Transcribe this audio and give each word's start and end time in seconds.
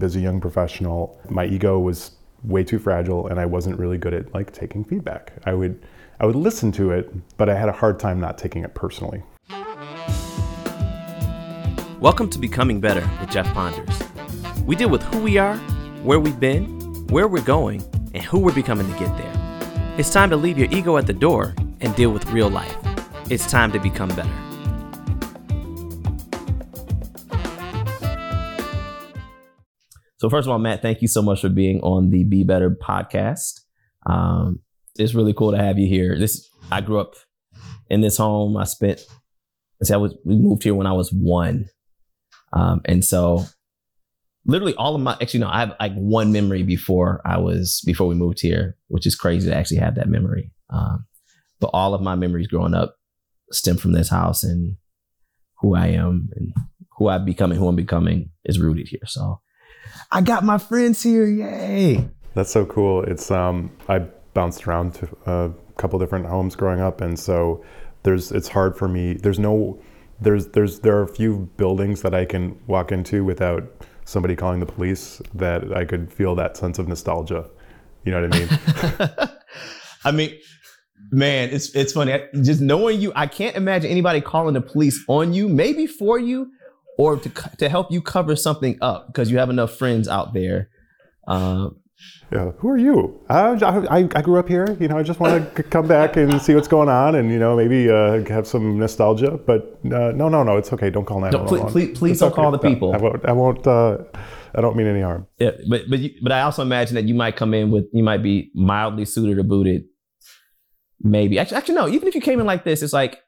As 0.00 0.16
a 0.16 0.20
young 0.20 0.40
professional, 0.40 1.18
my 1.28 1.44
ego 1.46 1.78
was 1.78 2.12
way 2.42 2.62
too 2.62 2.78
fragile 2.78 3.26
and 3.28 3.40
I 3.40 3.46
wasn't 3.46 3.78
really 3.78 3.98
good 3.98 4.14
at 4.14 4.32
like 4.34 4.52
taking 4.52 4.84
feedback. 4.84 5.32
I 5.44 5.54
would 5.54 5.82
I 6.20 6.26
would 6.26 6.36
listen 6.36 6.70
to 6.72 6.92
it, 6.92 7.12
but 7.36 7.48
I 7.48 7.54
had 7.54 7.68
a 7.68 7.72
hard 7.72 7.98
time 7.98 8.20
not 8.20 8.38
taking 8.38 8.64
it 8.64 8.74
personally. 8.74 9.22
Welcome 12.00 12.28
to 12.30 12.38
Becoming 12.38 12.80
Better 12.80 13.08
with 13.20 13.30
Jeff 13.30 13.46
Ponders. 13.54 14.02
We 14.64 14.76
deal 14.76 14.90
with 14.90 15.02
who 15.04 15.20
we 15.20 15.38
are, 15.38 15.56
where 16.04 16.20
we've 16.20 16.38
been, 16.38 16.66
where 17.08 17.26
we're 17.26 17.42
going, 17.42 17.82
and 18.14 18.22
who 18.22 18.38
we're 18.38 18.52
becoming 18.52 18.90
to 18.92 18.98
get 18.98 19.16
there. 19.16 19.94
It's 19.98 20.10
time 20.10 20.30
to 20.30 20.36
leave 20.36 20.58
your 20.58 20.70
ego 20.70 20.96
at 20.98 21.06
the 21.06 21.12
door 21.12 21.54
and 21.80 21.94
deal 21.96 22.10
with 22.10 22.26
real 22.30 22.50
life. 22.50 22.76
It's 23.30 23.50
time 23.50 23.72
to 23.72 23.78
become 23.78 24.10
better. 24.10 24.43
So, 30.24 30.30
first 30.30 30.46
of 30.46 30.52
all, 30.52 30.58
Matt, 30.58 30.80
thank 30.80 31.02
you 31.02 31.08
so 31.08 31.20
much 31.20 31.42
for 31.42 31.50
being 31.50 31.80
on 31.82 32.08
the 32.08 32.24
Be 32.24 32.44
Better 32.44 32.70
podcast. 32.70 33.60
Um, 34.06 34.60
it's 34.94 35.12
really 35.12 35.34
cool 35.34 35.50
to 35.52 35.58
have 35.58 35.78
you 35.78 35.86
here. 35.86 36.18
This 36.18 36.48
I 36.72 36.80
grew 36.80 36.98
up 36.98 37.12
in 37.90 38.00
this 38.00 38.16
home. 38.16 38.56
I 38.56 38.64
spent. 38.64 39.02
I 39.92 39.98
was 39.98 40.16
we 40.24 40.36
moved 40.36 40.62
here 40.62 40.74
when 40.74 40.86
I 40.86 40.94
was 40.94 41.12
one, 41.12 41.66
um, 42.54 42.80
and 42.86 43.04
so 43.04 43.44
literally 44.46 44.74
all 44.76 44.94
of 44.94 45.02
my 45.02 45.12
actually 45.20 45.40
no, 45.40 45.48
I 45.48 45.60
have 45.60 45.76
like 45.78 45.92
one 45.92 46.32
memory 46.32 46.62
before 46.62 47.20
I 47.26 47.36
was 47.36 47.82
before 47.84 48.06
we 48.06 48.14
moved 48.14 48.40
here, 48.40 48.78
which 48.88 49.06
is 49.06 49.16
crazy 49.16 49.50
to 49.50 49.54
actually 49.54 49.80
have 49.80 49.96
that 49.96 50.08
memory. 50.08 50.52
Um, 50.70 51.04
but 51.60 51.68
all 51.74 51.92
of 51.92 52.00
my 52.00 52.14
memories 52.14 52.46
growing 52.46 52.72
up 52.72 52.96
stem 53.52 53.76
from 53.76 53.92
this 53.92 54.08
house 54.08 54.42
and 54.42 54.76
who 55.60 55.74
I 55.74 55.88
am 55.88 56.30
and 56.34 56.54
who 56.96 57.08
I've 57.08 57.26
become 57.26 57.50
and 57.50 57.60
who 57.60 57.68
I'm 57.68 57.76
becoming 57.76 58.30
is 58.46 58.58
rooted 58.58 58.88
here. 58.88 59.04
So 59.04 59.42
I 60.10 60.20
got 60.20 60.44
my 60.44 60.58
friends 60.58 61.02
here. 61.02 61.26
Yay. 61.26 62.08
That's 62.34 62.52
so 62.52 62.66
cool. 62.66 63.02
It's 63.02 63.30
um 63.30 63.70
I 63.88 64.00
bounced 64.34 64.66
around 64.66 64.94
to 64.94 65.08
a 65.26 65.50
couple 65.76 65.98
different 65.98 66.26
homes 66.26 66.56
growing 66.56 66.80
up, 66.80 67.00
and 67.00 67.18
so 67.18 67.64
there's 68.02 68.32
it's 68.32 68.48
hard 68.48 68.76
for 68.76 68.88
me. 68.88 69.14
There's 69.14 69.38
no 69.38 69.80
there's 70.20 70.48
there's 70.48 70.80
there 70.80 70.96
are 70.96 71.02
a 71.02 71.08
few 71.08 71.50
buildings 71.56 72.02
that 72.02 72.14
I 72.14 72.24
can 72.24 72.58
walk 72.66 72.92
into 72.92 73.24
without 73.24 73.64
somebody 74.04 74.36
calling 74.36 74.60
the 74.60 74.66
police 74.66 75.22
that 75.34 75.76
I 75.76 75.84
could 75.84 76.12
feel 76.12 76.34
that 76.36 76.56
sense 76.56 76.78
of 76.78 76.88
nostalgia. 76.88 77.48
You 78.04 78.12
know 78.12 78.22
what 78.22 78.34
I 78.34 78.38
mean? 78.38 79.28
I 80.04 80.10
mean, 80.10 80.38
man, 81.10 81.50
it's 81.50 81.74
it's 81.74 81.92
funny. 81.92 82.18
Just 82.42 82.60
knowing 82.60 83.00
you, 83.00 83.12
I 83.16 83.26
can't 83.26 83.56
imagine 83.56 83.90
anybody 83.90 84.20
calling 84.20 84.54
the 84.54 84.60
police 84.60 85.02
on 85.08 85.32
you, 85.32 85.48
maybe 85.48 85.86
for 85.86 86.18
you, 86.18 86.52
or 86.98 87.16
to 87.16 87.28
to 87.58 87.68
help 87.68 87.90
you 87.90 88.00
cover 88.00 88.36
something 88.36 88.78
up 88.80 89.08
because 89.08 89.30
you 89.30 89.38
have 89.38 89.50
enough 89.50 89.76
friends 89.76 90.08
out 90.08 90.34
there. 90.34 90.70
Um, 91.26 91.76
yeah, 92.32 92.50
who 92.58 92.68
are 92.68 92.76
you? 92.76 93.20
I, 93.28 93.52
I, 93.62 94.08
I, 94.14 94.22
grew 94.22 94.38
up 94.38 94.48
here. 94.48 94.76
You 94.80 94.88
know, 94.88 94.98
I 94.98 95.02
just 95.02 95.20
want 95.20 95.54
to 95.54 95.62
come 95.74 95.86
back 95.86 96.16
and 96.16 96.40
see 96.42 96.54
what's 96.54 96.68
going 96.68 96.88
on, 96.88 97.14
and 97.14 97.30
you 97.30 97.38
know, 97.38 97.56
maybe 97.56 97.88
uh, 97.88 98.24
have 98.24 98.46
some 98.46 98.78
nostalgia. 98.78 99.38
But 99.46 99.78
uh, 99.84 100.12
no, 100.12 100.28
no, 100.28 100.42
no, 100.42 100.56
it's 100.56 100.72
okay. 100.72 100.90
Don't 100.90 101.04
call 101.04 101.20
911. 101.20 101.72
Please, 101.72 101.72
please, 101.72 101.98
please 101.98 102.20
don't 102.20 102.32
okay. 102.32 102.42
call 102.42 102.50
the 102.50 102.58
people. 102.58 102.92
No, 102.92 102.98
I 102.98 103.02
won't. 103.02 103.24
I 103.26 103.32
won't. 103.32 103.66
Uh, 103.66 103.98
I 104.54 104.60
don't 104.60 104.76
mean 104.76 104.86
any 104.86 105.00
harm. 105.00 105.26
Yeah, 105.38 105.52
but 105.68 105.82
but 105.88 105.98
you, 105.98 106.10
but 106.22 106.32
I 106.32 106.42
also 106.42 106.62
imagine 106.62 106.94
that 106.96 107.04
you 107.04 107.14
might 107.14 107.36
come 107.36 107.54
in 107.54 107.70
with 107.70 107.84
you 107.92 108.02
might 108.02 108.22
be 108.22 108.50
mildly 108.54 109.04
suited 109.04 109.38
or 109.38 109.42
booted. 109.42 109.84
Maybe 111.00 111.38
actually, 111.38 111.58
actually 111.58 111.74
no. 111.76 111.88
Even 111.88 112.08
if 112.08 112.14
you 112.14 112.20
came 112.20 112.40
in 112.40 112.46
like 112.46 112.64
this, 112.64 112.82
it's 112.82 112.92
like, 112.92 113.20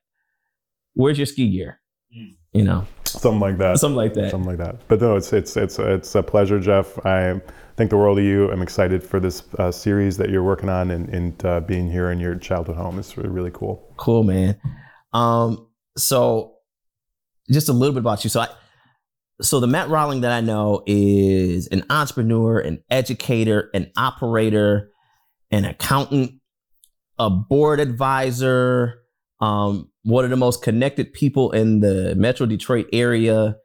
where's 0.95 1.19
your 1.19 1.27
ski 1.27 1.51
gear? 1.51 1.81
Mm. 2.17 2.37
You 2.57 2.65
know, 2.65 2.87
something 3.05 3.39
like 3.39 3.59
that. 3.59 3.79
Something 3.79 3.97
like 3.97 4.15
that. 4.15 4.31
Something 4.31 4.49
like 4.49 4.59
that. 4.59 4.89
But 4.89 5.01
no, 5.03 5.17
it's 5.17 5.33
it's 5.33 5.57
it's 5.57 5.79
it's 5.79 6.15
a 6.15 6.23
pleasure, 6.23 6.59
Jeff. 6.59 6.99
I 7.05 7.39
think 7.77 7.91
the 7.91 7.99
world 7.99 8.19
of 8.19 8.25
you. 8.25 8.51
I'm 8.51 8.63
excited 8.63 9.03
for 9.03 9.21
this 9.21 9.43
uh, 9.59 9.71
series 9.71 10.17
that 10.17 10.31
you're 10.31 10.43
working 10.43 10.71
on 10.71 10.91
and, 10.91 11.09
and 11.11 11.45
uh, 11.45 11.61
being 11.61 11.91
here 11.91 12.11
in 12.11 12.19
your 12.19 12.35
childhood 12.37 12.77
home. 12.77 12.99
It's 12.99 13.17
really, 13.19 13.29
really 13.29 13.51
cool. 13.53 13.93
Cool, 13.99 14.25
man. 14.25 14.59
Um, 15.13 15.69
so 15.99 16.55
just 17.51 17.69
a 17.69 17.73
little 17.75 17.93
bit 17.93 18.01
about 18.01 18.25
you. 18.25 18.31
So 18.31 18.41
I, 18.41 18.49
so 19.43 19.61
the 19.61 19.67
Matt 19.67 19.89
Rawling 19.89 20.23
that 20.23 20.33
I 20.33 20.41
know 20.41 20.83
is 20.87 21.67
an 21.69 21.85
entrepreneur, 21.91 22.59
an 22.59 22.83
educator, 22.91 23.71
an 23.75 23.93
operator, 23.97 24.91
an 25.51 25.67
accountant, 25.67 26.41
a 27.19 27.29
board 27.29 27.81
advisor, 27.81 29.03
um, 29.41 29.91
one 30.03 30.25
of 30.25 30.31
the 30.31 30.37
most 30.37 30.63
connected 30.63 31.13
people 31.13 31.53
in 31.53 31.81
the 31.81 32.15
Metro 32.17 32.47
Detroit 32.47 32.89
area. 32.93 33.57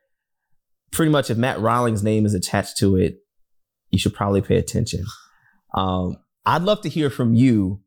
Pretty 0.91 1.11
much, 1.11 1.29
if 1.29 1.37
Matt 1.37 1.59
Rawling's 1.59 2.03
name 2.03 2.25
is 2.25 2.33
attached 2.33 2.77
to 2.77 2.97
it, 2.97 3.19
you 3.91 3.99
should 3.99 4.13
probably 4.13 4.41
pay 4.41 4.57
attention. 4.57 5.05
Um, 5.73 6.17
I'd 6.45 6.63
love 6.63 6.81
to 6.81 6.89
hear 6.89 7.09
from 7.09 7.33
you. 7.33 7.81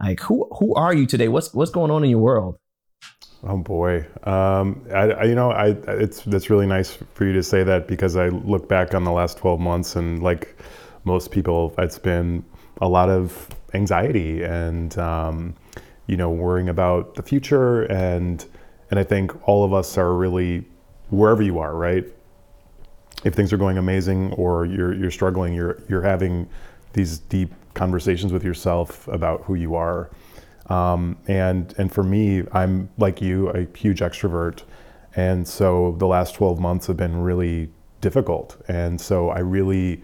Like, 0.00 0.20
who 0.20 0.48
who 0.58 0.74
are 0.74 0.94
you 0.94 1.06
today? 1.06 1.28
What's 1.28 1.52
what's 1.52 1.70
going 1.70 1.90
on 1.90 2.04
in 2.04 2.10
your 2.10 2.20
world? 2.20 2.56
Oh 3.42 3.58
boy, 3.58 4.06
um, 4.24 4.86
I, 4.92 5.10
I, 5.10 5.24
you 5.24 5.34
know, 5.34 5.50
I 5.50 5.76
it's 5.86 6.22
that's 6.22 6.50
really 6.50 6.66
nice 6.66 6.98
for 7.14 7.24
you 7.24 7.32
to 7.34 7.42
say 7.42 7.62
that 7.64 7.86
because 7.86 8.16
I 8.16 8.28
look 8.28 8.68
back 8.68 8.94
on 8.94 9.04
the 9.04 9.12
last 9.12 9.38
twelve 9.38 9.60
months 9.60 9.96
and 9.96 10.22
like 10.22 10.56
most 11.04 11.30
people, 11.30 11.74
it's 11.78 11.98
been 11.98 12.44
a 12.80 12.88
lot 12.88 13.10
of 13.10 13.48
anxiety 13.74 14.42
and 14.42 14.96
um, 14.98 15.54
you 16.08 16.16
know 16.16 16.30
worrying 16.30 16.68
about 16.68 17.14
the 17.14 17.22
future 17.22 17.82
and 17.84 18.44
and 18.90 18.98
I 18.98 19.04
think 19.04 19.48
all 19.48 19.64
of 19.64 19.72
us 19.72 19.96
are 19.96 20.14
really 20.14 20.66
wherever 21.10 21.42
you 21.42 21.58
are, 21.60 21.74
right? 21.76 22.04
if 23.24 23.34
things 23.34 23.52
are 23.52 23.56
going 23.56 23.78
amazing 23.78 24.32
or 24.32 24.64
you're 24.64 24.94
you're 24.94 25.10
struggling, 25.10 25.54
you're 25.54 25.82
you're 25.88 26.02
having 26.02 26.48
these 26.92 27.18
deep 27.18 27.52
conversations 27.74 28.32
with 28.32 28.44
yourself 28.44 29.06
about 29.08 29.42
who 29.42 29.54
you 29.54 29.74
are. 29.74 30.10
Um, 30.66 31.16
and 31.26 31.74
and 31.78 31.92
for 31.92 32.02
me, 32.02 32.44
I'm 32.52 32.90
like 32.98 33.20
you, 33.20 33.48
a 33.50 33.66
huge 33.76 34.00
extrovert, 34.00 34.62
and 35.16 35.46
so 35.46 35.96
the 35.98 36.06
last 36.06 36.34
12 36.34 36.60
months 36.60 36.86
have 36.86 36.96
been 36.96 37.20
really 37.20 37.70
difficult. 38.00 38.56
And 38.68 39.00
so 39.00 39.30
I 39.30 39.40
really, 39.40 40.02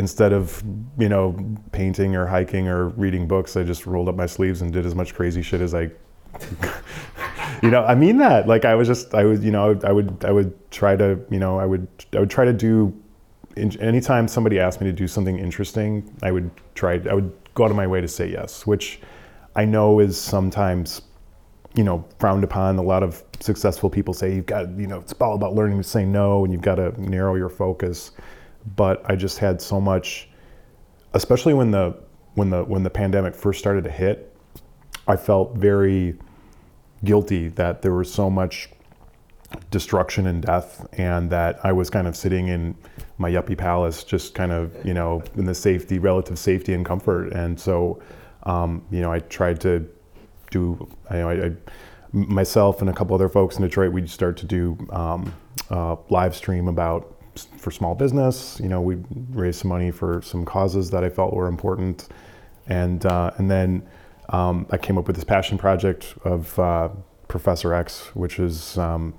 instead 0.00 0.32
of 0.32 0.62
you 0.98 1.08
know 1.08 1.36
painting 1.70 2.16
or 2.16 2.26
hiking 2.26 2.66
or 2.66 2.88
reading 2.88 3.28
books, 3.28 3.56
I 3.56 3.62
just 3.62 3.86
rolled 3.86 4.08
up 4.08 4.16
my 4.16 4.26
sleeves 4.26 4.62
and 4.62 4.72
did 4.72 4.84
as 4.84 4.94
much 4.94 5.14
crazy 5.14 5.42
shit 5.42 5.60
as 5.60 5.74
I 5.74 5.90
you 7.62 7.70
know, 7.70 7.84
I 7.84 7.94
mean 7.94 8.16
that. 8.18 8.48
Like 8.48 8.64
I 8.64 8.74
was 8.74 8.88
just, 8.88 9.14
I 9.14 9.24
would, 9.24 9.42
you 9.42 9.50
know, 9.50 9.78
I 9.84 9.92
would, 9.92 10.24
I 10.24 10.32
would 10.32 10.70
try 10.70 10.96
to, 10.96 11.20
you 11.30 11.38
know, 11.38 11.58
I 11.58 11.66
would, 11.66 11.86
I 12.12 12.20
would 12.20 12.30
try 12.30 12.44
to 12.44 12.52
do. 12.52 12.94
Anytime 13.56 14.28
somebody 14.28 14.58
asked 14.60 14.80
me 14.80 14.86
to 14.86 14.92
do 14.92 15.08
something 15.08 15.38
interesting, 15.38 16.16
I 16.22 16.30
would 16.30 16.50
try. 16.74 17.00
I 17.10 17.14
would 17.14 17.32
go 17.54 17.64
out 17.64 17.70
of 17.70 17.76
my 17.76 17.86
way 17.86 18.00
to 18.00 18.08
say 18.08 18.30
yes, 18.30 18.66
which 18.66 19.00
I 19.56 19.64
know 19.64 19.98
is 19.98 20.18
sometimes, 20.18 21.02
you 21.74 21.84
know, 21.84 22.04
frowned 22.18 22.44
upon. 22.44 22.78
A 22.78 22.82
lot 22.82 23.02
of 23.02 23.22
successful 23.40 23.90
people 23.90 24.14
say 24.14 24.34
you've 24.34 24.46
got, 24.46 24.70
you 24.78 24.86
know, 24.86 25.00
it's 25.00 25.12
all 25.14 25.34
about 25.34 25.54
learning 25.54 25.78
to 25.78 25.84
say 25.84 26.04
no, 26.04 26.44
and 26.44 26.52
you've 26.52 26.62
got 26.62 26.76
to 26.76 26.98
narrow 27.02 27.34
your 27.34 27.50
focus. 27.50 28.12
But 28.76 29.02
I 29.10 29.16
just 29.16 29.38
had 29.38 29.60
so 29.60 29.80
much, 29.80 30.28
especially 31.14 31.54
when 31.54 31.70
the 31.70 31.96
when 32.34 32.50
the 32.50 32.64
when 32.64 32.82
the 32.82 32.90
pandemic 32.90 33.34
first 33.34 33.58
started 33.58 33.84
to 33.84 33.90
hit, 33.90 34.36
I 35.06 35.16
felt 35.16 35.56
very 35.56 36.18
guilty 37.04 37.48
that 37.48 37.82
there 37.82 37.94
was 37.94 38.12
so 38.12 38.28
much 38.28 38.68
destruction 39.70 40.26
and 40.26 40.42
death, 40.42 40.86
and 40.92 41.30
that 41.30 41.58
I 41.64 41.72
was 41.72 41.90
kind 41.90 42.06
of 42.06 42.16
sitting 42.16 42.48
in 42.48 42.76
my 43.18 43.30
yuppie 43.30 43.58
palace, 43.58 44.04
just 44.04 44.34
kind 44.34 44.52
of, 44.52 44.74
you 44.84 44.94
know, 44.94 45.22
in 45.36 45.44
the 45.44 45.54
safety, 45.54 45.98
relative 45.98 46.38
safety 46.38 46.72
and 46.72 46.84
comfort. 46.84 47.32
And 47.32 47.58
so, 47.58 48.00
um, 48.44 48.84
you 48.90 49.00
know, 49.00 49.12
I 49.12 49.20
tried 49.20 49.60
to 49.62 49.88
do, 50.50 50.88
you 51.10 51.16
know, 51.16 51.28
I, 51.28 51.46
I, 51.46 51.52
myself 52.12 52.80
and 52.80 52.90
a 52.90 52.92
couple 52.92 53.14
other 53.14 53.28
folks 53.28 53.56
in 53.56 53.62
Detroit, 53.62 53.92
we'd 53.92 54.08
start 54.08 54.36
to 54.38 54.46
do 54.46 54.78
um, 54.90 55.34
uh, 55.70 55.96
live 56.08 56.34
stream 56.34 56.68
about 56.68 57.16
for 57.56 57.70
small 57.70 57.94
business. 57.94 58.58
You 58.62 58.68
know, 58.68 58.80
we 58.80 58.96
raised 59.30 59.60
some 59.60 59.68
money 59.68 59.90
for 59.90 60.22
some 60.22 60.44
causes 60.44 60.90
that 60.90 61.04
I 61.04 61.08
felt 61.08 61.34
were 61.34 61.46
important, 61.46 62.08
and 62.66 63.04
uh, 63.06 63.32
and 63.36 63.50
then 63.50 63.86
um, 64.30 64.66
I 64.70 64.78
came 64.78 64.98
up 64.98 65.06
with 65.06 65.16
this 65.16 65.24
passion 65.24 65.58
project 65.58 66.14
of 66.24 66.58
uh, 66.58 66.88
Professor 67.28 67.74
X, 67.74 68.14
which 68.14 68.38
is 68.38 68.78
um, 68.78 69.14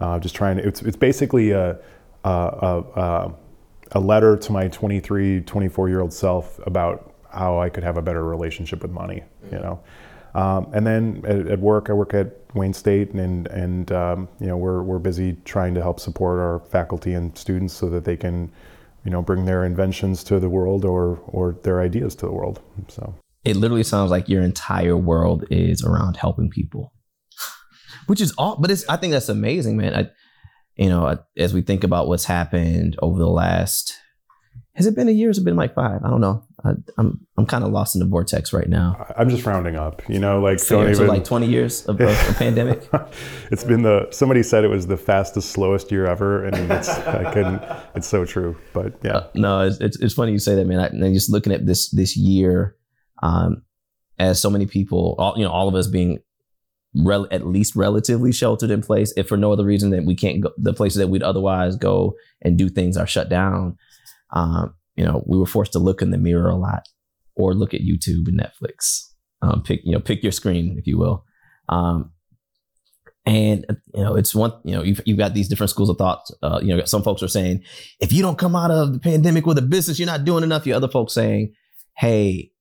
uh, 0.00 0.18
just 0.18 0.34
trying 0.34 0.56
to, 0.56 0.66
it's, 0.66 0.82
it's 0.82 0.96
basically 0.96 1.52
a, 1.52 1.78
a, 2.24 2.28
a, 2.28 3.32
a, 3.92 4.00
letter 4.00 4.36
to 4.36 4.52
my 4.52 4.68
23, 4.68 5.42
24 5.42 5.88
year 5.88 6.00
old 6.00 6.12
self 6.12 6.60
about 6.66 7.14
how 7.32 7.60
I 7.60 7.68
could 7.68 7.84
have 7.84 7.96
a 7.96 8.02
better 8.02 8.24
relationship 8.24 8.82
with 8.82 8.90
money, 8.90 9.22
you 9.50 9.58
know. 9.58 9.80
Um, 10.36 10.68
and 10.74 10.86
then 10.86 11.22
at, 11.26 11.46
at, 11.46 11.60
work, 11.60 11.88
I 11.88 11.94
work 11.94 12.12
at 12.12 12.36
Wayne 12.54 12.74
State, 12.74 13.12
and 13.14 13.46
and 13.46 13.90
um, 13.90 14.28
you 14.38 14.46
know 14.46 14.58
we're 14.58 14.82
we're 14.82 14.98
busy 14.98 15.38
trying 15.46 15.72
to 15.74 15.82
help 15.82 15.98
support 15.98 16.38
our 16.38 16.60
faculty 16.68 17.14
and 17.14 17.36
students 17.38 17.72
so 17.72 17.88
that 17.88 18.04
they 18.04 18.18
can, 18.18 18.52
you 19.02 19.10
know, 19.10 19.22
bring 19.22 19.46
their 19.46 19.64
inventions 19.64 20.22
to 20.24 20.38
the 20.38 20.50
world 20.50 20.84
or 20.84 21.18
or 21.28 21.56
their 21.62 21.80
ideas 21.80 22.14
to 22.16 22.26
the 22.26 22.32
world. 22.32 22.60
So 22.88 23.14
it 23.44 23.56
literally 23.56 23.82
sounds 23.82 24.10
like 24.10 24.28
your 24.28 24.42
entire 24.42 24.96
world 24.96 25.46
is 25.50 25.82
around 25.82 26.18
helping 26.18 26.50
people, 26.50 26.92
which 28.06 28.20
is 28.20 28.34
all. 28.36 28.56
But 28.56 28.70
it's 28.70 28.86
I 28.90 28.98
think 28.98 29.12
that's 29.12 29.30
amazing, 29.30 29.78
man. 29.78 29.94
I, 29.94 30.10
you 30.76 30.90
know, 30.90 31.18
as 31.38 31.54
we 31.54 31.62
think 31.62 31.82
about 31.82 32.08
what's 32.08 32.26
happened 32.26 32.96
over 33.00 33.18
the 33.18 33.26
last, 33.26 33.94
has 34.74 34.84
it 34.84 34.94
been 34.94 35.08
a 35.08 35.12
year? 35.12 35.30
Has 35.30 35.38
it 35.38 35.44
been 35.44 35.56
like 35.56 35.74
five? 35.74 36.02
I 36.04 36.10
don't 36.10 36.20
know. 36.20 36.44
I, 36.66 36.70
am 36.70 36.84
I'm, 36.98 37.26
I'm 37.38 37.46
kind 37.46 37.64
of 37.64 37.70
lost 37.70 37.94
in 37.94 38.00
the 38.00 38.06
vortex 38.06 38.52
right 38.52 38.68
now. 38.68 39.06
I'm 39.16 39.28
just 39.28 39.46
rounding 39.46 39.76
up, 39.76 40.02
you 40.08 40.18
know, 40.18 40.40
like 40.40 40.58
so, 40.58 40.82
don't 40.82 40.90
even 40.90 41.06
like 41.06 41.24
20 41.24 41.46
years 41.46 41.86
of, 41.86 42.00
of 42.00 42.08
a 42.08 42.34
pandemic. 42.34 42.88
it's 43.50 43.64
been 43.64 43.82
the 43.82 44.08
somebody 44.10 44.42
said 44.42 44.64
it 44.64 44.68
was 44.68 44.86
the 44.86 44.96
fastest, 44.96 45.50
slowest 45.50 45.92
year 45.92 46.06
ever, 46.06 46.44
and 46.44 46.72
it's 46.72 46.88
I 46.88 47.32
couldn't. 47.32 47.62
It's 47.94 48.06
so 48.06 48.24
true, 48.24 48.56
but 48.72 48.98
yeah. 49.02 49.16
Uh, 49.16 49.30
no, 49.34 49.60
it's, 49.66 49.80
it's, 49.80 50.00
it's 50.00 50.14
funny 50.14 50.32
you 50.32 50.38
say 50.38 50.54
that, 50.56 50.66
man. 50.66 50.80
I, 50.80 50.86
and 50.86 51.14
just 51.14 51.30
looking 51.30 51.52
at 51.52 51.66
this 51.66 51.90
this 51.90 52.16
year, 52.16 52.76
um, 53.22 53.62
as 54.18 54.40
so 54.40 54.50
many 54.50 54.66
people, 54.66 55.14
all 55.18 55.34
you 55.36 55.44
know, 55.44 55.50
all 55.50 55.68
of 55.68 55.74
us 55.74 55.86
being 55.86 56.18
rel- 56.94 57.28
at 57.30 57.46
least 57.46 57.76
relatively 57.76 58.32
sheltered 58.32 58.70
in 58.70 58.82
place, 58.82 59.12
if 59.16 59.28
for 59.28 59.36
no 59.36 59.52
other 59.52 59.64
reason 59.64 59.90
that 59.90 60.04
we 60.04 60.14
can't 60.14 60.40
go 60.40 60.50
the 60.58 60.72
places 60.72 60.98
that 60.98 61.08
we'd 61.08 61.22
otherwise 61.22 61.76
go 61.76 62.14
and 62.42 62.58
do 62.58 62.68
things 62.68 62.96
are 62.96 63.06
shut 63.06 63.28
down. 63.28 63.76
Um, 64.30 64.74
you 64.96 65.04
know, 65.04 65.22
we 65.26 65.38
were 65.38 65.46
forced 65.46 65.72
to 65.72 65.78
look 65.78 66.02
in 66.02 66.10
the 66.10 66.18
mirror 66.18 66.48
a 66.48 66.56
lot, 66.56 66.88
or 67.34 67.54
look 67.54 67.74
at 67.74 67.82
YouTube 67.82 68.28
and 68.28 68.40
Netflix. 68.40 69.02
Um, 69.42 69.62
pick 69.62 69.80
you 69.84 69.92
know, 69.92 70.00
pick 70.00 70.22
your 70.22 70.32
screen, 70.32 70.76
if 70.78 70.86
you 70.86 70.98
will. 70.98 71.24
Um, 71.68 72.12
and 73.24 73.66
you 73.94 74.02
know, 74.02 74.14
it's 74.14 74.34
one. 74.34 74.52
You 74.64 74.76
know, 74.76 74.82
you've, 74.82 75.00
you've 75.04 75.18
got 75.18 75.34
these 75.34 75.48
different 75.48 75.70
schools 75.70 75.90
of 75.90 75.98
thought. 75.98 76.26
Uh, 76.42 76.60
you 76.62 76.74
know, 76.74 76.84
some 76.84 77.02
folks 77.02 77.22
are 77.22 77.28
saying, 77.28 77.62
if 78.00 78.12
you 78.12 78.22
don't 78.22 78.38
come 78.38 78.56
out 78.56 78.70
of 78.70 78.92
the 78.92 79.00
pandemic 79.00 79.46
with 79.46 79.58
a 79.58 79.62
business, 79.62 79.98
you're 79.98 80.06
not 80.06 80.24
doing 80.24 80.44
enough. 80.44 80.66
You 80.66 80.74
other 80.74 80.88
folks 80.88 81.12
saying, 81.12 81.54
hey, 81.96 82.52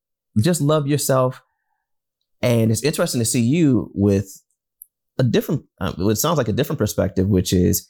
just 0.41 0.61
love 0.61 0.87
yourself 0.87 1.41
and 2.41 2.71
it's 2.71 2.83
interesting 2.83 3.19
to 3.19 3.25
see 3.25 3.41
you 3.41 3.91
with 3.93 4.41
a 5.17 5.23
different, 5.23 5.63
um, 5.79 5.95
it 5.97 6.15
sounds 6.17 6.37
like 6.37 6.47
a 6.47 6.53
different 6.53 6.77
perspective, 6.77 7.27
which 7.27 7.53
is 7.53 7.89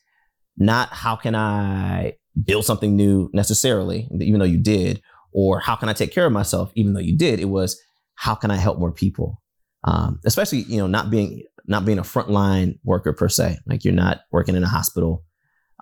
not 0.57 0.89
how 0.89 1.15
can 1.15 1.35
I 1.35 2.13
build 2.43 2.65
something 2.65 2.95
new 2.95 3.29
necessarily, 3.33 4.07
even 4.19 4.39
though 4.39 4.45
you 4.45 4.57
did, 4.57 5.01
or 5.31 5.59
how 5.59 5.75
can 5.75 5.89
I 5.89 5.93
take 5.93 6.13
care 6.13 6.25
of 6.25 6.31
myself, 6.31 6.71
even 6.75 6.93
though 6.93 7.01
you 7.01 7.17
did. 7.17 7.39
It 7.39 7.49
was 7.49 7.79
how 8.15 8.35
can 8.35 8.51
I 8.51 8.55
help 8.55 8.79
more 8.79 8.91
people, 8.91 9.41
um, 9.83 10.19
especially 10.25 10.59
you 10.59 10.77
know 10.77 10.87
not 10.87 11.09
being 11.09 11.43
not 11.67 11.85
being 11.85 11.99
a 11.99 12.03
frontline 12.03 12.79
worker 12.83 13.13
per 13.13 13.27
se, 13.27 13.57
like 13.65 13.83
you're 13.83 13.93
not 13.93 14.21
working 14.31 14.55
in 14.55 14.63
a 14.63 14.67
hospital. 14.67 15.23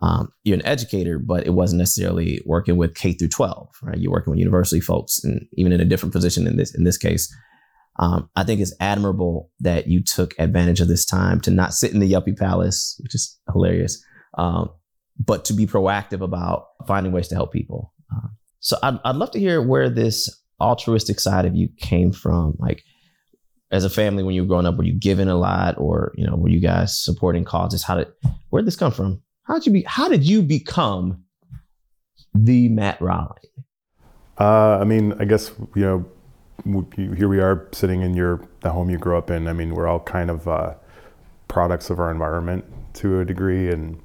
Um, 0.01 0.29
you're 0.43 0.57
an 0.57 0.65
educator, 0.65 1.17
but 1.19 1.45
it 1.45 1.51
wasn't 1.51 1.79
necessarily 1.79 2.41
working 2.45 2.75
with 2.75 2.95
K 2.95 3.13
through 3.13 3.29
12, 3.29 3.69
right? 3.83 3.97
You're 3.97 4.11
working 4.11 4.31
with 4.31 4.39
university 4.39 4.81
folks, 4.81 5.23
and 5.23 5.45
even 5.53 5.71
in 5.71 5.79
a 5.79 5.85
different 5.85 6.13
position 6.13 6.47
in 6.47 6.57
this 6.57 6.75
in 6.75 6.83
this 6.83 6.97
case, 6.97 7.33
um, 7.99 8.29
I 8.35 8.43
think 8.43 8.59
it's 8.59 8.73
admirable 8.79 9.51
that 9.59 9.87
you 9.87 10.03
took 10.03 10.33
advantage 10.39 10.81
of 10.81 10.87
this 10.87 11.05
time 11.05 11.39
to 11.41 11.51
not 11.51 11.73
sit 11.73 11.93
in 11.93 11.99
the 11.99 12.11
yuppie 12.11 12.37
palace, 12.37 12.99
which 13.03 13.13
is 13.13 13.39
hilarious, 13.51 14.03
um, 14.35 14.69
but 15.19 15.45
to 15.45 15.53
be 15.53 15.65
proactive 15.65 16.21
about 16.21 16.67
finding 16.87 17.11
ways 17.11 17.27
to 17.29 17.35
help 17.35 17.51
people. 17.51 17.93
Uh, 18.13 18.27
so 18.59 18.77
I'd, 18.83 18.99
I'd 19.03 19.15
love 19.15 19.31
to 19.31 19.39
hear 19.39 19.61
where 19.61 19.89
this 19.89 20.41
altruistic 20.59 21.19
side 21.19 21.45
of 21.45 21.55
you 21.55 21.69
came 21.77 22.11
from. 22.11 22.55
Like 22.59 22.83
as 23.71 23.85
a 23.85 23.89
family, 23.89 24.23
when 24.23 24.35
you 24.35 24.43
were 24.43 24.47
growing 24.47 24.65
up, 24.65 24.77
were 24.77 24.83
you 24.83 24.93
giving 24.93 25.27
a 25.27 25.35
lot, 25.35 25.77
or 25.77 26.13
you 26.15 26.25
know, 26.25 26.35
were 26.35 26.49
you 26.49 26.59
guys 26.59 26.97
supporting 26.97 27.43
causes? 27.43 27.83
How 27.83 27.95
did 27.95 28.07
where 28.49 28.61
did 28.61 28.67
this 28.67 28.75
come 28.75 28.91
from? 28.91 29.21
How 29.43 29.55
did 29.55 29.65
you 29.65 29.73
be? 29.73 29.83
How 29.87 30.07
did 30.07 30.23
you 30.23 30.41
become 30.41 31.23
the 32.33 32.69
Matt 32.69 33.01
Raleigh? 33.01 33.51
Uh, 34.39 34.79
I 34.79 34.83
mean, 34.83 35.13
I 35.19 35.25
guess 35.25 35.51
you 35.75 35.81
know 35.81 36.05
here 36.95 37.27
we 37.27 37.39
are 37.39 37.67
sitting 37.73 38.01
in 38.01 38.13
your 38.13 38.47
the 38.61 38.71
home 38.71 38.89
you 38.89 38.97
grew 38.97 39.17
up 39.17 39.29
in. 39.29 39.47
I 39.47 39.53
mean, 39.53 39.75
we're 39.75 39.87
all 39.87 39.99
kind 39.99 40.29
of 40.29 40.47
uh, 40.47 40.75
products 41.47 41.89
of 41.89 41.99
our 41.99 42.09
environment 42.09 42.65
to 42.95 43.19
a 43.19 43.25
degree, 43.25 43.69
and 43.69 43.99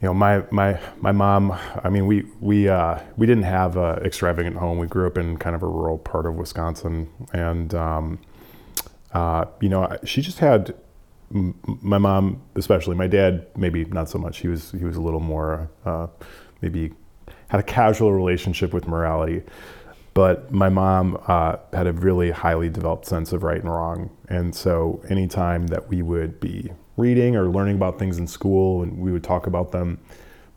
you 0.00 0.06
know, 0.06 0.14
my 0.14 0.44
my 0.50 0.80
my 1.00 1.12
mom. 1.12 1.58
I 1.82 1.88
mean, 1.88 2.06
we 2.06 2.24
we 2.40 2.68
uh, 2.68 3.00
we 3.16 3.26
didn't 3.26 3.44
have 3.44 3.76
an 3.76 4.04
extravagant 4.04 4.56
home. 4.56 4.78
We 4.78 4.86
grew 4.86 5.06
up 5.06 5.18
in 5.18 5.36
kind 5.36 5.56
of 5.56 5.62
a 5.62 5.66
rural 5.66 5.98
part 5.98 6.26
of 6.26 6.34
Wisconsin, 6.34 7.08
and 7.32 7.74
um, 7.74 8.18
uh, 9.12 9.46
you 9.60 9.68
know, 9.68 9.96
she 10.04 10.22
just 10.22 10.38
had 10.38 10.74
my 11.30 11.98
mom, 11.98 12.40
especially 12.54 12.94
my 12.94 13.06
dad, 13.06 13.46
maybe 13.56 13.84
not 13.86 14.08
so 14.08 14.18
much. 14.18 14.38
He 14.38 14.48
was 14.48 14.72
he 14.72 14.84
was 14.84 14.96
a 14.96 15.00
little 15.00 15.20
more 15.20 15.70
uh, 15.84 16.06
maybe 16.60 16.92
had 17.48 17.60
a 17.60 17.64
casual 17.64 18.12
relationship 18.12 18.72
with 18.72 18.86
morality 18.86 19.42
but 20.18 20.50
my 20.50 20.68
mom 20.68 21.16
uh, 21.28 21.54
had 21.72 21.86
a 21.86 21.92
really 21.92 22.32
highly 22.32 22.68
developed 22.68 23.06
sense 23.06 23.32
of 23.32 23.44
right 23.44 23.60
and 23.60 23.70
wrong. 23.70 24.10
And 24.28 24.52
so 24.52 25.00
anytime 25.08 25.68
that 25.68 25.88
we 25.88 26.02
would 26.02 26.40
be 26.40 26.72
reading 26.98 27.36
or 27.36 27.48
learning 27.48 27.76
about 27.76 27.98
things 27.98 28.18
in 28.18 28.26
school 28.26 28.82
and 28.82 28.98
we 28.98 29.12
would 29.12 29.24
talk 29.24 29.46
about 29.46 29.72
them, 29.72 29.98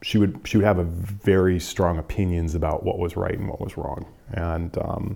she 0.02 0.18
would 0.18 0.40
she 0.44 0.58
would 0.58 0.66
have 0.66 0.86
very 0.88 1.60
strong 1.60 1.98
opinions 1.98 2.56
about 2.56 2.84
what 2.84 2.98
was 2.98 3.16
right 3.16 3.38
and 3.38 3.48
what 3.48 3.62
was 3.62 3.78
wrong. 3.78 4.06
And 4.34 4.78
um, 4.80 5.16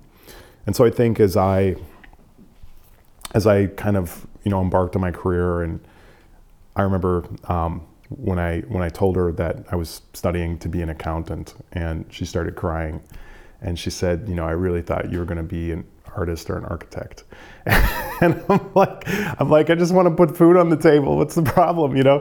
and 0.65 0.75
so 0.75 0.85
I 0.85 0.89
think 0.89 1.19
as 1.19 1.35
I 1.35 1.75
as 3.33 3.47
I 3.47 3.67
kind 3.67 3.97
of 3.97 4.25
you 4.43 4.51
know 4.51 4.61
embarked 4.61 4.95
on 4.95 5.01
my 5.01 5.11
career 5.11 5.63
and 5.63 5.79
I 6.75 6.83
remember 6.83 7.25
um, 7.45 7.85
when 8.09 8.37
I 8.37 8.61
when 8.61 8.83
I 8.83 8.89
told 8.89 9.15
her 9.15 9.31
that 9.33 9.65
I 9.71 9.75
was 9.75 10.01
studying 10.13 10.59
to 10.59 10.69
be 10.69 10.81
an 10.81 10.89
accountant 10.89 11.55
and 11.71 12.05
she 12.09 12.25
started 12.25 12.55
crying 12.55 13.01
and 13.61 13.79
she 13.79 13.89
said, 13.89 14.25
you 14.27 14.35
know, 14.35 14.45
I 14.45 14.51
really 14.51 14.81
thought 14.81 15.11
you 15.11 15.17
were 15.17 15.25
going 15.25 15.37
to 15.37 15.43
be 15.43 15.71
an 15.71 15.85
artist 16.15 16.49
or 16.49 16.57
an 16.57 16.65
architect. 16.65 17.23
and 17.65 18.43
I'm 18.49 18.73
like, 18.73 19.03
I'm 19.39 19.49
like, 19.49 19.69
I 19.69 19.75
just 19.75 19.93
want 19.93 20.07
to 20.07 20.13
put 20.13 20.37
food 20.37 20.55
on 20.55 20.69
the 20.69 20.77
table. 20.77 21.17
What's 21.17 21.35
the 21.35 21.41
problem, 21.41 21.95
you 21.95 22.03
know? 22.03 22.17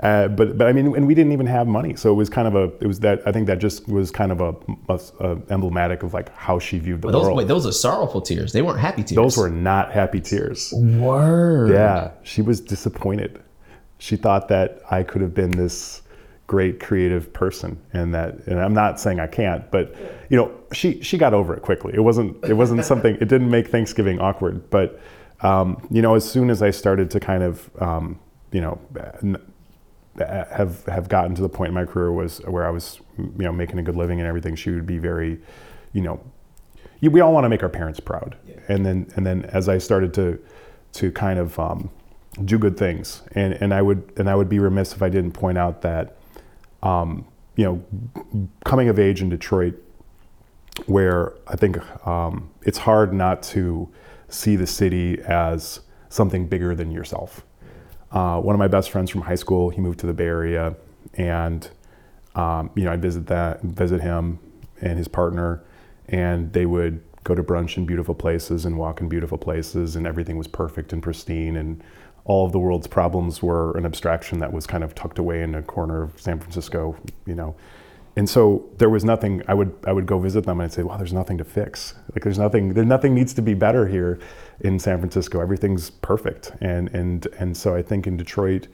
Uh, 0.00 0.28
but 0.28 0.56
but 0.56 0.68
I 0.68 0.72
mean, 0.72 0.94
and 0.94 1.06
we 1.06 1.14
didn't 1.14 1.32
even 1.32 1.46
have 1.46 1.66
money, 1.66 1.96
so 1.96 2.10
it 2.10 2.14
was 2.14 2.30
kind 2.30 2.46
of 2.46 2.54
a, 2.54 2.64
it 2.80 2.86
was 2.86 3.00
that 3.00 3.26
I 3.26 3.32
think 3.32 3.46
that 3.48 3.58
just 3.58 3.88
was 3.88 4.10
kind 4.10 4.30
of 4.30 4.40
a, 4.40 4.54
a, 4.88 5.00
a 5.20 5.52
emblematic 5.52 6.02
of 6.02 6.14
like 6.14 6.34
how 6.36 6.58
she 6.58 6.78
viewed 6.78 7.02
the 7.02 7.10
those, 7.10 7.24
world. 7.24 7.38
Wait, 7.38 7.48
those 7.48 7.66
are 7.66 7.72
sorrowful 7.72 8.20
tears. 8.20 8.52
They 8.52 8.62
weren't 8.62 8.80
happy 8.80 9.02
tears. 9.02 9.16
Those 9.16 9.36
were 9.36 9.50
not 9.50 9.92
happy 9.92 10.20
tears. 10.20 10.72
Word. 10.76 11.70
Yeah, 11.70 12.12
she 12.22 12.40
was 12.40 12.60
disappointed. 12.60 13.42
She 13.98 14.16
thought 14.16 14.48
that 14.48 14.80
I 14.90 15.02
could 15.02 15.22
have 15.22 15.34
been 15.34 15.50
this 15.50 16.02
great 16.46 16.78
creative 16.78 17.32
person 17.32 17.80
and 17.92 18.14
that 18.14 18.34
and 18.46 18.60
I'm 18.60 18.74
not 18.74 19.00
saying 19.00 19.18
I 19.18 19.26
can't 19.26 19.70
but 19.70 19.94
you 20.28 20.36
know 20.36 20.52
she 20.72 21.02
she 21.02 21.16
got 21.16 21.32
over 21.32 21.54
it 21.54 21.62
quickly 21.62 21.94
it 21.94 22.00
wasn't 22.00 22.42
it 22.44 22.54
wasn't 22.54 22.84
something 22.92 23.14
it 23.16 23.28
didn't 23.28 23.50
make 23.50 23.68
Thanksgiving 23.68 24.20
awkward 24.20 24.68
but 24.70 25.00
um, 25.40 25.86
you 25.90 26.02
know 26.02 26.14
as 26.14 26.28
soon 26.28 26.50
as 26.50 26.62
I 26.62 26.70
started 26.70 27.10
to 27.12 27.20
kind 27.20 27.42
of 27.42 27.70
um, 27.80 28.18
you 28.52 28.60
know 28.60 28.78
have 30.18 30.84
have 30.84 31.08
gotten 31.08 31.34
to 31.34 31.42
the 31.42 31.48
point 31.48 31.68
in 31.68 31.74
my 31.74 31.84
career 31.84 32.12
was 32.12 32.38
where 32.44 32.66
I 32.66 32.70
was 32.70 33.00
you 33.16 33.32
know 33.38 33.52
making 33.52 33.78
a 33.78 33.82
good 33.82 33.96
living 33.96 34.20
and 34.20 34.28
everything 34.28 34.54
she 34.54 34.70
would 34.70 34.86
be 34.86 34.98
very 34.98 35.40
you 35.92 36.02
know 36.02 36.20
we 37.00 37.20
all 37.20 37.32
want 37.32 37.44
to 37.44 37.48
make 37.48 37.62
our 37.62 37.68
parents 37.68 38.00
proud 38.00 38.36
yeah. 38.46 38.56
and 38.68 38.84
then 38.84 39.10
and 39.16 39.26
then 39.26 39.44
as 39.46 39.68
I 39.68 39.78
started 39.78 40.12
to 40.14 40.38
to 40.92 41.10
kind 41.10 41.38
of 41.38 41.58
um, 41.58 41.90
do 42.44 42.58
good 42.58 42.76
things 42.76 43.22
and 43.32 43.54
and 43.54 43.72
I 43.72 43.80
would 43.80 44.12
and 44.16 44.28
I 44.28 44.34
would 44.34 44.48
be 44.48 44.58
remiss 44.58 44.92
if 44.92 45.02
I 45.02 45.08
didn't 45.08 45.32
point 45.32 45.58
out 45.58 45.82
that 45.82 46.16
um, 46.84 47.26
you 47.56 47.64
know, 47.64 48.48
coming 48.64 48.88
of 48.88 48.98
age 48.98 49.22
in 49.22 49.28
Detroit, 49.28 49.74
where 50.86 51.34
I 51.48 51.56
think 51.56 51.78
um, 52.06 52.50
it's 52.62 52.78
hard 52.78 53.12
not 53.12 53.42
to 53.44 53.88
see 54.28 54.56
the 54.56 54.66
city 54.66 55.20
as 55.22 55.80
something 56.08 56.46
bigger 56.46 56.74
than 56.74 56.90
yourself. 56.90 57.44
Uh, 58.12 58.40
one 58.40 58.54
of 58.54 58.58
my 58.58 58.68
best 58.68 58.90
friends 58.90 59.10
from 59.10 59.22
high 59.22 59.34
school, 59.34 59.70
he 59.70 59.80
moved 59.80 59.98
to 60.00 60.06
the 60.06 60.12
Bay 60.12 60.26
Area, 60.26 60.76
and 61.14 61.70
um, 62.34 62.70
you 62.74 62.84
know, 62.84 62.92
I'd 62.92 63.02
visit 63.02 63.26
that, 63.26 63.62
visit 63.62 64.00
him 64.00 64.38
and 64.80 64.98
his 64.98 65.08
partner, 65.08 65.62
and 66.08 66.52
they 66.52 66.66
would 66.66 67.02
go 67.22 67.34
to 67.34 67.42
brunch 67.42 67.76
in 67.76 67.86
beautiful 67.86 68.14
places 68.14 68.66
and 68.66 68.76
walk 68.76 69.00
in 69.00 69.08
beautiful 69.08 69.38
places, 69.38 69.96
and 69.96 70.06
everything 70.06 70.36
was 70.36 70.46
perfect 70.46 70.92
and 70.92 71.02
pristine, 71.02 71.56
and 71.56 71.82
all 72.24 72.46
of 72.46 72.52
the 72.52 72.58
world's 72.58 72.86
problems 72.86 73.42
were 73.42 73.76
an 73.76 73.84
abstraction 73.84 74.38
that 74.38 74.52
was 74.52 74.66
kind 74.66 74.82
of 74.82 74.94
tucked 74.94 75.18
away 75.18 75.42
in 75.42 75.54
a 75.54 75.62
corner 75.62 76.02
of 76.02 76.20
San 76.20 76.38
Francisco, 76.38 76.96
you 77.26 77.34
know. 77.34 77.54
And 78.16 78.28
so 78.28 78.64
there 78.78 78.88
was 78.88 79.04
nothing. 79.04 79.42
I 79.48 79.54
would 79.54 79.74
I 79.86 79.92
would 79.92 80.06
go 80.06 80.18
visit 80.18 80.44
them 80.44 80.60
and 80.60 80.66
I'd 80.66 80.72
say, 80.72 80.84
"Well, 80.84 80.96
there's 80.96 81.12
nothing 81.12 81.36
to 81.38 81.44
fix. 81.44 81.94
Like 82.14 82.22
there's 82.22 82.38
nothing. 82.38 82.74
There 82.74 82.84
nothing 82.84 83.12
needs 83.12 83.34
to 83.34 83.42
be 83.42 83.54
better 83.54 83.88
here 83.88 84.20
in 84.60 84.78
San 84.78 84.98
Francisco. 84.98 85.40
Everything's 85.40 85.90
perfect." 85.90 86.52
And 86.60 86.88
and 86.94 87.26
and 87.38 87.56
so 87.56 87.74
I 87.74 87.82
think 87.82 88.06
in 88.06 88.16
Detroit, 88.16 88.68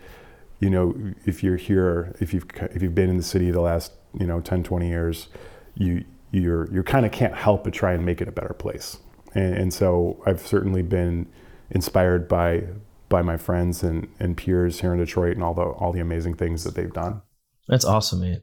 you 0.61 0.69
know, 0.69 0.95
if 1.25 1.43
you're 1.43 1.57
here, 1.57 2.15
if 2.21 2.35
you've 2.35 2.45
if 2.75 2.83
you've 2.83 2.95
been 2.95 3.09
in 3.09 3.17
the 3.17 3.23
city 3.23 3.51
the 3.51 3.63
last 3.63 3.93
you 4.19 4.27
know 4.27 4.41
10, 4.41 4.63
20 4.63 4.89
years, 4.89 5.29
you 5.75 6.05
you're 6.33 6.71
you 6.71 6.83
kind 6.83 7.07
of 7.07 7.13
can't 7.13 7.35
help 7.35 7.65
but 7.65 7.73
try 7.73 7.95
and 7.95 8.05
make 8.05 8.21
it 8.21 8.29
a 8.29 8.33
better 8.33 8.55
place. 8.55 8.99
And, 9.35 9.55
and 9.55 9.75
so 9.75 10.23
I've 10.27 10.47
certainly 10.47 10.83
been 10.83 11.27
inspired 11.71 12.29
by 12.29 12.65
by 13.11 13.21
my 13.21 13.37
friends 13.37 13.83
and, 13.83 14.09
and 14.19 14.39
peers 14.39 14.81
here 14.81 14.95
in 14.95 14.99
Detroit 14.99 15.35
and 15.35 15.45
all 15.45 15.53
the 15.53 15.63
all 15.63 15.93
the 15.93 16.01
amazing 16.01 16.37
things 16.37 16.65
that 16.65 16.75
they've 16.75 16.93
done. 16.93 17.21
That's 17.69 17.85
awesome, 17.85 18.21
man. 18.23 18.41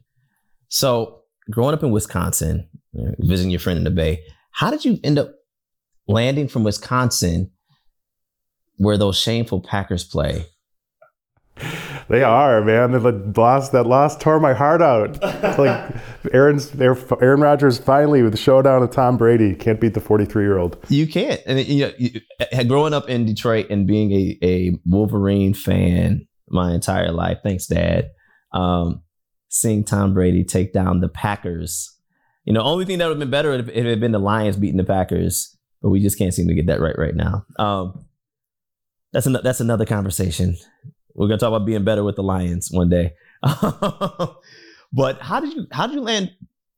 So 0.68 1.22
growing 1.50 1.74
up 1.74 1.82
in 1.82 1.90
Wisconsin, 1.90 2.68
visiting 3.18 3.50
your 3.50 3.58
friend 3.58 3.78
in 3.78 3.84
the 3.84 3.90
Bay, 3.90 4.22
how 4.52 4.70
did 4.70 4.84
you 4.84 5.00
end 5.02 5.18
up 5.18 5.32
landing 6.06 6.46
from 6.46 6.62
Wisconsin 6.62 7.50
where 8.76 8.96
those 8.96 9.18
shameful 9.18 9.60
Packers 9.60 10.04
play? 10.04 10.46
They 12.08 12.22
are, 12.22 12.62
man. 12.62 12.92
The 12.92 13.32
loss 13.36 13.68
that 13.70 13.84
loss 13.84 14.16
tore 14.16 14.40
my 14.40 14.54
heart 14.54 14.80
out. 14.80 15.18
It's 15.22 15.58
like 15.58 15.94
Aaron's 16.32 16.74
Aaron 16.80 17.40
Rodgers 17.40 17.78
finally 17.78 18.22
with 18.22 18.32
the 18.32 18.38
showdown 18.38 18.82
of 18.82 18.90
Tom 18.90 19.16
Brady 19.18 19.54
can't 19.54 19.80
beat 19.80 19.94
the 19.94 20.00
43 20.00 20.42
year 20.42 20.58
old. 20.58 20.78
You 20.88 21.06
can't. 21.06 21.40
And 21.46 21.58
you 21.66 21.86
know, 21.86 21.92
you, 21.98 22.20
growing 22.64 22.94
up 22.94 23.08
in 23.08 23.26
Detroit 23.26 23.66
and 23.68 23.86
being 23.86 24.12
a, 24.12 24.38
a 24.42 24.78
Wolverine 24.86 25.52
fan 25.52 26.26
my 26.48 26.72
entire 26.72 27.12
life, 27.12 27.38
thanks, 27.42 27.66
Dad. 27.66 28.10
Um, 28.52 29.02
seeing 29.50 29.84
Tom 29.84 30.14
Brady 30.14 30.44
take 30.44 30.72
down 30.72 31.00
the 31.00 31.08
Packers. 31.08 31.94
You 32.44 32.54
know, 32.54 32.62
only 32.62 32.86
thing 32.86 32.98
that 32.98 33.06
would 33.06 33.12
have 33.12 33.18
been 33.18 33.30
better 33.30 33.52
if 33.52 33.68
it 33.68 33.84
had 33.84 34.00
been 34.00 34.12
the 34.12 34.18
Lions 34.18 34.56
beating 34.56 34.78
the 34.78 34.84
Packers, 34.84 35.54
but 35.82 35.90
we 35.90 36.00
just 36.00 36.16
can't 36.16 36.32
seem 36.32 36.48
to 36.48 36.54
get 36.54 36.66
that 36.68 36.80
right 36.80 36.96
right 36.96 37.14
now. 37.14 37.44
Um, 37.58 38.06
that's 39.12 39.26
an, 39.26 39.36
that's 39.42 39.60
another 39.60 39.84
conversation. 39.84 40.56
We're 41.18 41.26
gonna 41.26 41.38
talk 41.38 41.48
about 41.48 41.66
being 41.66 41.82
better 41.82 42.04
with 42.04 42.14
the 42.14 42.22
Lions 42.22 42.70
one 42.70 42.88
day. 42.88 43.12
but 43.42 45.20
how 45.20 45.40
did 45.40 45.52
you 45.52 45.66
how 45.72 45.88
did 45.88 45.96
you 45.96 46.00
land 46.00 46.30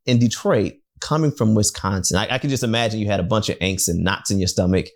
in 0.06 0.18
Detroit 0.18 0.74
coming 1.00 1.30
from 1.30 1.54
Wisconsin? 1.54 2.16
I, 2.16 2.34
I 2.34 2.38
can 2.38 2.48
just 2.48 2.62
imagine 2.62 3.00
you 3.00 3.06
had 3.06 3.20
a 3.20 3.24
bunch 3.24 3.50
of 3.50 3.58
angst 3.58 3.88
and 3.88 4.02
knots 4.02 4.30
in 4.30 4.38
your 4.38 4.48
stomach. 4.48 4.86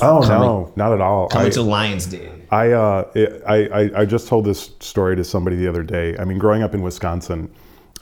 Oh 0.00 0.22
coming, 0.22 0.38
no, 0.40 0.72
not 0.76 0.92
at 0.92 1.00
all. 1.00 1.28
Coming 1.28 1.48
I, 1.48 1.50
to 1.50 1.62
Lions 1.62 2.06
Den. 2.06 2.46
I, 2.50 2.70
uh, 2.70 3.10
I, 3.46 3.54
I 3.54 3.90
I 4.00 4.04
just 4.04 4.28
told 4.28 4.44
this 4.44 4.70
story 4.78 5.16
to 5.16 5.24
somebody 5.24 5.56
the 5.56 5.66
other 5.66 5.82
day. 5.82 6.16
I 6.16 6.24
mean, 6.24 6.38
growing 6.38 6.62
up 6.62 6.74
in 6.74 6.82
Wisconsin, 6.82 7.52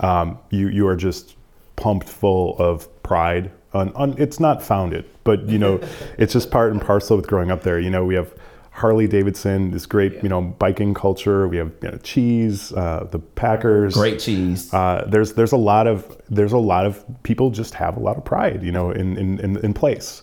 um, 0.00 0.38
you 0.50 0.68
you 0.68 0.86
are 0.86 0.96
just 0.96 1.34
pumped 1.76 2.08
full 2.08 2.58
of 2.58 3.02
pride. 3.02 3.50
On, 3.72 3.90
on, 3.94 4.14
it's 4.18 4.38
not 4.38 4.62
founded, 4.62 5.06
but 5.24 5.48
you 5.48 5.58
know, 5.58 5.80
it's 6.18 6.34
just 6.34 6.50
part 6.50 6.72
and 6.72 6.80
parcel 6.80 7.16
with 7.16 7.26
growing 7.26 7.50
up 7.50 7.62
there. 7.62 7.80
You 7.80 7.88
know, 7.88 8.04
we 8.04 8.14
have 8.16 8.34
Harley 8.72 9.06
Davidson, 9.06 9.70
this 9.70 9.84
great, 9.84 10.22
you 10.22 10.30
know, 10.30 10.40
biking 10.40 10.94
culture. 10.94 11.46
We 11.46 11.58
have 11.58 11.72
you 11.82 11.90
know, 11.90 11.98
cheese, 11.98 12.72
uh, 12.72 13.06
the 13.10 13.18
Packers, 13.18 13.94
great 13.94 14.18
cheese. 14.18 14.72
Uh, 14.72 15.06
there's 15.08 15.34
there's 15.34 15.52
a 15.52 15.58
lot 15.58 15.86
of 15.86 16.16
there's 16.30 16.52
a 16.52 16.58
lot 16.58 16.86
of 16.86 17.04
people 17.22 17.50
just 17.50 17.74
have 17.74 17.98
a 17.98 18.00
lot 18.00 18.16
of 18.16 18.24
pride, 18.24 18.62
you 18.62 18.72
know, 18.72 18.90
in 18.90 19.18
in 19.18 19.38
in, 19.40 19.58
in 19.58 19.74
place 19.74 20.22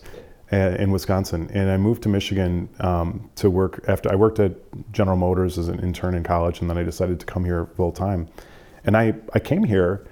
uh, 0.52 0.76
in 0.78 0.90
Wisconsin. 0.90 1.48
And 1.54 1.70
I 1.70 1.76
moved 1.76 2.02
to 2.02 2.08
Michigan 2.08 2.68
um, 2.80 3.30
to 3.36 3.48
work 3.50 3.84
after 3.86 4.10
I 4.10 4.16
worked 4.16 4.40
at 4.40 4.52
General 4.92 5.16
Motors 5.16 5.56
as 5.56 5.68
an 5.68 5.78
intern 5.78 6.14
in 6.14 6.24
college, 6.24 6.60
and 6.60 6.68
then 6.68 6.76
I 6.76 6.82
decided 6.82 7.20
to 7.20 7.26
come 7.26 7.44
here 7.44 7.66
full 7.76 7.92
time. 7.92 8.28
And 8.84 8.96
I 8.96 9.14
I 9.32 9.38
came 9.38 9.62
here, 9.62 10.08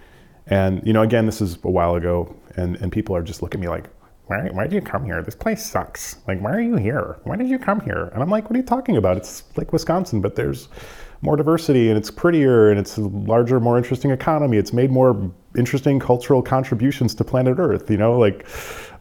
and 0.46 0.80
you 0.86 0.92
know, 0.92 1.02
again, 1.02 1.26
this 1.26 1.40
is 1.40 1.58
a 1.64 1.70
while 1.70 1.96
ago, 1.96 2.36
and 2.56 2.76
and 2.76 2.92
people 2.92 3.16
are 3.16 3.22
just 3.22 3.42
looking 3.42 3.60
at 3.60 3.62
me 3.62 3.68
like, 3.68 3.90
why, 4.28 4.48
why 4.52 4.64
did 4.64 4.74
you 4.74 4.82
come 4.82 5.04
here? 5.04 5.22
This 5.22 5.34
place 5.34 5.64
sucks. 5.64 6.16
Like, 6.28 6.40
why 6.40 6.52
are 6.52 6.60
you 6.60 6.76
here? 6.76 7.18
Why 7.24 7.36
did 7.36 7.48
you 7.48 7.58
come 7.58 7.80
here? 7.80 8.10
And 8.12 8.22
I'm 8.22 8.28
like, 8.28 8.44
what 8.44 8.54
are 8.54 8.58
you 8.58 8.66
talking 8.66 8.96
about? 8.96 9.16
It's 9.16 9.42
like 9.56 9.72
Wisconsin, 9.72 10.20
but 10.20 10.36
there's 10.36 10.68
more 11.22 11.34
diversity 11.34 11.88
and 11.88 11.98
it's 11.98 12.10
prettier 12.10 12.70
and 12.70 12.78
it's 12.78 12.98
a 12.98 13.00
larger, 13.00 13.58
more 13.58 13.78
interesting 13.78 14.10
economy. 14.10 14.58
It's 14.58 14.72
made 14.72 14.90
more 14.90 15.32
interesting 15.56 15.98
cultural 15.98 16.42
contributions 16.42 17.14
to 17.16 17.24
planet 17.24 17.58
Earth, 17.58 17.90
you 17.90 17.96
know, 17.96 18.18
like 18.18 18.46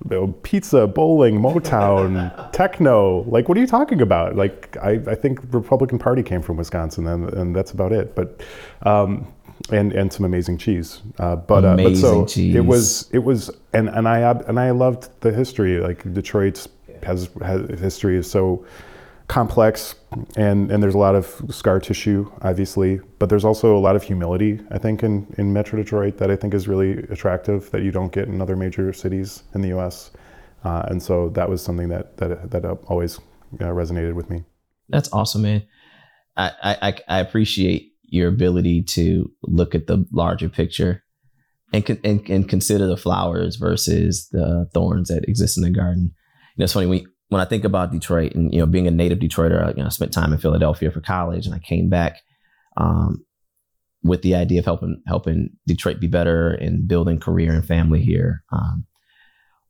you 0.09 0.15
know, 0.15 0.27
pizza, 0.43 0.87
bowling, 0.87 1.39
Motown, 1.39 2.51
techno. 2.53 3.23
Like, 3.23 3.49
what 3.49 3.57
are 3.57 3.61
you 3.61 3.67
talking 3.67 4.01
about? 4.01 4.35
Like, 4.35 4.77
I, 4.77 5.01
I 5.07 5.15
think 5.15 5.51
the 5.51 5.57
Republican 5.57 5.99
Party 5.99 6.23
came 6.23 6.41
from 6.41 6.55
Wisconsin 6.55 7.05
and, 7.07 7.31
and 7.33 7.55
that's 7.55 7.71
about 7.71 7.91
it. 7.91 8.15
But, 8.15 8.41
um, 8.83 9.27
and 9.71 9.93
and 9.93 10.11
some 10.11 10.25
amazing 10.25 10.57
cheese. 10.57 11.01
Uh, 11.19 11.35
but 11.35 11.65
uh, 11.65 11.75
but 11.75 11.95
so 11.95 12.25
cheese. 12.25 12.55
it 12.55 12.65
was 12.65 13.09
it 13.11 13.19
was 13.19 13.51
and 13.73 13.89
and 13.89 14.07
I 14.07 14.19
and 14.31 14.59
I 14.59 14.71
loved 14.71 15.09
the 15.21 15.31
history. 15.31 15.79
Like 15.79 16.11
Detroit 16.13 16.67
has 17.03 17.29
has 17.41 17.79
history 17.79 18.17
is 18.17 18.29
so 18.29 18.65
complex 19.27 19.95
and 20.37 20.71
and 20.71 20.81
there's 20.81 20.95
a 20.95 20.97
lot 20.97 21.13
of 21.13 21.41
scar 21.49 21.81
tissue 21.81 22.31
obviously 22.43 23.01
but 23.19 23.27
there's 23.27 23.43
also 23.43 23.75
a 23.75 23.79
lot 23.79 23.93
of 23.93 24.01
humility 24.01 24.61
i 24.71 24.77
think 24.77 25.03
in 25.03 25.27
in 25.37 25.51
metro 25.51 25.77
detroit 25.77 26.17
that 26.17 26.31
i 26.31 26.35
think 26.35 26.53
is 26.53 26.65
really 26.67 26.99
attractive 27.09 27.69
that 27.71 27.83
you 27.83 27.91
don't 27.91 28.13
get 28.13 28.29
in 28.29 28.41
other 28.41 28.55
major 28.55 28.93
cities 28.93 29.43
in 29.53 29.61
the 29.61 29.77
us 29.77 30.11
uh, 30.63 30.83
and 30.87 31.03
so 31.03 31.29
that 31.29 31.49
was 31.49 31.61
something 31.61 31.89
that 31.89 32.15
that 32.17 32.49
that 32.49 32.65
always 32.87 33.17
uh, 33.59 33.65
resonated 33.65 34.13
with 34.13 34.29
me 34.29 34.45
that's 34.87 35.11
awesome 35.11 35.41
man 35.41 35.61
I, 36.37 36.51
I 36.81 36.95
i 37.09 37.19
appreciate 37.19 37.96
your 38.07 38.29
ability 38.29 38.83
to 38.83 39.29
look 39.43 39.75
at 39.75 39.87
the 39.87 40.05
larger 40.11 40.49
picture 40.49 41.03
and, 41.73 41.99
and, 42.03 42.29
and 42.29 42.49
consider 42.49 42.87
the 42.87 42.97
flowers 42.97 43.57
versus 43.57 44.27
the 44.31 44.67
thorns 44.73 45.09
that 45.09 45.27
exist 45.27 45.57
in 45.57 45.63
the 45.63 45.69
garden. 45.69 46.03
You 46.03 46.61
know, 46.61 46.63
it's 46.63 46.73
funny 46.73 46.87
when, 46.87 47.05
when 47.29 47.41
I 47.41 47.45
think 47.45 47.65
about 47.65 47.91
Detroit 47.91 48.33
and, 48.33 48.53
you 48.53 48.59
know, 48.59 48.65
being 48.65 48.87
a 48.87 48.91
native 48.91 49.19
Detroiter, 49.19 49.67
you 49.75 49.83
know, 49.83 49.87
I 49.87 49.89
spent 49.89 50.13
time 50.13 50.31
in 50.31 50.39
Philadelphia 50.39 50.89
for 50.89 51.01
college 51.01 51.45
and 51.45 51.53
I 51.53 51.59
came 51.59 51.89
back, 51.89 52.21
um, 52.77 53.25
with 54.03 54.21
the 54.21 54.35
idea 54.35 54.59
of 54.59 54.65
helping, 54.65 55.01
helping 55.07 55.49
Detroit 55.65 55.99
be 55.99 56.07
better 56.07 56.51
and 56.51 56.87
building 56.87 57.19
career 57.19 57.51
and 57.51 57.65
family 57.65 58.01
here. 58.01 58.43
Um, 58.53 58.85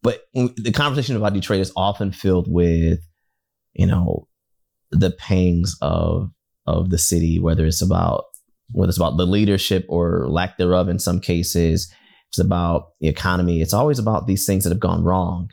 but 0.03 0.21
the 0.33 0.71
conversation 0.71 1.15
about 1.15 1.33
Detroit 1.33 1.61
is 1.61 1.73
often 1.75 2.11
filled 2.11 2.45
with, 2.47 2.99
you 3.73 3.87
know, 3.87 4.27
the 4.91 5.11
pangs 5.11 5.75
of 5.81 6.29
of 6.67 6.89
the 6.89 6.97
city, 6.97 7.39
whether 7.39 7.65
it's 7.65 7.81
about 7.81 8.25
whether 8.71 8.89
it's 8.89 8.97
about 8.97 9.17
the 9.17 9.25
leadership 9.25 9.85
or 9.87 10.27
lack 10.27 10.57
thereof 10.57 10.89
in 10.89 10.99
some 10.99 11.19
cases. 11.19 11.91
It's 12.29 12.39
about 12.39 12.89
the 12.99 13.07
economy. 13.07 13.61
It's 13.61 13.73
always 13.73 13.99
about 13.99 14.27
these 14.27 14.45
things 14.45 14.63
that 14.63 14.71
have 14.71 14.79
gone 14.79 15.03
wrong. 15.03 15.49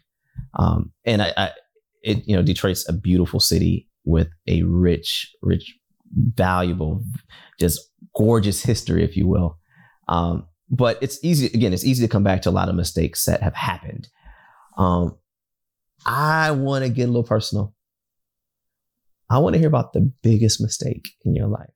Um, 0.55 0.93
and 1.05 1.23
I, 1.23 1.33
I, 1.37 1.51
it, 2.03 2.27
you 2.27 2.35
know, 2.35 2.43
Detroit's 2.43 2.89
a 2.89 2.93
beautiful 2.93 3.39
city 3.39 3.89
with 4.05 4.29
a 4.49 4.63
rich, 4.65 5.33
rich, 5.43 5.79
valuable, 6.13 7.03
just 7.61 7.81
gorgeous 8.17 8.63
history, 8.63 9.05
if 9.05 9.17
you 9.17 9.29
will. 9.29 9.59
Um, 10.09 10.47
but 10.69 10.99
it's 11.01 11.23
easy, 11.23 11.47
again, 11.47 11.73
it's 11.73 11.85
easy 11.85 12.05
to 12.05 12.11
come 12.11 12.25
back 12.25 12.43
to 12.43 12.51
a 12.51 12.53
lot 12.53 12.69
of 12.69 12.75
mistakes 12.75 13.25
that 13.27 13.43
have 13.43 13.55
happened. 13.55 14.09
Um, 14.77 15.17
I 16.05 16.51
want 16.51 16.85
to 16.85 16.91
get 16.91 17.05
a 17.05 17.07
little 17.07 17.23
personal. 17.23 17.75
I 19.31 19.39
want 19.39 19.55
to 19.55 19.59
hear 19.59 19.69
about 19.69 19.93
the 19.95 20.13
biggest 20.23 20.61
mistake 20.61 21.09
in 21.25 21.35
your 21.35 21.47
life. 21.47 21.71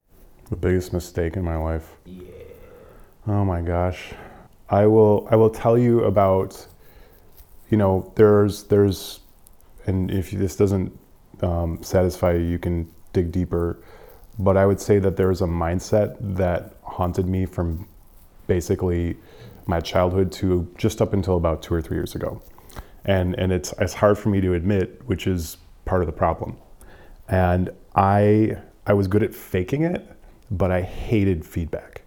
The 0.51 0.57
biggest 0.57 0.93
mistake 0.93 1.37
in 1.37 1.45
my 1.45 1.57
life. 1.57 1.97
Yeah. 2.05 2.25
Oh 3.27 3.45
my 3.45 3.61
gosh. 3.61 4.13
I 4.71 4.87
will 4.87 5.27
I 5.31 5.37
will 5.37 5.51
tell 5.51 5.79
you 5.79 6.05
about 6.05 6.67
you 7.71 7.79
know 7.79 8.13
there's 8.17 8.65
there's 8.65 9.21
and 9.87 10.11
if 10.11 10.31
this 10.31 10.57
doesn't 10.57 10.99
um, 11.43 11.83
satisfy 11.83 12.33
you 12.33 12.41
you 12.41 12.59
can 12.59 12.93
dig 13.13 13.33
deeper 13.33 13.79
but 14.39 14.57
I 14.57 14.67
would 14.67 14.81
say 14.81 14.99
that 14.99 15.17
there's 15.17 15.41
a 15.41 15.47
mindset 15.47 16.17
that 16.37 16.77
haunted 16.83 17.27
me 17.27 17.47
from 17.47 17.89
basically 18.47 19.17
my 19.67 19.81
childhood 19.81 20.31
to 20.33 20.71
just 20.77 21.03
up 21.03 21.13
until 21.13 21.37
about 21.37 21.63
two 21.63 21.75
or 21.75 21.83
three 21.83 21.97
years 21.97 22.15
ago 22.15 22.43
and 23.05 23.35
and 23.39 23.53
it's 23.53 23.73
it's 23.79 23.95
hard 23.95 24.19
for 24.19 24.29
me 24.29 24.41
to 24.41 24.55
admit 24.55 25.01
which 25.07 25.27
is 25.27 25.57
part 25.87 26.03
of 26.03 26.07
the 26.07 26.13
problem 26.13 26.59
and 27.29 27.71
I 27.95 28.57
I 28.87 28.95
was 28.95 29.07
good 29.07 29.23
at 29.23 29.35
faking 29.35 29.83
it, 29.83 30.07
but 30.51 30.71
I 30.71 30.83
hated 30.83 31.45
feedback. 31.45 32.03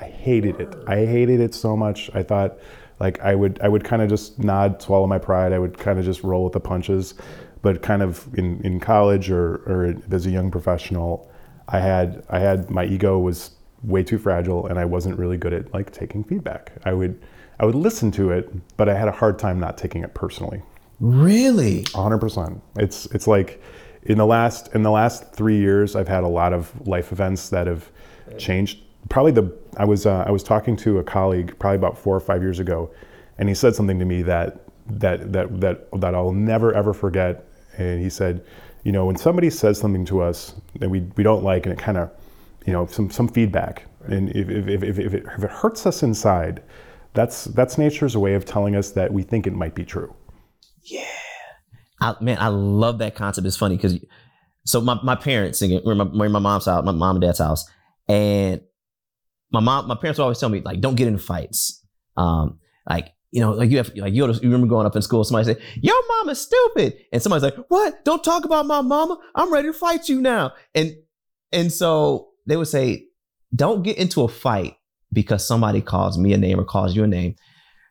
I 0.00 0.04
hated 0.04 0.60
it. 0.60 0.74
I 0.86 1.06
hated 1.06 1.40
it 1.40 1.54
so 1.54 1.76
much. 1.76 2.10
I 2.14 2.22
thought 2.22 2.58
like 3.00 3.20
I 3.20 3.34
would 3.34 3.60
I 3.62 3.68
would 3.68 3.84
kind 3.84 4.02
of 4.02 4.08
just 4.08 4.38
nod, 4.38 4.82
swallow 4.82 5.06
my 5.06 5.18
pride. 5.18 5.52
I 5.52 5.58
would 5.58 5.78
kind 5.78 5.98
of 5.98 6.04
just 6.04 6.22
roll 6.22 6.44
with 6.44 6.52
the 6.52 6.60
punches. 6.60 7.14
But 7.62 7.82
kind 7.82 8.02
of 8.02 8.28
in, 8.34 8.60
in 8.62 8.78
college 8.78 9.30
or, 9.30 9.56
or 9.66 9.94
as 10.10 10.26
a 10.26 10.30
young 10.30 10.50
professional, 10.50 11.30
I 11.68 11.80
had 11.80 12.24
I 12.28 12.38
had 12.38 12.70
my 12.70 12.84
ego 12.84 13.18
was 13.18 13.50
way 13.82 14.02
too 14.02 14.18
fragile 14.18 14.66
and 14.66 14.78
I 14.78 14.84
wasn't 14.84 15.18
really 15.18 15.36
good 15.36 15.52
at 15.52 15.72
like 15.72 15.92
taking 15.92 16.24
feedback. 16.24 16.72
I 16.84 16.92
would 16.92 17.20
I 17.58 17.64
would 17.64 17.74
listen 17.74 18.10
to 18.12 18.30
it, 18.30 18.52
but 18.76 18.88
I 18.88 18.94
had 18.94 19.08
a 19.08 19.12
hard 19.12 19.38
time 19.38 19.58
not 19.58 19.78
taking 19.78 20.02
it 20.02 20.14
personally. 20.14 20.62
Really? 21.00 21.84
100%. 21.84 22.60
It's 22.76 23.06
it's 23.06 23.26
like 23.26 23.62
in 24.08 24.18
the 24.18 24.26
last 24.26 24.74
in 24.74 24.82
the 24.82 24.90
last 24.90 25.32
three 25.32 25.58
years, 25.58 25.96
I've 25.96 26.08
had 26.08 26.24
a 26.24 26.28
lot 26.28 26.52
of 26.52 26.72
life 26.86 27.12
events 27.12 27.48
that 27.50 27.66
have 27.66 27.90
changed. 28.38 28.80
Probably 29.08 29.32
the 29.32 29.52
I 29.76 29.84
was 29.84 30.06
uh, 30.06 30.24
I 30.26 30.30
was 30.30 30.42
talking 30.42 30.76
to 30.78 30.98
a 30.98 31.04
colleague 31.04 31.56
probably 31.58 31.76
about 31.76 31.98
four 31.98 32.16
or 32.16 32.20
five 32.20 32.42
years 32.42 32.58
ago, 32.60 32.90
and 33.38 33.48
he 33.48 33.54
said 33.54 33.74
something 33.74 33.98
to 33.98 34.04
me 34.04 34.22
that 34.22 34.60
that 34.86 35.32
that 35.32 35.60
that 35.60 36.00
that 36.00 36.14
I'll 36.14 36.32
never 36.32 36.72
ever 36.72 36.92
forget. 36.94 37.44
And 37.78 38.00
he 38.00 38.08
said, 38.08 38.44
you 38.84 38.92
know, 38.92 39.04
when 39.06 39.16
somebody 39.16 39.50
says 39.50 39.78
something 39.78 40.04
to 40.06 40.22
us 40.22 40.54
that 40.76 40.88
we, 40.88 41.00
we 41.16 41.22
don't 41.22 41.44
like, 41.44 41.66
and 41.66 41.72
it 41.72 41.78
kind 41.78 41.98
of, 41.98 42.10
you 42.66 42.72
know, 42.72 42.86
some 42.86 43.10
some 43.10 43.28
feedback, 43.28 43.84
and 44.06 44.30
if 44.30 44.48
if, 44.48 44.68
if, 44.68 44.82
if, 44.82 44.98
it, 44.98 45.26
if 45.36 45.44
it 45.44 45.50
hurts 45.50 45.86
us 45.86 46.02
inside, 46.02 46.62
that's 47.12 47.44
that's 47.44 47.78
nature's 47.78 48.16
way 48.16 48.34
of 48.34 48.44
telling 48.44 48.76
us 48.76 48.92
that 48.92 49.12
we 49.12 49.22
think 49.22 49.46
it 49.46 49.52
might 49.52 49.74
be 49.74 49.84
true. 49.84 50.14
Yeah. 50.82 51.04
I, 52.00 52.14
man, 52.20 52.38
I 52.40 52.48
love 52.48 52.98
that 52.98 53.14
concept. 53.14 53.46
It's 53.46 53.56
funny 53.56 53.76
because 53.76 53.98
so 54.64 54.80
my, 54.80 54.98
my 55.02 55.14
parents 55.14 55.58
singing, 55.58 55.80
we're, 55.84 55.94
my, 55.94 56.26
in 56.26 56.32
my 56.32 56.38
mom's 56.38 56.66
house, 56.66 56.84
my 56.84 56.92
mom 56.92 57.16
and 57.16 57.22
dad's 57.22 57.38
house, 57.38 57.64
and 58.08 58.60
my 59.52 59.60
mom, 59.60 59.88
my 59.88 59.94
parents 59.94 60.18
would 60.18 60.24
always 60.24 60.38
tell 60.38 60.48
me 60.48 60.60
like, 60.60 60.80
don't 60.80 60.96
get 60.96 61.08
into 61.08 61.22
fights. 61.22 61.82
Um, 62.16 62.58
like 62.88 63.12
you 63.32 63.40
know, 63.40 63.52
like 63.52 63.70
you 63.70 63.78
have 63.78 63.90
like 63.96 64.14
you, 64.14 64.26
you 64.26 64.40
remember 64.42 64.66
growing 64.66 64.86
up 64.86 64.96
in 64.96 65.02
school, 65.02 65.24
somebody 65.24 65.52
say, 65.52 65.60
"Your 65.82 65.96
mama's 66.08 66.40
stupid," 66.40 66.96
and 67.12 67.20
somebody's 67.20 67.42
like, 67.42 67.56
"What? 67.68 68.04
Don't 68.04 68.24
talk 68.24 68.44
about 68.44 68.66
my 68.66 68.80
mama. 68.80 69.18
I'm 69.34 69.52
ready 69.52 69.68
to 69.68 69.74
fight 69.74 70.08
you 70.08 70.20
now." 70.20 70.52
And 70.74 70.94
and 71.52 71.72
so 71.72 72.28
they 72.46 72.56
would 72.56 72.68
say, 72.68 73.06
don't 73.54 73.82
get 73.82 73.98
into 73.98 74.22
a 74.22 74.28
fight 74.28 74.76
because 75.12 75.46
somebody 75.46 75.80
calls 75.80 76.18
me 76.18 76.32
a 76.32 76.38
name 76.38 76.58
or 76.58 76.64
calls 76.64 76.94
you 76.94 77.04
a 77.04 77.06
name. 77.06 77.34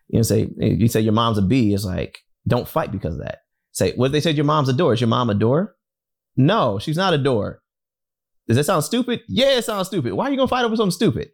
You 0.07 0.19
know, 0.19 0.23
say 0.23 0.49
you 0.57 0.87
say 0.87 1.01
your 1.01 1.13
mom's 1.13 1.37
a 1.37 1.41
B. 1.41 1.73
It's 1.73 1.85
like 1.85 2.19
don't 2.47 2.67
fight 2.67 2.91
because 2.91 3.15
of 3.15 3.21
that. 3.21 3.39
Say 3.75 3.91
what 3.95 4.13
they 4.13 4.21
said 4.21 4.37
your 4.37 4.45
mom's 4.45 4.69
a 4.69 4.73
door. 4.73 4.93
Is 4.93 5.01
your 5.01 5.09
mom 5.09 5.29
a 5.29 5.33
door? 5.33 5.75
No, 6.37 6.79
she's 6.79 6.95
not 6.95 7.13
a 7.13 7.17
door. 7.17 7.61
Does 8.47 8.55
that 8.55 8.63
sound 8.63 8.85
stupid? 8.85 9.21
Yeah, 9.27 9.57
it 9.57 9.65
sounds 9.65 9.87
stupid. 9.87 10.13
Why 10.13 10.27
are 10.27 10.31
you 10.31 10.37
gonna 10.37 10.47
fight 10.47 10.63
over 10.63 10.77
something 10.77 10.91
stupid? 10.91 11.31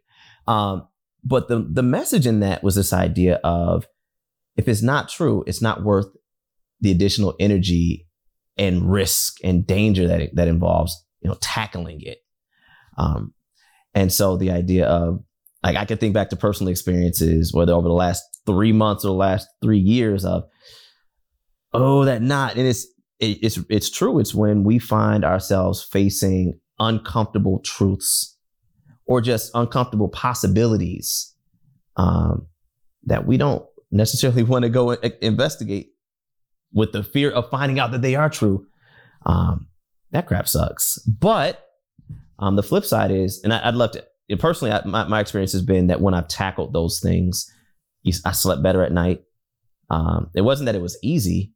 Um, 0.48 0.88
but 1.24 1.46
the 1.46 1.64
the 1.70 1.84
message 1.84 2.26
in 2.26 2.40
that 2.40 2.64
was 2.64 2.74
this 2.74 2.92
idea 2.92 3.36
of 3.44 3.86
if 4.56 4.66
it's 4.66 4.82
not 4.82 5.08
true, 5.08 5.44
it's 5.46 5.62
not 5.62 5.84
worth 5.84 6.08
the 6.80 6.90
additional 6.90 7.36
energy 7.38 8.08
and 8.58 8.90
risk 8.90 9.36
and 9.44 9.64
danger 9.64 10.08
that 10.08 10.20
it, 10.20 10.34
that 10.34 10.48
involves, 10.48 11.00
you 11.20 11.30
know, 11.30 11.36
tackling 11.40 12.00
it. 12.02 12.18
Um, 12.98 13.34
and 13.94 14.12
so 14.12 14.36
the 14.36 14.50
idea 14.50 14.86
of 14.86 15.22
like 15.62 15.76
I 15.76 15.84
can 15.84 15.96
think 15.96 16.12
back 16.12 16.30
to 16.30 16.36
personal 16.36 16.72
experiences, 16.72 17.54
whether 17.54 17.72
over 17.72 17.86
the 17.86 17.94
last 17.94 18.24
three 18.46 18.72
months 18.72 19.04
or 19.04 19.08
the 19.08 19.14
last 19.14 19.46
three 19.62 19.78
years 19.78 20.24
of, 20.24 20.42
oh, 21.72 22.04
that 22.04 22.22
knot, 22.22 22.56
and 22.56 22.66
it's 22.66 22.86
it, 23.18 23.38
it's 23.42 23.58
it's 23.68 23.90
true. 23.90 24.18
It's 24.18 24.34
when 24.34 24.64
we 24.64 24.78
find 24.78 25.24
ourselves 25.24 25.82
facing 25.82 26.58
uncomfortable 26.78 27.60
truths 27.60 28.36
or 29.06 29.20
just 29.20 29.50
uncomfortable 29.54 30.08
possibilities 30.08 31.34
um, 31.96 32.46
that 33.04 33.26
we 33.26 33.36
don't 33.36 33.64
necessarily 33.90 34.42
want 34.52 34.64
to 34.64 34.68
go 34.68 34.92
investigate 35.20 35.90
with 36.72 36.92
the 36.92 37.02
fear 37.02 37.30
of 37.30 37.50
finding 37.50 37.78
out 37.78 37.92
that 37.92 38.02
they 38.02 38.14
are 38.14 38.30
true. 38.30 38.66
Um, 39.26 39.68
that 40.10 40.26
crap 40.26 40.48
sucks. 40.48 40.98
But 41.06 41.64
um, 42.38 42.56
the 42.56 42.62
flip 42.62 42.84
side 42.84 43.10
is, 43.10 43.40
and 43.44 43.52
I, 43.52 43.66
would 43.66 43.76
love 43.76 43.92
to, 43.92 44.36
personally, 44.38 44.72
I, 44.72 44.84
my, 44.84 45.04
my 45.04 45.20
experience 45.20 45.52
has 45.52 45.62
been 45.62 45.88
that 45.88 46.00
when 46.00 46.14
I've 46.14 46.28
tackled 46.28 46.72
those 46.72 47.00
things, 47.00 47.50
I 48.24 48.32
slept 48.32 48.62
better 48.62 48.82
at 48.82 48.92
night. 48.92 49.22
Um, 49.90 50.30
it 50.34 50.40
wasn't 50.40 50.66
that 50.66 50.74
it 50.74 50.82
was 50.82 50.98
easy, 51.02 51.52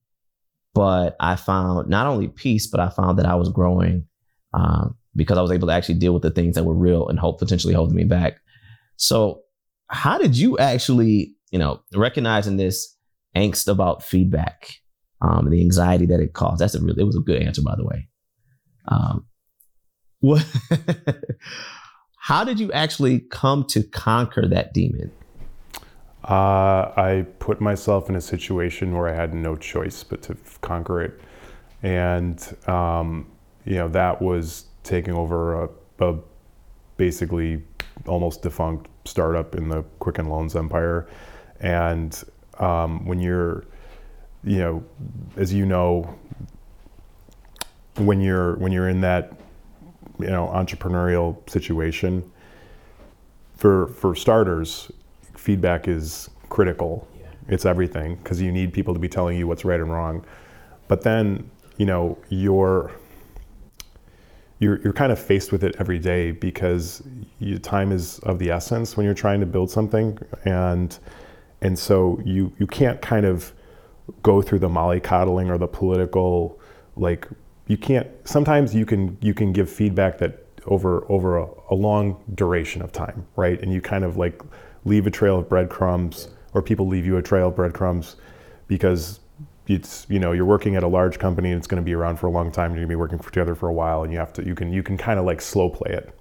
but 0.77 1.17
I 1.19 1.37
found 1.37 1.89
not 1.89 2.07
only 2.07 2.29
peace, 2.29 2.67
but 2.67 2.81
I 2.81 2.91
found 2.91 3.19
that 3.19 3.25
I 3.25 3.35
was 3.35 3.49
growing 3.49 4.05
um, 4.53 4.95
because 5.17 5.39
I 5.39 5.41
was 5.41 5.51
able 5.51 5.69
to 5.69 5.73
actually 5.73 5.95
deal 5.95 6.13
with 6.13 6.23
the 6.23 6.31
things 6.31 6.55
that 6.55 6.65
were 6.65 6.75
real 6.75 7.09
and 7.09 7.19
hope 7.19 7.39
potentially 7.39 7.73
holding 7.73 7.97
me 7.97 8.05
back. 8.05 8.41
So, 8.97 9.41
how 9.89 10.19
did 10.19 10.37
you 10.37 10.59
actually, 10.59 11.35
you 11.51 11.59
know, 11.59 11.81
recognizing 11.95 12.59
this 12.59 12.95
angst 13.35 13.69
about 13.69 14.03
feedback, 14.03 14.69
um, 15.23 15.49
the 15.49 15.63
anxiety 15.63 16.05
that 16.07 16.21
it 16.21 16.35
caused? 16.35 16.61
That's 16.61 16.75
a 16.75 16.83
really, 16.83 17.01
it 17.01 17.07
was 17.07 17.17
a 17.17 17.21
good 17.21 17.41
answer, 17.41 17.63
by 17.63 17.75
the 17.75 17.87
way. 17.87 18.09
Um, 18.89 19.27
what? 20.21 20.45
how 22.19 22.45
did 22.45 22.61
you 22.61 22.71
actually 22.73 23.21
come 23.21 23.65
to 23.69 23.83
conquer 23.83 24.47
that 24.47 24.75
demon? 24.75 25.11
Uh, 26.29 26.93
I 26.97 27.25
put 27.39 27.61
myself 27.61 28.11
in 28.11 28.17
a 28.17 28.21
situation 28.21 28.97
where 28.97 29.09
I 29.09 29.15
had 29.15 29.33
no 29.33 29.55
choice 29.55 30.03
but 30.03 30.23
to 30.23 30.37
conquer 30.61 31.03
it, 31.03 31.21
and 31.85 32.57
um, 32.67 33.31
you 33.65 33.77
know 33.77 33.89
that 33.89 34.21
was 34.21 34.65
taking 34.83 35.15
over 35.15 35.65
a, 35.65 35.69
a, 36.01 36.19
basically 36.97 37.63
almost 38.07 38.43
defunct 38.43 38.89
startup 39.05 39.55
in 39.55 39.69
the 39.69 39.83
Quicken 40.01 40.29
Loans 40.29 40.57
empire, 40.57 41.07
and 41.61 42.25
um, 42.59 43.07
when 43.07 43.21
you're, 43.21 43.65
you 44.43 44.59
know, 44.59 44.85
as 45.37 45.53
you 45.53 45.65
know, 45.65 46.13
when 47.99 48.21
you're 48.21 48.57
when 48.57 48.73
you're 48.73 48.89
in 48.89 49.01
that, 49.03 49.33
you 50.19 50.27
know, 50.27 50.49
entrepreneurial 50.49 51.49
situation. 51.49 52.29
For 53.57 53.87
for 53.87 54.15
starters, 54.15 54.91
feedback 55.47 55.87
is 55.87 56.29
critical. 56.49 57.07
Yeah. 57.21 57.27
It's 57.49 57.65
everything 57.65 58.17
because 58.17 58.43
you 58.43 58.51
need 58.51 58.73
people 58.73 58.93
to 58.95 58.99
be 58.99 59.09
telling 59.09 59.39
you 59.39 59.47
what's 59.47 59.65
right 59.65 59.79
and 59.79 59.91
wrong. 59.91 60.25
But 60.89 61.03
then, 61.03 61.49
you 61.77 61.87
know, 61.87 62.19
you're 62.29 62.91
you're, 64.59 64.81
you're 64.81 64.93
kind 64.93 65.13
of 65.13 65.19
faced 65.19 65.53
with 65.53 65.63
it 65.63 65.77
every 65.79 65.99
day 65.99 66.33
because 66.33 67.03
your 67.39 67.59
time 67.59 67.93
is 67.93 68.19
of 68.21 68.39
the 68.39 68.51
essence 68.51 68.97
when 68.97 69.05
you're 69.05 69.15
trying 69.15 69.39
to 69.41 69.47
build 69.47 69.71
something 69.71 70.19
and 70.45 70.99
and 71.61 71.79
so 71.79 72.19
you 72.25 72.51
you 72.59 72.67
can't 72.67 73.01
kind 73.03 73.27
of 73.27 73.53
go 74.23 74.41
through 74.41 74.59
the 74.59 74.69
mollycoddling 74.69 75.51
or 75.51 75.59
the 75.59 75.67
political 75.67 76.59
like 76.97 77.29
you 77.67 77.77
can't 77.77 78.09
sometimes 78.25 78.75
you 78.75 78.87
can 78.87 79.19
you 79.21 79.35
can 79.35 79.53
give 79.53 79.69
feedback 79.71 80.17
that 80.17 80.47
over 80.65 81.05
over 81.13 81.37
a, 81.37 81.47
a 81.71 81.75
long 81.75 82.17
duration 82.35 82.81
of 82.81 82.93
time 82.93 83.27
right 83.37 83.61
and 83.61 83.75
you 83.75 83.83
kind 83.83 84.05
of 84.05 84.17
like 84.17 84.41
leave 84.87 85.07
a 85.07 85.11
trail 85.11 85.39
of 85.39 85.49
breadcrumbs 85.49 86.29
or 86.55 86.63
people 86.63 86.87
leave 86.87 87.05
you 87.05 87.19
a 87.19 87.23
trail 87.23 87.49
of 87.49 87.57
breadcrumbs 87.57 88.17
because 88.69 89.21
it's 89.67 90.07
you 90.09 90.19
know 90.19 90.33
you're 90.33 90.47
working 90.47 90.77
at 90.77 90.83
a 90.83 90.89
large 90.89 91.19
company 91.19 91.51
and 91.51 91.59
it's 91.59 91.67
going 91.67 91.83
to 91.83 91.85
be 91.85 91.93
around 91.93 92.17
for 92.17 92.29
a 92.29 92.31
long 92.31 92.51
time 92.51 92.71
you're 92.71 92.79
going 92.79 92.89
to 92.89 92.93
be 92.93 92.97
working 92.97 93.19
together 93.19 93.55
for 93.55 93.69
a 93.69 93.73
while 93.73 94.05
and 94.05 94.13
you 94.13 94.19
have 94.19 94.33
to 94.33 94.47
you 94.47 94.55
can 94.55 94.73
you 94.73 94.83
can 94.83 94.97
kind 94.97 95.19
of 95.19 95.27
like 95.27 95.43
slow 95.43 95.69
play 95.69 95.93
it. 95.93 96.19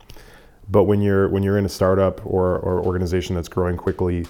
But 0.69 0.84
when 0.84 0.99
you're 0.99 1.30
when 1.30 1.43
you're 1.43 1.58
in 1.58 1.65
a 1.65 1.69
startup 1.69 2.25
or 2.25 2.58
or 2.58 2.84
organization 2.84 3.36
that's 3.36 3.47
growing 3.47 3.78
quickly 3.78 4.25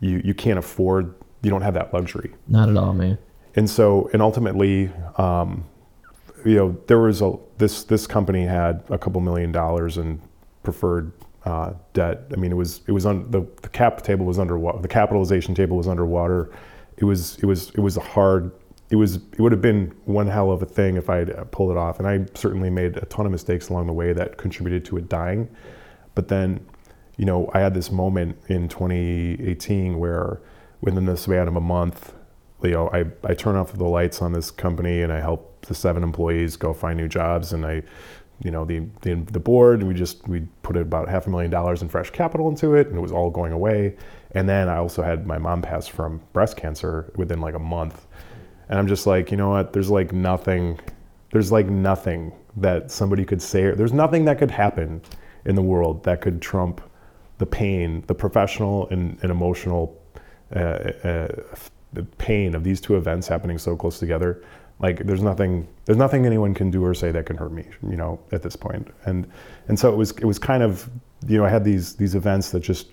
you 0.00 0.20
you 0.24 0.34
can't 0.34 0.58
afford 0.58 1.14
you 1.42 1.50
don't 1.50 1.62
have 1.62 1.74
that 1.74 1.92
luxury. 1.92 2.34
Not 2.48 2.70
at 2.70 2.76
all 2.76 2.94
man. 2.94 3.18
And 3.54 3.68
so 3.68 4.08
and 4.14 4.22
ultimately 4.22 4.90
um, 5.18 5.64
you 6.44 6.54
know 6.54 6.76
there 6.86 6.98
was 6.98 7.20
a 7.20 7.36
this 7.58 7.84
this 7.84 8.06
company 8.06 8.46
had 8.46 8.82
a 8.88 8.96
couple 8.96 9.20
million 9.20 9.52
dollars 9.52 9.98
in 9.98 10.22
preferred 10.62 11.12
uh, 11.44 11.74
debt. 11.92 12.26
I 12.32 12.36
mean, 12.36 12.52
it 12.52 12.56
was 12.56 12.80
it 12.86 12.92
was 12.92 13.06
on 13.06 13.30
the, 13.30 13.46
the 13.62 13.68
cap 13.68 14.02
table 14.02 14.24
was 14.26 14.38
underwater. 14.38 14.80
The 14.80 14.88
capitalization 14.88 15.54
table 15.54 15.76
was 15.76 15.88
underwater. 15.88 16.50
It 16.96 17.04
was 17.04 17.36
it 17.38 17.46
was 17.46 17.70
it 17.70 17.80
was 17.80 17.96
a 17.96 18.00
hard. 18.00 18.50
It 18.90 18.96
was 18.96 19.16
it 19.16 19.40
would 19.40 19.52
have 19.52 19.62
been 19.62 19.94
one 20.04 20.26
hell 20.26 20.50
of 20.50 20.62
a 20.62 20.66
thing 20.66 20.96
if 20.96 21.10
I 21.10 21.16
had 21.18 21.50
pulled 21.50 21.70
it 21.70 21.76
off. 21.76 21.98
And 21.98 22.08
I 22.08 22.26
certainly 22.34 22.70
made 22.70 22.96
a 22.96 23.06
ton 23.06 23.26
of 23.26 23.32
mistakes 23.32 23.68
along 23.68 23.86
the 23.86 23.92
way 23.92 24.12
that 24.12 24.38
contributed 24.38 24.84
to 24.86 24.96
it 24.98 25.08
dying. 25.08 25.48
But 26.14 26.28
then, 26.28 26.64
you 27.16 27.24
know, 27.24 27.50
I 27.52 27.60
had 27.60 27.74
this 27.74 27.90
moment 27.90 28.38
in 28.48 28.68
2018 28.68 29.98
where 29.98 30.40
within 30.80 31.06
the 31.06 31.16
span 31.16 31.48
of 31.48 31.56
a 31.56 31.60
month, 31.60 32.14
you 32.62 32.70
know, 32.70 32.88
I, 32.92 33.04
I 33.24 33.34
turn 33.34 33.56
off 33.56 33.72
the 33.72 33.84
lights 33.84 34.22
on 34.22 34.32
this 34.32 34.50
company 34.50 35.02
and 35.02 35.12
I 35.12 35.20
help 35.20 35.66
the 35.66 35.74
seven 35.74 36.02
employees 36.02 36.56
go 36.56 36.72
find 36.72 36.96
new 36.96 37.08
jobs 37.08 37.52
and 37.52 37.66
I 37.66 37.82
you 38.42 38.50
know 38.50 38.64
the, 38.64 38.80
the, 39.02 39.14
the 39.14 39.40
board 39.40 39.82
we 39.82 39.94
just 39.94 40.26
we 40.28 40.40
put 40.62 40.76
about 40.76 41.08
half 41.08 41.26
a 41.26 41.30
million 41.30 41.50
dollars 41.50 41.82
in 41.82 41.88
fresh 41.88 42.10
capital 42.10 42.48
into 42.48 42.74
it 42.74 42.88
and 42.88 42.96
it 42.96 43.00
was 43.00 43.12
all 43.12 43.30
going 43.30 43.52
away. 43.52 43.96
And 44.32 44.48
then 44.48 44.68
i 44.68 44.76
also 44.76 45.02
had 45.02 45.26
my 45.26 45.38
mom 45.38 45.62
pass 45.62 45.86
from 45.86 46.20
breast 46.32 46.56
cancer 46.56 47.12
within 47.16 47.40
like 47.40 47.54
a 47.54 47.60
month. 47.60 48.06
And 48.68 48.78
i'm 48.78 48.88
just 48.88 49.06
like 49.06 49.30
you 49.30 49.36
know 49.36 49.50
what? 49.50 49.72
There's 49.72 49.90
like 49.90 50.12
nothing 50.12 50.80
there's 51.30 51.52
like 51.52 51.66
nothing 51.66 52.32
that 52.56 52.90
somebody 52.90 53.24
could 53.24 53.42
say 53.42 53.70
there's 53.72 53.92
nothing 53.92 54.24
that 54.24 54.38
could 54.38 54.50
happen 54.50 55.02
in 55.44 55.54
the 55.54 55.62
world 55.62 56.04
that 56.04 56.20
could 56.20 56.40
trump 56.40 56.80
the 57.38 57.46
pain 57.46 58.04
the 58.06 58.14
professional 58.14 58.88
and, 58.90 59.18
and 59.22 59.30
emotional 59.30 60.00
uh, 60.54 60.58
uh, 60.58 61.28
pain 62.18 62.54
of 62.54 62.64
these 62.64 62.80
two 62.80 62.96
events 62.96 63.26
happening 63.26 63.58
so 63.58 63.76
close 63.76 63.98
together 63.98 64.42
like 64.80 64.98
there's 65.06 65.22
nothing 65.22 65.68
there's 65.84 65.98
nothing 65.98 66.26
anyone 66.26 66.54
can 66.54 66.70
do 66.70 66.84
or 66.84 66.94
say 66.94 67.10
that 67.12 67.26
can 67.26 67.36
hurt 67.36 67.52
me 67.52 67.66
you 67.88 67.96
know 67.96 68.18
at 68.32 68.42
this 68.42 68.56
point. 68.56 68.88
And 69.04 69.26
and 69.68 69.78
so 69.78 69.92
it 69.92 69.96
was 69.96 70.10
it 70.12 70.24
was 70.24 70.38
kind 70.38 70.62
of 70.62 70.90
you 71.26 71.38
know 71.38 71.44
i 71.44 71.48
had 71.48 71.64
these 71.64 71.96
these 71.96 72.14
events 72.14 72.50
that 72.50 72.60
just 72.60 72.88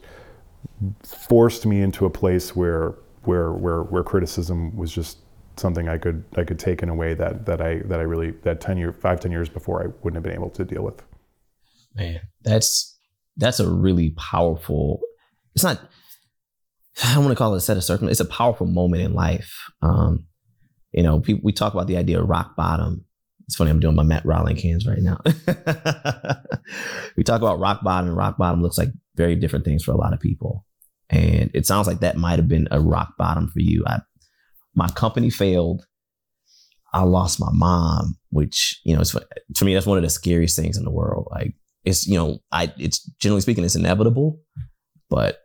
forced 1.04 1.66
me 1.66 1.82
into 1.82 2.06
a 2.06 2.10
place 2.10 2.56
where 2.56 2.96
where 3.24 3.52
where 3.52 3.84
where 3.84 4.04
criticism 4.04 4.76
was 4.76 4.92
just 4.92 5.18
something 5.58 5.90
i 5.90 5.98
could 5.98 6.24
i 6.38 6.44
could 6.44 6.58
take 6.58 6.82
in 6.82 6.90
a 6.90 6.96
way 6.96 7.14
that 7.14 7.46
that 7.46 7.62
i 7.62 7.80
that 7.80 8.00
i 8.00 8.04
really 8.04 8.32
that 8.44 8.62
10 8.62 8.78
year 8.78 8.94
5 8.94 9.20
10 9.20 9.32
years 9.32 9.50
before 9.50 9.84
i 9.84 9.88
wouldn't 10.02 10.16
have 10.16 10.24
been 10.24 10.34
able 10.34 10.50
to 10.52 10.64
deal 10.64 10.84
with. 10.84 11.02
Man 11.96 12.22
that's 12.42 12.98
that's 13.38 13.60
a 13.60 13.70
really 13.70 14.12
powerful 14.12 15.02
it's 15.56 15.64
not 15.64 15.82
i 17.04 17.14
don't 17.14 17.26
want 17.26 17.32
to 17.32 17.38
call 17.38 17.54
it 17.54 17.58
a 17.58 17.62
set 17.62 17.78
of 17.78 17.84
circumstances 17.84 18.22
it's 18.22 18.30
a 18.30 18.34
powerful 18.34 18.68
moment 18.68 19.04
in 19.04 19.14
life. 19.14 19.72
Um 19.82 20.28
you 20.92 21.04
know, 21.04 21.20
people, 21.20 21.42
we 21.44 21.52
talk 21.52 21.74
about 21.74 21.88
the 21.88 21.98
idea 21.98 22.22
of 22.22 22.28
rock 22.28 22.56
bottom. 22.56 23.06
It's 23.48 23.56
funny, 23.56 23.70
I'm 23.70 23.80
doing 23.80 23.96
my 23.96 24.04
Matt 24.04 24.26
Rawlings 24.26 24.62
hands 24.62 24.88
right 24.88 25.02
now. 25.02 25.20
we 27.18 27.24
talk 27.24 27.42
about 27.42 27.60
rock 27.60 27.84
bottom, 27.84 28.10
and 28.10 28.18
rock 28.18 28.38
bottom 28.38 28.62
looks 28.62 28.78
like 28.78 28.90
very 29.16 29.36
different 29.36 29.66
things 29.66 29.84
for 29.84 29.92
a 29.92 29.98
lot 29.98 30.14
of 30.14 30.20
people. 30.20 30.66
And 31.10 31.52
it 31.54 31.66
sounds 31.66 31.88
like 31.88 32.00
that 32.00 32.18
might 32.18 32.40
have 32.40 32.48
been 32.48 32.68
a 32.72 32.80
rock 32.80 33.18
bottom 33.18 33.50
for 33.50 33.60
you. 33.60 33.84
I, 33.86 34.00
my 34.76 34.88
company 34.90 35.30
failed. 35.30 35.86
I 36.94 37.04
lost 37.04 37.40
my 37.40 37.52
mom, 37.52 38.18
which 38.30 38.80
you 38.84 38.94
know, 38.94 39.02
it's, 39.02 39.16
to 39.56 39.66
me, 39.66 39.74
that's 39.74 39.86
one 39.86 39.98
of 39.98 40.04
the 40.04 40.10
scariest 40.10 40.58
things 40.58 40.78
in 40.78 40.84
the 40.84 40.92
world. 40.92 41.28
Like 41.32 41.54
it's, 41.84 42.06
you 42.06 42.18
know, 42.18 42.40
I, 42.52 42.74
it's 42.78 43.04
generally 43.20 43.42
speaking, 43.42 43.64
it's 43.64 43.76
inevitable, 43.76 44.40
but, 45.10 45.40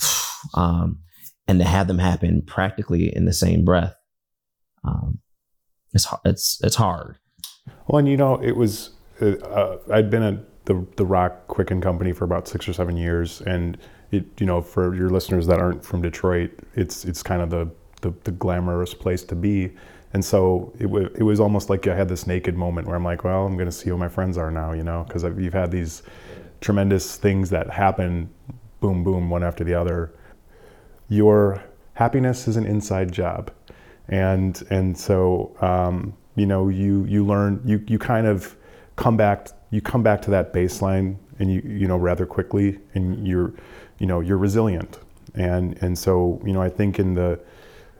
um, 0.54 1.00
and 1.48 1.60
to 1.60 1.64
have 1.64 1.86
them 1.86 1.98
happen 1.98 2.42
practically 2.44 3.14
in 3.14 3.24
the 3.24 3.32
same 3.32 3.64
breath 3.64 3.94
um, 4.86 5.18
it's 5.92 6.06
it's 6.24 6.60
it's 6.62 6.76
hard. 6.76 7.18
Well, 7.86 7.98
and 7.98 8.08
you 8.08 8.16
know, 8.16 8.36
it 8.42 8.56
was 8.56 8.90
uh, 9.20 9.32
uh, 9.36 9.78
I'd 9.90 10.10
been 10.10 10.22
at 10.22 10.64
the 10.66 10.86
the 10.96 11.04
Rock 11.06 11.48
Quicken 11.48 11.80
Company 11.80 12.12
for 12.12 12.24
about 12.24 12.48
six 12.48 12.68
or 12.68 12.72
seven 12.72 12.96
years, 12.96 13.40
and 13.42 13.78
it 14.10 14.24
you 14.38 14.46
know 14.46 14.62
for 14.62 14.94
your 14.94 15.10
listeners 15.10 15.46
that 15.46 15.58
aren't 15.58 15.84
from 15.84 16.02
Detroit, 16.02 16.50
it's 16.74 17.04
it's 17.04 17.22
kind 17.22 17.42
of 17.42 17.50
the 17.50 17.70
the, 18.02 18.14
the 18.24 18.32
glamorous 18.32 18.94
place 18.94 19.24
to 19.24 19.34
be. 19.34 19.72
And 20.12 20.24
so 20.24 20.72
it, 20.78 20.84
w- 20.84 21.10
it 21.14 21.22
was 21.22 21.40
almost 21.40 21.68
like 21.68 21.86
I 21.86 21.94
had 21.94 22.08
this 22.08 22.26
naked 22.26 22.56
moment 22.56 22.86
where 22.86 22.96
I'm 22.96 23.04
like, 23.04 23.24
well, 23.24 23.44
I'm 23.44 23.54
going 23.54 23.66
to 23.66 23.72
see 23.72 23.90
who 23.90 23.98
my 23.98 24.08
friends 24.08 24.38
are 24.38 24.50
now, 24.50 24.72
you 24.72 24.84
know, 24.84 25.04
because 25.06 25.24
you've 25.24 25.52
had 25.52 25.70
these 25.70 26.02
tremendous 26.60 27.16
things 27.16 27.50
that 27.50 27.70
happen, 27.70 28.30
boom, 28.80 29.04
boom, 29.04 29.28
one 29.30 29.42
after 29.42 29.64
the 29.64 29.74
other. 29.74 30.12
Your 31.08 31.62
happiness 31.94 32.48
is 32.48 32.56
an 32.56 32.66
inside 32.66 33.12
job, 33.12 33.50
and 34.08 34.62
and 34.70 34.96
so 34.96 35.54
um, 35.60 36.16
you 36.36 36.46
know 36.46 36.68
you 36.68 37.04
you 37.04 37.24
learn 37.24 37.60
you 37.64 37.82
you 37.86 37.98
kind 37.98 38.26
of 38.26 38.56
come 38.96 39.16
back 39.16 39.48
you 39.70 39.80
come 39.80 40.02
back 40.02 40.22
to 40.22 40.30
that 40.30 40.52
baseline 40.52 41.16
and 41.38 41.52
you 41.52 41.60
you 41.64 41.86
know 41.86 41.96
rather 41.96 42.24
quickly 42.26 42.78
and 42.94 43.26
you're 43.26 43.52
you 43.98 44.06
know 44.06 44.20
you're 44.20 44.38
resilient 44.38 44.98
and 45.34 45.76
and 45.82 45.98
so 45.98 46.40
you 46.44 46.52
know 46.52 46.62
I 46.62 46.68
think 46.70 46.98
in 46.98 47.14
the 47.14 47.38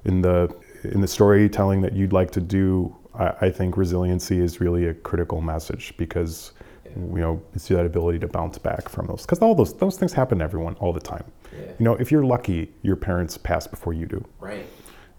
in 0.04 0.22
the 0.22 0.54
in 0.84 1.00
the 1.00 1.08
storytelling 1.08 1.80
that 1.82 1.92
you'd 1.92 2.12
like 2.12 2.30
to 2.32 2.40
do 2.40 2.94
I, 3.14 3.26
I 3.42 3.50
think 3.50 3.76
resiliency 3.76 4.38
is 4.38 4.60
really 4.60 4.86
a 4.86 4.94
critical 4.94 5.40
message 5.40 5.94
because 5.96 6.52
you 6.96 7.18
know 7.20 7.42
it's 7.54 7.68
that 7.68 7.84
ability 7.84 8.18
to 8.20 8.28
bounce 8.28 8.56
back 8.58 8.88
from 8.88 9.06
those 9.06 9.22
because 9.22 9.40
all 9.40 9.54
those 9.54 9.74
those 9.74 9.98
things 9.98 10.12
happen 10.12 10.38
to 10.38 10.44
everyone 10.44 10.74
all 10.76 10.92
the 10.92 11.00
time 11.00 11.24
Yeah. 11.52 11.72
you 11.78 11.84
know 11.84 11.94
if 11.96 12.10
you're 12.12 12.24
lucky 12.24 12.72
your 12.82 12.96
parents 12.96 13.36
pass 13.36 13.66
before 13.66 13.92
you 13.92 14.06
do 14.06 14.24
Right. 14.40 14.66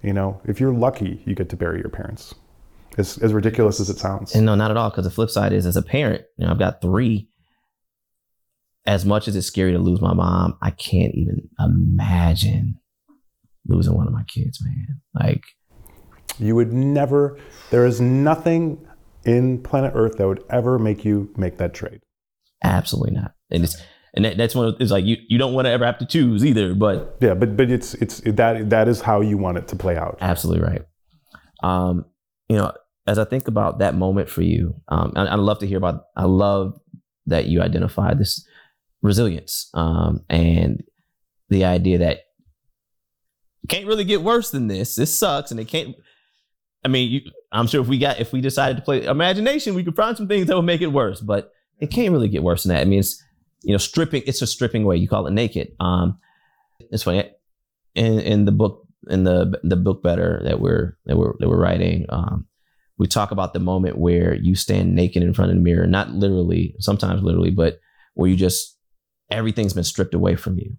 You 0.01 0.13
know 0.13 0.39
if 0.45 0.59
you're 0.59 0.73
lucky 0.73 1.21
you 1.25 1.35
get 1.35 1.49
to 1.49 1.55
bury 1.55 1.79
your 1.79 1.89
parents 1.89 2.33
as, 2.97 3.17
as 3.19 3.33
ridiculous 3.33 3.79
as 3.79 3.89
it 3.89 3.97
sounds 3.97 4.33
And 4.35 4.45
no, 4.45 4.55
not 4.55 4.71
at 4.71 4.77
all. 4.77 4.89
Because 4.89 5.05
the 5.05 5.11
flip 5.11 5.29
side 5.29 5.53
is, 5.53 5.65
as 5.65 5.77
a 5.77 5.81
parent, 5.83 6.23
you 6.37 6.45
know, 6.45 6.51
I've 6.51 6.59
got 6.59 6.81
three. 6.81 7.29
As 8.85 9.05
much 9.05 9.27
as 9.27 9.35
it's 9.35 9.45
scary 9.45 9.73
to 9.73 9.79
lose 9.79 10.01
my 10.01 10.13
mom, 10.13 10.57
I 10.61 10.71
can't 10.71 11.13
even 11.13 11.49
imagine 11.59 12.79
losing 13.67 13.95
one 13.95 14.07
of 14.07 14.13
my 14.13 14.23
kids, 14.23 14.63
man. 14.63 15.01
Like, 15.13 15.43
You 16.39 16.55
would 16.55 16.71
never, 16.71 17.37
there 17.69 17.85
is 17.85 17.99
nothing 17.99 18.87
in 19.25 19.61
planet 19.61 19.91
Earth 19.93 20.17
that 20.17 20.27
would 20.27 20.43
ever 20.49 20.79
make 20.79 21.03
you 21.03 21.33
make 21.35 21.57
that 21.57 21.73
trade. 21.73 22.01
absolutely 22.63 23.13
not. 23.15 23.33
And 23.51 23.63
it's 23.63 23.75
and 24.13 24.25
that, 24.25 24.37
that's 24.37 24.55
one. 24.55 24.67
Of, 24.67 24.75
it's 24.79 24.91
like 24.91 25.05
you 25.05 25.17
you 25.27 25.37
don't 25.37 25.53
want 25.53 25.65
to 25.65 25.71
ever 25.71 25.85
have 25.85 25.97
to 25.99 26.05
choose 26.05 26.45
either. 26.45 26.73
But 26.73 27.17
Yeah, 27.21 27.33
but 27.33 27.57
but 27.57 27.69
it's 27.69 27.93
it's 27.95 28.21
that 28.21 28.69
that 28.69 28.87
is 28.87 29.01
how 29.01 29.21
you 29.21 29.37
want 29.37 29.57
it 29.57 29.67
to 29.69 29.75
play 29.75 29.97
out. 29.97 30.17
absolutely 30.21 30.63
right. 30.65 30.81
Um, 31.63 32.05
you 32.47 32.55
know, 32.55 32.71
as 33.05 33.19
I 33.19 33.25
think 33.25 33.47
about 33.47 33.79
that 33.79 33.95
moment 33.95 34.29
for 34.29 34.41
you, 34.41 34.75
um, 34.87 35.13
I, 35.15 35.25
I 35.25 35.35
love 35.35 35.59
to 35.59 35.67
hear 35.67 35.77
about. 35.77 36.05
I 36.15 36.25
love 36.25 36.79
that 37.25 37.47
you 37.47 37.61
identify 37.61 38.13
this 38.13 38.45
resilience 39.01 39.69
um, 39.73 40.23
and 40.29 40.83
the 41.49 41.65
idea 41.65 41.97
that 41.99 42.19
can't 43.67 43.87
really 43.87 44.05
get 44.05 44.21
worse 44.21 44.51
than 44.51 44.67
this. 44.67 44.95
This 44.95 45.17
sucks, 45.17 45.51
and 45.51 45.59
it 45.59 45.65
can't. 45.65 45.95
I 46.85 46.87
mean, 46.87 47.11
you, 47.11 47.21
I'm 47.51 47.67
sure 47.67 47.81
if 47.81 47.87
we 47.87 47.97
got 47.97 48.19
if 48.19 48.31
we 48.31 48.41
decided 48.41 48.77
to 48.77 48.83
play 48.83 49.03
imagination, 49.03 49.75
we 49.75 49.83
could 49.83 49.95
find 49.95 50.15
some 50.15 50.27
things 50.27 50.47
that 50.47 50.55
would 50.55 50.63
make 50.63 50.81
it 50.81 50.87
worse. 50.87 51.19
But 51.21 51.51
it 51.79 51.91
can't 51.91 52.11
really 52.11 52.29
get 52.29 52.43
worse 52.43 52.63
than 52.63 52.75
that. 52.75 52.81
I 52.81 52.85
mean, 52.85 52.99
it's 52.99 53.21
you 53.63 53.71
know, 53.71 53.77
stripping. 53.77 54.23
It's 54.25 54.41
a 54.41 54.47
stripping 54.47 54.83
away. 54.83 54.97
You 54.97 55.07
call 55.07 55.27
it 55.27 55.31
naked. 55.31 55.73
Um, 55.79 56.19
it's 56.91 57.03
funny 57.03 57.31
in 57.95 58.19
in 58.19 58.45
the 58.45 58.51
book 58.51 58.87
in 59.09 59.23
the 59.23 59.59
the 59.63 59.75
book 59.75 60.03
better 60.03 60.41
that 60.43 60.59
we're 60.59 60.97
that 61.05 61.17
we're 61.17 61.33
that 61.39 61.49
we're 61.49 61.59
writing. 61.59 62.05
Um, 62.09 62.47
we 62.97 63.07
talk 63.07 63.31
about 63.31 63.53
the 63.53 63.59
moment 63.59 63.97
where 63.97 64.35
you 64.35 64.55
stand 64.55 64.95
naked 64.95 65.21
in 65.21 65.33
front 65.33 65.51
of 65.51 65.57
the 65.57 65.63
mirror, 65.63 65.85
not 65.85 66.11
literally, 66.11 66.75
sometimes 66.79 67.21
literally, 67.21 67.51
but 67.51 67.79
where 68.15 68.29
you 68.29 68.35
just 68.35 68.77
everything's 69.29 69.73
been 69.73 69.83
stripped 69.83 70.13
away 70.13 70.35
from 70.35 70.57
you. 70.57 70.77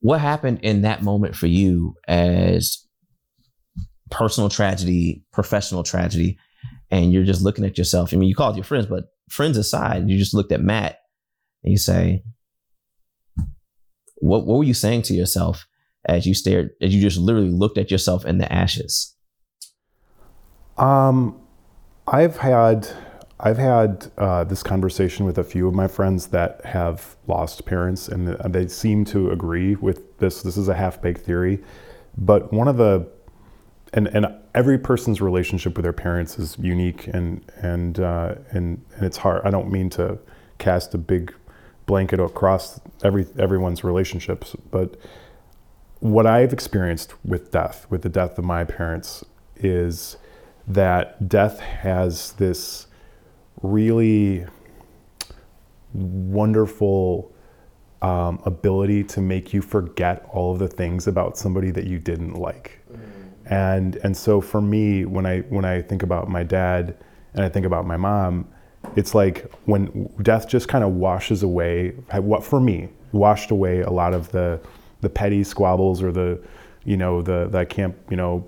What 0.00 0.20
happened 0.20 0.60
in 0.62 0.82
that 0.82 1.02
moment 1.02 1.34
for 1.34 1.46
you 1.46 1.94
as 2.06 2.86
personal 4.10 4.50
tragedy, 4.50 5.24
professional 5.32 5.82
tragedy, 5.82 6.38
and 6.90 7.12
you're 7.12 7.24
just 7.24 7.42
looking 7.42 7.64
at 7.64 7.78
yourself? 7.78 8.12
I 8.12 8.16
mean, 8.16 8.28
you 8.28 8.34
called 8.34 8.56
your 8.56 8.64
friends, 8.64 8.86
but 8.86 9.04
friends 9.30 9.56
aside, 9.56 10.08
you 10.08 10.18
just 10.18 10.34
looked 10.34 10.52
at 10.52 10.60
Matt 10.60 10.98
and 11.66 11.72
you 11.72 11.78
say, 11.78 12.22
what, 14.16 14.46
what 14.46 14.58
were 14.58 14.64
you 14.64 14.74
saying 14.74 15.02
to 15.02 15.14
yourself 15.14 15.66
as 16.06 16.24
you 16.24 16.32
stared, 16.32 16.70
as 16.80 16.94
you 16.94 17.00
just 17.00 17.18
literally 17.18 17.50
looked 17.50 17.76
at 17.76 17.90
yourself 17.90 18.24
in 18.24 18.38
the 18.38 18.50
ashes? 18.50 19.14
Um, 20.78 21.40
I've 22.06 22.36
had 22.36 22.88
I've 23.40 23.58
had 23.58 24.06
uh, 24.16 24.44
this 24.44 24.62
conversation 24.62 25.26
with 25.26 25.36
a 25.36 25.44
few 25.44 25.68
of 25.68 25.74
my 25.74 25.88
friends 25.88 26.28
that 26.28 26.64
have 26.64 27.16
lost 27.26 27.66
parents, 27.66 28.08
and 28.08 28.28
they 28.28 28.68
seem 28.68 29.04
to 29.06 29.30
agree 29.30 29.74
with 29.74 30.18
this. 30.18 30.42
This 30.42 30.56
is 30.56 30.68
a 30.68 30.74
half 30.74 31.02
baked 31.02 31.22
theory, 31.22 31.62
but 32.16 32.52
one 32.52 32.68
of 32.68 32.76
the 32.76 33.08
and 33.92 34.06
and 34.08 34.26
every 34.54 34.78
person's 34.78 35.20
relationship 35.20 35.76
with 35.76 35.82
their 35.82 35.92
parents 35.92 36.38
is 36.38 36.56
unique, 36.58 37.08
and 37.08 37.44
and 37.56 37.98
uh, 37.98 38.36
and 38.52 38.82
and 38.94 39.04
it's 39.04 39.16
hard. 39.16 39.42
I 39.44 39.50
don't 39.50 39.70
mean 39.70 39.90
to 39.90 40.18
cast 40.58 40.94
a 40.94 40.98
big 40.98 41.34
blanket 41.86 42.20
across 42.20 42.80
every 43.02 43.26
everyone's 43.38 43.82
relationships, 43.84 44.56
but 44.70 44.96
what 46.00 46.26
I've 46.26 46.52
experienced 46.52 47.14
with 47.24 47.50
death, 47.50 47.86
with 47.90 48.02
the 48.02 48.08
death 48.08 48.38
of 48.38 48.44
my 48.44 48.64
parents, 48.64 49.24
is 49.56 50.16
that 50.66 51.28
death 51.28 51.60
has 51.60 52.32
this 52.32 52.86
really 53.62 54.46
wonderful 55.94 57.32
um, 58.02 58.40
ability 58.44 59.02
to 59.04 59.20
make 59.20 59.54
you 59.54 59.62
forget 59.62 60.28
all 60.32 60.52
of 60.52 60.58
the 60.58 60.68
things 60.68 61.06
about 61.06 61.38
somebody 61.38 61.70
that 61.70 61.86
you 61.86 61.98
didn't 61.98 62.34
like. 62.34 62.80
And 63.46 63.96
and 63.96 64.16
so 64.16 64.40
for 64.40 64.60
me, 64.60 65.04
when 65.04 65.24
I 65.24 65.40
when 65.42 65.64
I 65.64 65.80
think 65.80 66.02
about 66.02 66.28
my 66.28 66.42
dad 66.42 66.96
and 67.34 67.44
I 67.44 67.48
think 67.48 67.64
about 67.64 67.86
my 67.86 67.96
mom, 67.96 68.48
it's 68.94 69.14
like 69.14 69.50
when 69.64 70.08
death 70.22 70.48
just 70.48 70.68
kind 70.68 70.84
of 70.84 70.92
washes 70.92 71.42
away 71.42 71.90
what 72.12 72.44
for 72.44 72.60
me 72.60 72.88
washed 73.12 73.50
away 73.50 73.80
a 73.80 73.90
lot 73.90 74.14
of 74.14 74.30
the 74.32 74.60
the 75.00 75.08
petty 75.08 75.42
squabbles 75.44 76.02
or 76.02 76.12
the 76.12 76.40
you 76.84 76.96
know 76.96 77.22
the, 77.22 77.50
I 77.54 77.64
can't 77.64 77.94
you 78.10 78.16
know 78.16 78.46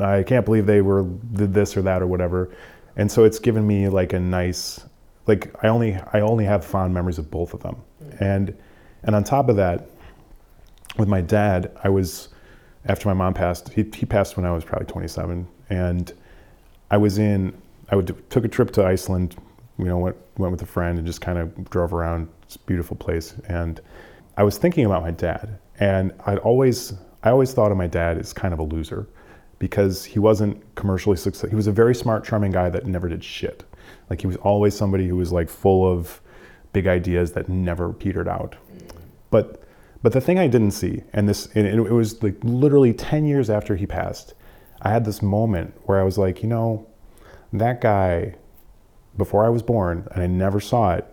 I 0.00 0.22
can't 0.22 0.44
believe 0.44 0.66
they 0.66 0.80
were 0.80 1.02
did 1.34 1.52
this 1.52 1.76
or 1.76 1.82
that 1.82 2.02
or 2.02 2.06
whatever. 2.06 2.50
And 2.96 3.10
so 3.10 3.24
it's 3.24 3.38
given 3.38 3.66
me 3.66 3.88
like 3.88 4.12
a 4.12 4.20
nice 4.20 4.84
like 5.26 5.54
I 5.62 5.68
only 5.68 5.94
I 6.12 6.20
only 6.20 6.44
have 6.44 6.64
fond 6.64 6.94
memories 6.94 7.18
of 7.18 7.30
both 7.30 7.54
of 7.54 7.62
them. 7.62 7.76
And 8.20 8.56
and 9.02 9.14
on 9.14 9.24
top 9.24 9.48
of 9.48 9.56
that, 9.56 9.88
with 10.96 11.08
my 11.08 11.20
dad, 11.20 11.76
I 11.82 11.88
was 11.88 12.28
after 12.86 13.08
my 13.08 13.14
mom 13.14 13.34
passed. 13.34 13.68
He 13.70 13.84
he 13.94 14.06
passed 14.06 14.36
when 14.36 14.46
I 14.46 14.52
was 14.52 14.64
probably 14.64 14.86
27, 14.86 15.46
and 15.70 16.12
I 16.90 16.96
was 16.96 17.18
in. 17.18 17.56
I 17.90 17.96
would 17.96 18.30
took 18.30 18.44
a 18.44 18.48
trip 18.48 18.70
to 18.72 18.84
Iceland. 18.84 19.36
You 19.78 19.86
know, 19.86 19.98
went 19.98 20.16
went 20.38 20.52
with 20.52 20.62
a 20.62 20.66
friend 20.66 20.98
and 20.98 21.06
just 21.06 21.20
kind 21.20 21.38
of 21.38 21.70
drove 21.70 21.92
around. 21.92 22.28
A 22.54 22.58
beautiful 22.66 22.96
place, 22.96 23.34
and 23.48 23.80
I 24.36 24.42
was 24.42 24.58
thinking 24.58 24.84
about 24.84 25.02
my 25.02 25.10
dad, 25.10 25.58
and 25.80 26.12
I'd 26.26 26.38
always 26.38 26.92
I 27.22 27.30
always 27.30 27.52
thought 27.54 27.70
of 27.70 27.78
my 27.78 27.86
dad 27.86 28.18
as 28.18 28.32
kind 28.32 28.52
of 28.52 28.60
a 28.60 28.64
loser 28.64 29.08
because 29.58 30.04
he 30.04 30.18
wasn't 30.18 30.60
commercially 30.74 31.16
successful. 31.16 31.48
He 31.48 31.56
was 31.56 31.68
a 31.68 31.72
very 31.72 31.94
smart, 31.94 32.24
charming 32.24 32.50
guy 32.50 32.68
that 32.68 32.84
never 32.84 33.08
did 33.08 33.22
shit. 33.22 33.64
Like 34.10 34.20
he 34.20 34.26
was 34.26 34.36
always 34.38 34.76
somebody 34.76 35.06
who 35.06 35.16
was 35.16 35.32
like 35.32 35.48
full 35.48 35.90
of 35.90 36.20
big 36.72 36.86
ideas 36.86 37.32
that 37.32 37.48
never 37.48 37.92
petered 37.92 38.28
out. 38.28 38.56
But 39.30 39.62
but 40.02 40.12
the 40.12 40.20
thing 40.20 40.38
I 40.38 40.48
didn't 40.48 40.72
see, 40.72 41.04
and 41.12 41.28
this 41.28 41.46
and 41.54 41.66
it, 41.66 41.74
it 41.74 41.92
was 41.92 42.22
like 42.22 42.36
literally 42.42 42.92
10 42.92 43.24
years 43.24 43.48
after 43.48 43.76
he 43.76 43.86
passed, 43.86 44.34
I 44.82 44.90
had 44.90 45.04
this 45.04 45.22
moment 45.22 45.74
where 45.84 46.00
I 46.00 46.02
was 46.02 46.18
like, 46.18 46.42
you 46.42 46.48
know, 46.48 46.86
that 47.52 47.80
guy 47.80 48.34
before 49.16 49.44
I 49.44 49.48
was 49.48 49.62
born 49.62 50.08
and 50.12 50.22
I 50.22 50.26
never 50.26 50.60
saw 50.60 50.94
it, 50.94 51.06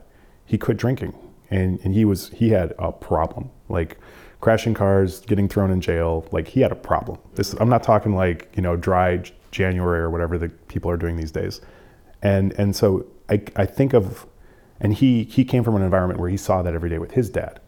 he 0.46 0.58
quit 0.58 0.78
drinking. 0.78 1.14
And 1.52 1.80
and 1.84 1.94
he 1.94 2.06
was 2.06 2.30
he 2.30 2.50
had 2.50 2.74
a 2.78 2.92
problem. 2.92 3.50
Like 3.70 3.98
crashing 4.42 4.74
cars, 4.74 5.22
getting 5.22 5.50
thrown 5.50 5.72
in 5.72 5.82
jail, 5.82 6.28
like 6.32 6.48
he 6.48 6.62
had 6.62 6.72
a 6.72 6.76
problem. 6.76 7.18
This 7.36 7.54
I'm 7.54 7.70
not 7.70 7.84
talking 7.84 8.16
like, 8.16 8.52
you 8.56 8.62
know, 8.62 8.76
dry 8.76 9.22
January 9.52 10.00
or 10.00 10.10
whatever 10.10 10.38
the 10.38 10.50
people 10.68 10.92
are 10.92 10.98
doing 10.98 11.16
these 11.16 11.32
days. 11.32 11.62
And 12.22 12.54
and 12.54 12.76
so 12.76 13.06
I 13.30 13.42
I 13.56 13.66
think 13.66 13.94
of 13.94 14.28
and 14.80 14.94
he 14.94 15.24
he 15.24 15.44
came 15.44 15.64
from 15.64 15.76
an 15.76 15.82
environment 15.82 16.20
where 16.20 16.30
he 16.30 16.38
saw 16.38 16.62
that 16.62 16.74
every 16.74 16.90
day 16.90 17.00
with 17.00 17.12
his 17.12 17.30
dad. 17.30 17.60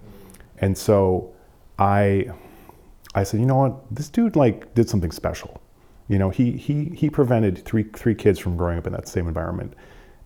And 0.59 0.77
so 0.77 1.33
I 1.79 2.31
I 3.13 3.23
said, 3.23 3.39
you 3.39 3.45
know 3.45 3.57
what, 3.57 3.93
this 3.93 4.09
dude 4.09 4.35
like 4.35 4.73
did 4.73 4.89
something 4.89 5.11
special. 5.11 5.61
You 6.07 6.19
know, 6.19 6.29
he 6.29 6.51
he 6.53 6.85
he 6.95 7.09
prevented 7.09 7.63
three 7.65 7.83
three 7.83 8.15
kids 8.15 8.39
from 8.39 8.57
growing 8.57 8.77
up 8.77 8.87
in 8.87 8.93
that 8.93 9.07
same 9.07 9.27
environment. 9.27 9.73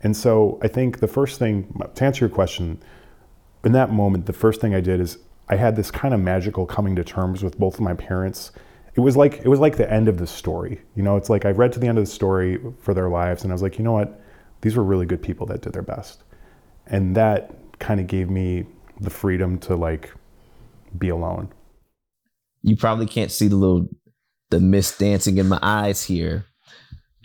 And 0.06 0.16
so 0.16 0.60
I 0.62 0.68
think 0.68 1.00
the 1.00 1.08
first 1.08 1.40
thing 1.40 1.82
to 1.96 2.06
answer 2.06 2.26
your 2.26 2.30
question, 2.30 2.80
in 3.64 3.72
that 3.72 3.92
moment, 3.92 4.28
the 4.28 4.34
first 4.34 4.62
thing 4.62 4.76
I 4.76 4.80
did 4.80 5.02
is 5.02 5.18
I 5.50 5.56
had 5.56 5.76
this 5.76 5.90
kind 5.90 6.14
of 6.14 6.20
magical 6.20 6.68
coming 6.68 6.96
to 6.98 7.04
terms 7.04 7.44
with 7.44 7.58
both 7.58 7.74
of 7.74 7.82
my 7.82 7.96
parents. 7.96 8.52
It 8.94 9.00
was 9.00 9.18
like 9.18 9.40
it 9.40 9.48
was 9.48 9.60
like 9.60 9.78
the 9.78 9.92
end 9.92 10.08
of 10.08 10.20
the 10.20 10.28
story. 10.28 10.80
You 10.96 11.02
know, 11.02 11.16
it's 11.18 11.28
like 11.28 11.44
I 11.44 11.50
read 11.50 11.74
to 11.74 11.80
the 11.80 11.88
end 11.88 11.98
of 11.98 12.06
the 12.06 12.12
story 12.12 12.60
for 12.78 12.94
their 12.94 13.10
lives, 13.10 13.42
and 13.42 13.52
I 13.52 13.56
was 13.56 13.64
like, 13.64 13.80
you 13.80 13.84
know 13.84 13.94
what, 13.94 14.22
these 14.62 14.76
were 14.76 14.84
really 14.84 15.08
good 15.08 15.24
people 15.24 15.48
that 15.48 15.62
did 15.62 15.74
their 15.74 15.82
best. 15.82 16.22
and 16.86 17.16
that 17.16 17.56
kind 17.80 18.00
of 18.00 18.06
gave 18.06 18.30
me 18.30 18.66
the 19.02 19.10
freedom 19.10 19.58
to 19.58 19.76
like 19.76 20.14
be 20.96 21.10
alone. 21.10 21.50
You 22.62 22.78
probably 22.78 23.08
can't 23.08 23.32
see 23.32 23.48
the 23.48 23.56
little 23.56 23.88
the 24.52 24.60
mist 24.60 25.00
dancing 25.00 25.40
in 25.40 25.50
my 25.50 25.58
eyes 25.64 26.04
here 26.04 26.46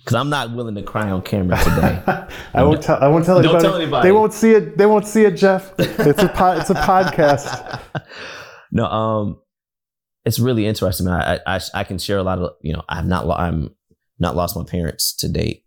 because 0.00 0.14
I'm 0.14 0.30
not 0.30 0.52
willing 0.52 0.74
to 0.76 0.82
cry 0.82 1.10
on 1.10 1.22
camera 1.22 1.58
today. 1.58 2.02
I 2.54 2.62
won't 2.62 2.82
tell. 2.82 2.98
I 3.00 3.08
won't 3.08 3.24
tell 3.24 3.36
Don't 3.36 3.44
anybody. 3.46 3.64
tell 3.64 3.76
anybody. 3.76 4.08
They 4.08 4.12
won't 4.12 4.32
see 4.32 4.52
it. 4.52 4.78
They 4.78 4.86
won't 4.86 5.06
see 5.06 5.24
it, 5.24 5.32
Jeff. 5.32 5.72
It's 5.78 6.22
a 6.22 6.28
po- 6.28 6.56
it's 6.58 6.70
a 6.70 6.74
podcast. 6.74 7.80
no, 8.72 8.86
um, 8.86 9.40
it's 10.24 10.38
really 10.38 10.66
interesting. 10.66 11.06
I, 11.08 11.38
I 11.46 11.60
I 11.74 11.84
can 11.84 11.98
share 11.98 12.18
a 12.18 12.22
lot 12.22 12.38
of 12.38 12.52
you 12.62 12.72
know 12.72 12.82
I've 12.88 13.06
not 13.06 13.26
lo- 13.26 13.36
I'm 13.36 13.74
not 14.18 14.36
lost 14.36 14.56
my 14.56 14.64
parents 14.64 15.14
to 15.16 15.28
date, 15.28 15.64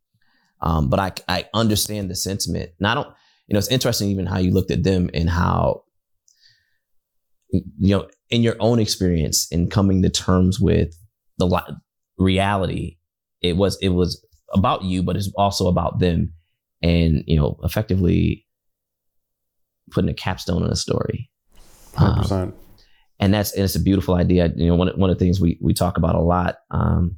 um, 0.61 0.89
but 0.89 0.99
I 0.99 1.11
I 1.27 1.49
understand 1.53 2.09
the 2.09 2.15
sentiment. 2.15 2.71
And 2.79 2.87
I 2.87 2.95
don't 2.95 3.07
you 3.47 3.53
know 3.53 3.59
it's 3.59 3.69
interesting 3.69 4.09
even 4.09 4.25
how 4.25 4.39
you 4.39 4.51
looked 4.51 4.71
at 4.71 4.83
them 4.83 5.09
and 5.13 5.29
how 5.29 5.83
you 7.51 7.95
know 7.95 8.07
in 8.29 8.41
your 8.41 8.55
own 8.59 8.79
experience 8.79 9.47
in 9.51 9.69
coming 9.69 10.01
to 10.01 10.09
terms 10.09 10.59
with 10.59 10.95
the 11.37 11.45
li- 11.45 11.75
reality 12.17 12.97
it 13.43 13.57
was 13.57 13.77
it 13.81 13.89
was 13.89 14.22
about 14.53 14.83
you 14.83 15.01
but 15.03 15.15
it's 15.15 15.31
also 15.37 15.67
about 15.67 15.99
them 15.99 16.33
and 16.81 17.23
you 17.27 17.35
know 17.37 17.57
effectively 17.63 18.45
putting 19.91 20.09
a 20.09 20.13
capstone 20.13 20.63
on 20.63 20.69
a 20.69 20.75
story 20.75 21.29
Um, 21.97 22.23
and 23.19 23.33
that's 23.33 23.53
and 23.53 23.63
it's 23.63 23.75
a 23.75 23.79
beautiful 23.79 24.15
idea. 24.15 24.51
You 24.55 24.67
know, 24.67 24.75
one 24.75 24.89
of- 24.89 24.97
one 24.97 25.09
of 25.11 25.17
the 25.19 25.23
things 25.23 25.39
we 25.39 25.59
we 25.61 25.73
talk 25.73 25.97
about 25.97 26.15
a 26.15 26.19
lot 26.21 26.57
um, 26.71 27.17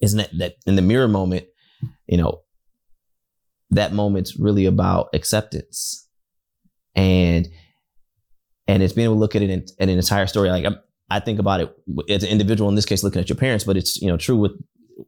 isn't 0.00 0.18
that 0.18 0.30
that 0.38 0.54
in 0.66 0.74
the 0.76 0.82
mirror 0.82 1.06
moment, 1.08 1.44
you 2.08 2.16
know, 2.16 2.40
that 3.70 3.92
moment's 3.92 4.36
really 4.38 4.66
about 4.66 5.08
acceptance, 5.14 6.08
and 6.96 7.48
and 8.66 8.82
it's 8.82 8.92
being 8.94 9.04
able 9.04 9.14
to 9.14 9.20
look 9.20 9.36
at 9.36 9.42
it 9.42 9.50
in, 9.50 9.64
at 9.78 9.88
an 9.88 9.96
entire 9.96 10.26
story. 10.26 10.50
Like 10.50 10.64
I'm, 10.64 10.76
I 11.08 11.20
think 11.20 11.38
about 11.38 11.60
it 11.60 11.72
as 12.10 12.24
an 12.24 12.28
individual 12.30 12.68
in 12.68 12.74
this 12.74 12.84
case, 12.86 13.04
looking 13.04 13.20
at 13.20 13.28
your 13.28 13.36
parents, 13.36 13.64
but 13.64 13.76
it's 13.76 13.96
you 14.02 14.08
know 14.08 14.16
true 14.16 14.36
with 14.36 14.52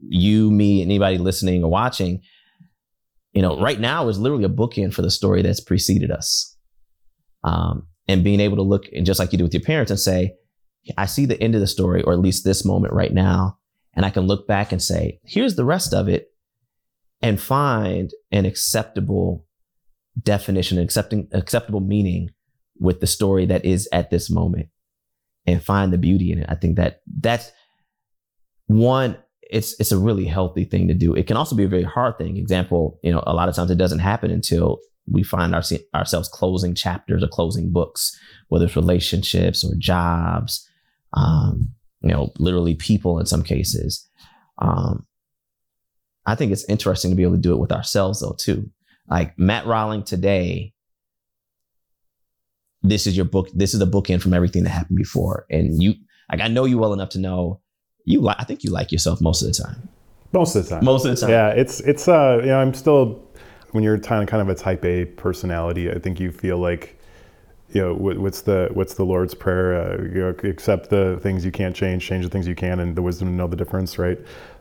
you, 0.00 0.50
me, 0.50 0.82
anybody 0.82 1.18
listening 1.18 1.64
or 1.64 1.70
watching. 1.70 2.22
You 3.32 3.42
know, 3.42 3.60
right 3.60 3.78
now 3.78 4.08
is 4.08 4.18
literally 4.18 4.44
a 4.44 4.48
bookend 4.48 4.94
for 4.94 5.02
the 5.02 5.10
story 5.10 5.42
that's 5.42 5.60
preceded 5.60 6.10
us. 6.10 6.56
Um, 7.44 7.86
and 8.08 8.24
being 8.24 8.40
able 8.40 8.56
to 8.56 8.62
look 8.62 8.86
and 8.92 9.06
just 9.06 9.20
like 9.20 9.32
you 9.32 9.38
do 9.38 9.44
with 9.44 9.54
your 9.54 9.62
parents 9.62 9.90
and 9.90 10.00
say, 10.00 10.34
I 10.96 11.06
see 11.06 11.26
the 11.26 11.40
end 11.42 11.54
of 11.54 11.60
the 11.60 11.66
story, 11.66 12.02
or 12.02 12.12
at 12.12 12.18
least 12.18 12.44
this 12.44 12.64
moment 12.64 12.94
right 12.94 13.12
now, 13.12 13.58
and 13.94 14.06
I 14.06 14.10
can 14.10 14.26
look 14.26 14.46
back 14.46 14.72
and 14.72 14.82
say, 14.82 15.20
here's 15.24 15.56
the 15.56 15.64
rest 15.64 15.92
of 15.92 16.08
it, 16.08 16.28
and 17.20 17.40
find 17.40 18.10
an 18.30 18.46
acceptable 18.46 19.44
definition, 20.22 20.78
accepting 20.78 21.28
acceptable 21.32 21.80
meaning 21.80 22.30
with 22.78 23.00
the 23.00 23.06
story 23.06 23.44
that 23.46 23.64
is 23.64 23.88
at 23.92 24.10
this 24.10 24.30
moment, 24.30 24.68
and 25.46 25.62
find 25.62 25.92
the 25.92 25.98
beauty 25.98 26.32
in 26.32 26.38
it. 26.38 26.46
I 26.48 26.54
think 26.54 26.76
that 26.76 27.02
that's 27.20 27.52
one. 28.66 29.18
It's 29.50 29.78
it's 29.80 29.92
a 29.92 29.98
really 29.98 30.26
healthy 30.26 30.64
thing 30.64 30.88
to 30.88 30.94
do. 30.94 31.14
It 31.14 31.26
can 31.26 31.36
also 31.36 31.56
be 31.56 31.64
a 31.64 31.68
very 31.68 31.82
hard 31.82 32.18
thing. 32.18 32.36
Example, 32.36 32.98
you 33.02 33.10
know, 33.10 33.22
a 33.26 33.34
lot 33.34 33.48
of 33.48 33.54
times 33.54 33.70
it 33.70 33.78
doesn't 33.78 34.00
happen 34.00 34.30
until 34.30 34.80
we 35.10 35.22
find 35.22 35.54
our, 35.54 35.62
ourselves 35.94 36.28
closing 36.28 36.74
chapters 36.74 37.22
or 37.22 37.28
closing 37.28 37.72
books, 37.72 38.18
whether 38.48 38.66
it's 38.66 38.76
relationships 38.76 39.64
or 39.64 39.74
jobs, 39.78 40.68
um, 41.14 41.70
you 42.02 42.10
know, 42.10 42.32
literally 42.38 42.74
people 42.74 43.18
in 43.18 43.26
some 43.26 43.42
cases. 43.42 44.06
Um, 44.58 45.06
I 46.26 46.34
think 46.34 46.52
it's 46.52 46.68
interesting 46.68 47.10
to 47.10 47.16
be 47.16 47.22
able 47.22 47.36
to 47.36 47.40
do 47.40 47.54
it 47.54 47.58
with 47.58 47.72
ourselves 47.72 48.20
though 48.20 48.36
too. 48.38 48.70
Like 49.08 49.38
Matt 49.38 49.66
Rowling 49.66 50.02
today, 50.02 50.74
this 52.82 53.06
is 53.06 53.16
your 53.16 53.24
book. 53.24 53.48
This 53.54 53.74
is 53.74 53.80
a 53.80 53.86
bookend 53.86 54.20
from 54.20 54.34
everything 54.34 54.64
that 54.64 54.70
happened 54.70 54.98
before, 54.98 55.46
and 55.50 55.82
you 55.82 55.94
like 56.30 56.40
I 56.40 56.48
know 56.48 56.64
you 56.64 56.78
well 56.78 56.92
enough 56.92 57.08
to 57.10 57.18
know 57.18 57.60
you 58.08 58.20
like. 58.20 58.36
I 58.38 58.44
think 58.44 58.64
you 58.64 58.70
like 58.70 58.90
yourself 58.90 59.20
most 59.20 59.42
of 59.42 59.48
the 59.48 59.62
time. 59.62 59.88
Most 60.32 60.56
of 60.56 60.64
the 60.64 60.70
time. 60.70 60.84
Most 60.84 61.04
of 61.04 61.14
the 61.14 61.20
time. 61.20 61.30
Yeah, 61.30 61.48
it's 61.50 61.80
it's 61.80 62.08
uh 62.08 62.38
you 62.40 62.48
know 62.48 62.58
I'm 62.58 62.74
still 62.74 63.22
when 63.72 63.84
you're 63.84 63.98
kind 63.98 64.22
of 64.22 64.28
kind 64.28 64.42
of 64.42 64.48
a 64.48 64.54
type 64.54 64.84
A 64.84 65.04
personality. 65.04 65.90
I 65.90 65.98
think 65.98 66.18
you 66.18 66.32
feel 66.32 66.58
like 66.58 66.98
you 67.70 67.82
know 67.82 67.94
what's 67.94 68.42
the 68.42 68.70
what's 68.72 68.94
the 68.94 69.04
Lord's 69.04 69.34
prayer? 69.34 69.74
Uh, 69.74 70.02
you 70.02 70.20
know, 70.20 70.34
accept 70.44 70.90
the 70.90 71.18
things 71.22 71.44
you 71.44 71.52
can't 71.52 71.76
change, 71.76 72.06
change 72.06 72.24
the 72.24 72.30
things 72.30 72.48
you 72.48 72.54
can, 72.54 72.80
and 72.80 72.96
the 72.96 73.02
wisdom 73.02 73.28
to 73.28 73.34
know 73.34 73.46
the 73.46 73.56
difference. 73.56 73.98
Right. 73.98 74.18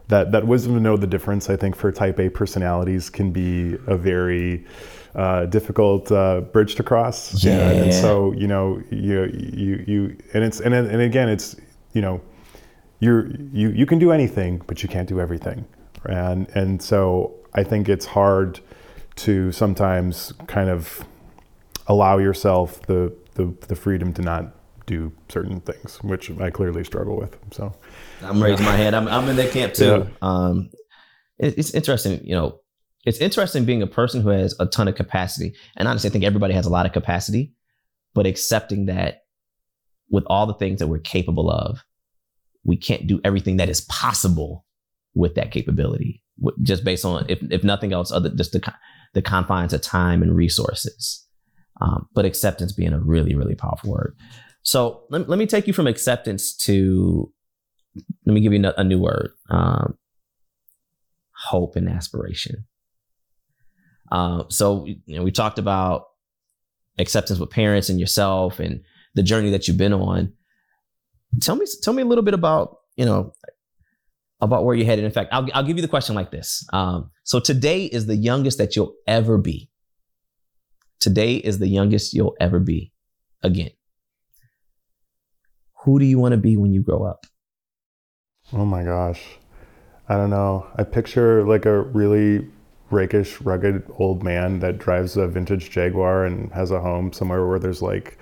That 0.09 0.31
that 0.31 0.45
wisdom 0.45 0.73
to 0.75 0.79
know 0.79 0.97
the 0.97 1.07
difference. 1.07 1.49
I 1.49 1.55
think 1.55 1.75
for 1.75 1.91
type 1.91 2.19
A 2.19 2.29
personalities 2.29 3.09
can 3.09 3.31
be 3.31 3.77
a 3.87 3.97
very 3.97 4.65
uh, 5.15 5.45
difficult 5.45 6.11
uh, 6.11 6.41
bridge 6.41 6.75
to 6.75 6.83
cross. 6.83 7.43
Yeah. 7.43 7.69
And, 7.69 7.85
and 7.85 7.93
so 7.93 8.33
you 8.33 8.47
know 8.47 8.81
you 8.89 9.25
you 9.33 9.83
you 9.87 10.17
and 10.33 10.43
it's 10.43 10.59
and 10.59 10.73
and 10.73 11.01
again 11.01 11.29
it's 11.29 11.55
you 11.93 12.01
know 12.01 12.21
you're 12.99 13.27
you 13.51 13.69
you 13.69 13.85
can 13.85 13.99
do 13.99 14.11
anything, 14.11 14.61
but 14.67 14.83
you 14.83 14.89
can't 14.89 15.07
do 15.07 15.19
everything, 15.19 15.65
and 16.05 16.47
and 16.55 16.81
so 16.81 17.33
I 17.53 17.63
think 17.63 17.89
it's 17.89 18.05
hard 18.05 18.59
to 19.17 19.51
sometimes 19.51 20.33
kind 20.47 20.69
of 20.69 21.05
allow 21.87 22.17
yourself 22.17 22.81
the 22.83 23.13
the, 23.35 23.53
the 23.67 23.75
freedom 23.75 24.13
to 24.13 24.21
not 24.21 24.53
do 24.87 25.11
certain 25.29 25.59
things, 25.59 26.01
which 26.03 26.31
I 26.39 26.49
clearly 26.49 26.83
struggle 26.83 27.17
with. 27.17 27.37
So 27.51 27.73
I'm 28.21 28.41
raising 28.41 28.65
my 28.65 28.75
hand. 28.75 28.95
I'm, 28.95 29.07
I'm 29.07 29.27
in 29.29 29.35
that 29.35 29.51
camp 29.51 29.73
too. 29.73 29.85
Yeah. 29.85 30.05
Um, 30.21 30.69
it, 31.37 31.57
it's 31.57 31.73
interesting, 31.73 32.25
you 32.25 32.33
know, 32.33 32.61
it's 33.05 33.19
interesting 33.19 33.65
being 33.65 33.81
a 33.81 33.87
person 33.87 34.21
who 34.21 34.29
has 34.29 34.55
a 34.59 34.65
ton 34.65 34.87
of 34.87 34.95
capacity. 34.95 35.55
And 35.75 35.87
honestly, 35.87 36.09
I 36.09 36.13
think 36.13 36.23
everybody 36.23 36.53
has 36.53 36.65
a 36.65 36.69
lot 36.69 36.85
of 36.85 36.93
capacity, 36.93 37.53
but 38.13 38.25
accepting 38.25 38.87
that 38.87 39.23
with 40.09 40.23
all 40.27 40.47
the 40.47 40.53
things 40.53 40.79
that 40.79 40.87
we're 40.87 40.99
capable 40.99 41.51
of, 41.51 41.83
we 42.67 42.77
can't 42.77 43.07
do 43.07 43.19
everything 43.23 43.57
that 43.57 43.69
is 43.69 43.81
possible 43.81 44.65
with 45.15 45.33
that 45.35 45.51
capability, 45.51 46.21
just 46.61 46.83
based 46.83 47.05
on, 47.05 47.25
if, 47.29 47.39
if 47.49 47.63
nothing 47.63 47.93
else, 47.93 48.11
other 48.11 48.29
just 48.29 48.51
the, 48.51 48.73
the 49.13 49.21
confines 49.21 49.73
of 49.73 49.81
time 49.81 50.21
and 50.21 50.35
resources. 50.35 51.25
Um, 51.81 52.07
but 52.13 52.25
acceptance 52.25 52.73
being 52.73 52.93
a 52.93 52.99
really, 52.99 53.35
really 53.35 53.55
powerful 53.55 53.91
word. 53.91 54.15
So 54.63 55.03
let, 55.09 55.29
let 55.29 55.39
me 55.39 55.45
take 55.45 55.65
you 55.65 55.73
from 55.73 55.87
acceptance 55.87 56.55
to 56.57 57.31
let 58.25 58.33
me 58.33 58.41
give 58.41 58.53
you 58.53 58.73
a 58.77 58.83
new 58.83 58.99
word 58.99 59.31
um, 59.49 59.97
hope 61.35 61.75
and 61.75 61.89
aspiration 61.89 62.65
uh, 64.11 64.43
so 64.49 64.85
you 64.85 65.17
know 65.17 65.23
we 65.23 65.31
talked 65.31 65.59
about 65.59 66.05
acceptance 66.99 67.39
with 67.39 67.49
parents 67.49 67.89
and 67.89 67.99
yourself 67.99 68.59
and 68.59 68.81
the 69.15 69.23
journey 69.23 69.51
that 69.51 69.67
you've 69.67 69.77
been 69.77 69.93
on 69.93 70.33
tell 71.41 71.55
me 71.55 71.65
tell 71.81 71.93
me 71.93 72.01
a 72.01 72.05
little 72.05 72.23
bit 72.23 72.33
about 72.33 72.77
you 72.95 73.05
know 73.05 73.33
about 74.39 74.65
where 74.65 74.75
you're 74.75 74.85
headed. 74.85 75.05
In 75.05 75.11
fact 75.11 75.29
i'll, 75.31 75.47
I'll 75.53 75.63
give 75.63 75.77
you 75.77 75.81
the 75.81 75.87
question 75.87 76.15
like 76.15 76.31
this. 76.31 76.65
Um, 76.73 77.11
so 77.23 77.39
today 77.39 77.85
is 77.85 78.05
the 78.05 78.15
youngest 78.15 78.57
that 78.59 78.75
you'll 78.75 78.93
ever 79.07 79.37
be. 79.37 79.69
Today 80.99 81.35
is 81.35 81.59
the 81.59 81.67
youngest 81.67 82.13
you'll 82.13 82.35
ever 82.39 82.59
be 82.59 82.91
again. 83.43 83.71
Who 85.83 85.99
do 85.99 86.05
you 86.05 86.19
want 86.19 86.33
to 86.33 86.37
be 86.37 86.57
when 86.57 86.73
you 86.73 86.81
grow 86.81 87.03
up? 87.03 87.25
Oh 88.53 88.65
my 88.65 88.83
gosh, 88.83 89.23
I 90.09 90.15
don't 90.15 90.29
know. 90.29 90.65
I 90.75 90.83
picture 90.83 91.43
like 91.43 91.65
a 91.65 91.81
really 91.81 92.47
rakish, 92.89 93.39
rugged 93.41 93.83
old 93.97 94.23
man 94.23 94.59
that 94.59 94.77
drives 94.77 95.17
a 95.17 95.27
vintage 95.27 95.69
Jaguar 95.69 96.25
and 96.25 96.51
has 96.53 96.71
a 96.71 96.79
home 96.79 97.11
somewhere 97.11 97.45
where 97.45 97.59
there's 97.59 97.81
like 97.81 98.17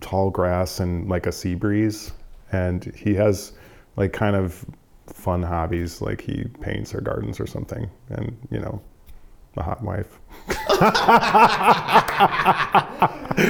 tall 0.00 0.30
grass 0.30 0.80
and 0.80 1.08
like 1.08 1.26
a 1.26 1.32
sea 1.32 1.54
breeze, 1.54 2.12
and 2.52 2.84
he 2.96 3.14
has 3.14 3.52
like 3.96 4.12
kind 4.12 4.36
of 4.36 4.64
fun 5.06 5.42
hobbies 5.42 6.00
like 6.00 6.20
he 6.20 6.44
paints 6.60 6.94
or 6.94 7.00
gardens 7.00 7.40
or 7.40 7.46
something 7.46 7.90
and 8.10 8.36
you 8.50 8.60
know 8.60 8.80
a 9.58 9.62
hot 9.62 9.82
wife. 9.82 10.18